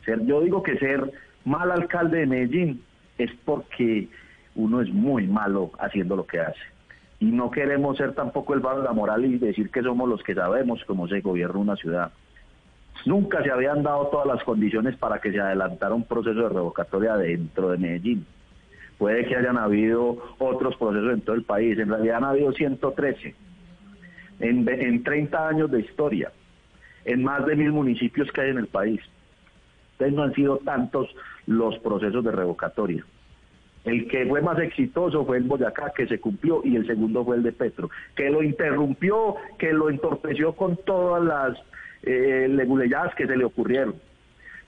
[0.05, 1.11] Ser, yo digo que ser
[1.43, 2.81] mal alcalde de Medellín
[3.17, 4.07] es porque
[4.55, 6.59] uno es muy malo haciendo lo que hace.
[7.19, 10.21] Y no queremos ser tampoco el barro de la moral y decir que somos los
[10.21, 12.11] que sabemos cómo se gobierna una ciudad.
[13.05, 17.15] Nunca se habían dado todas las condiciones para que se adelantara un proceso de revocatoria
[17.15, 18.25] dentro de Medellín.
[18.97, 21.77] Puede que hayan habido otros procesos en todo el país.
[21.77, 23.35] En realidad han habido 113
[24.39, 26.31] en, en 30 años de historia,
[27.05, 28.99] en más de mil municipios que hay en el país.
[29.93, 31.07] Entonces no han sido tantos
[31.45, 33.03] los procesos de revocatoria.
[33.85, 37.37] El que fue más exitoso fue el Boyacá, que se cumplió, y el segundo fue
[37.37, 41.57] el de Petro, que lo interrumpió, que lo entorpeció con todas las
[42.03, 42.47] eh,
[43.15, 43.95] que se le ocurrieron.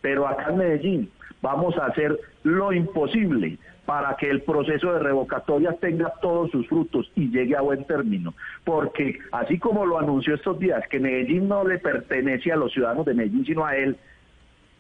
[0.02, 5.74] Pero acá en Medellín vamos a hacer lo imposible para que el proceso de revocatoria
[5.74, 8.36] tenga todos sus frutos y llegue a buen término.
[8.64, 13.06] Porque así como lo anunció estos días, que Medellín no le pertenece a los ciudadanos
[13.06, 13.98] de Medellín, sino a él,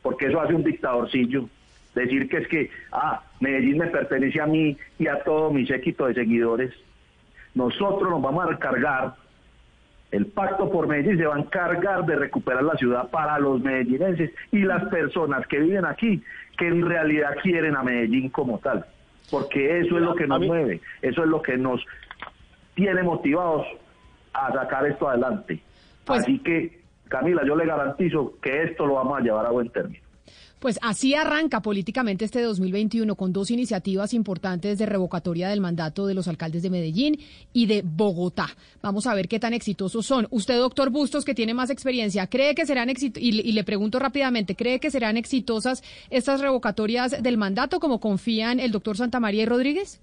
[0.04, 1.50] porque eso hace un dictadorcillo.
[1.96, 6.08] Decir que es que, ah, Medellín me pertenece a mí y a todo mi séquito
[6.08, 6.74] de seguidores.
[7.56, 9.14] Nosotros nos vamos a recargar,
[10.12, 14.32] el pacto por Medellín se va a encargar de recuperar la ciudad para los medellinenses
[14.52, 16.22] y las personas que viven aquí,
[16.58, 18.86] que en realidad quieren a Medellín como tal
[19.30, 21.84] porque eso es lo que nos mueve, eso es lo que nos
[22.76, 23.66] tiene motivados
[24.34, 25.62] a sacar esto adelante.
[26.06, 29.70] Pues Así que, Camila, yo le garantizo que esto lo vamos a llevar a buen
[29.70, 30.04] término.
[30.60, 36.14] Pues así arranca políticamente este 2021 con dos iniciativas importantes de revocatoria del mandato de
[36.14, 37.18] los alcaldes de Medellín
[37.54, 38.48] y de Bogotá.
[38.82, 40.28] Vamos a ver qué tan exitosos son.
[40.32, 44.56] Usted, doctor Bustos, que tiene más experiencia, ¿cree que serán exitosas, y, le pregunto rápidamente,
[44.56, 50.02] ¿cree que serán exitosas estas revocatorias del mandato como confían el doctor Santamaría y Rodríguez?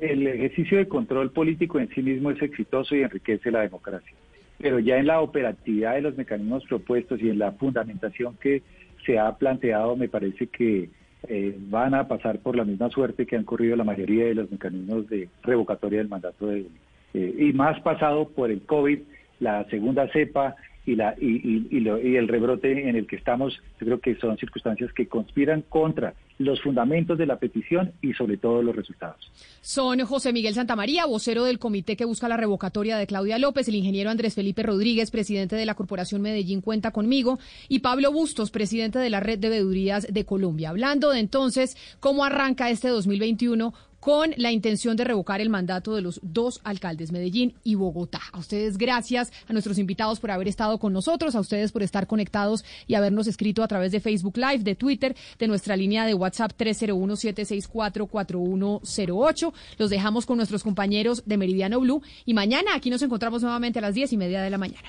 [0.00, 4.12] El ejercicio de control político en sí mismo es exitoso y enriquece la democracia.
[4.58, 8.62] Pero ya en la operatividad de los mecanismos propuestos y en la fundamentación que
[9.06, 10.90] se ha planteado, me parece que
[11.28, 14.50] eh, van a pasar por la misma suerte que han corrido la mayoría de los
[14.50, 16.66] mecanismos de revocatoria del mandato de
[17.14, 18.98] eh, y más pasado por el COVID,
[19.40, 20.54] la segunda cepa
[20.86, 24.92] y, la, y, y, el rebrote en el que estamos, yo creo que son circunstancias
[24.92, 29.30] que conspiran contra los fundamentos de la petición y sobre todo los resultados.
[29.62, 33.74] Son José Miguel Santamaría, vocero del comité que busca la revocatoria de Claudia López, el
[33.74, 38.98] ingeniero Andrés Felipe Rodríguez, presidente de la Corporación Medellín Cuenta conmigo, y Pablo Bustos, presidente
[38.98, 40.70] de la Red de Veedurías de Colombia.
[40.70, 43.74] Hablando de entonces cómo arranca este 2021
[44.06, 48.20] con la intención de revocar el mandato de los dos alcaldes, Medellín y Bogotá.
[48.30, 52.06] A ustedes gracias, a nuestros invitados por haber estado con nosotros, a ustedes por estar
[52.06, 56.14] conectados y habernos escrito a través de Facebook Live, de Twitter, de nuestra línea de
[56.14, 59.52] WhatsApp 301-764-4108.
[59.76, 63.82] Los dejamos con nuestros compañeros de Meridiano Blue y mañana aquí nos encontramos nuevamente a
[63.82, 64.86] las diez y media de la mañana.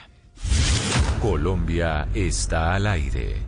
[1.20, 3.47] Colombia está al aire.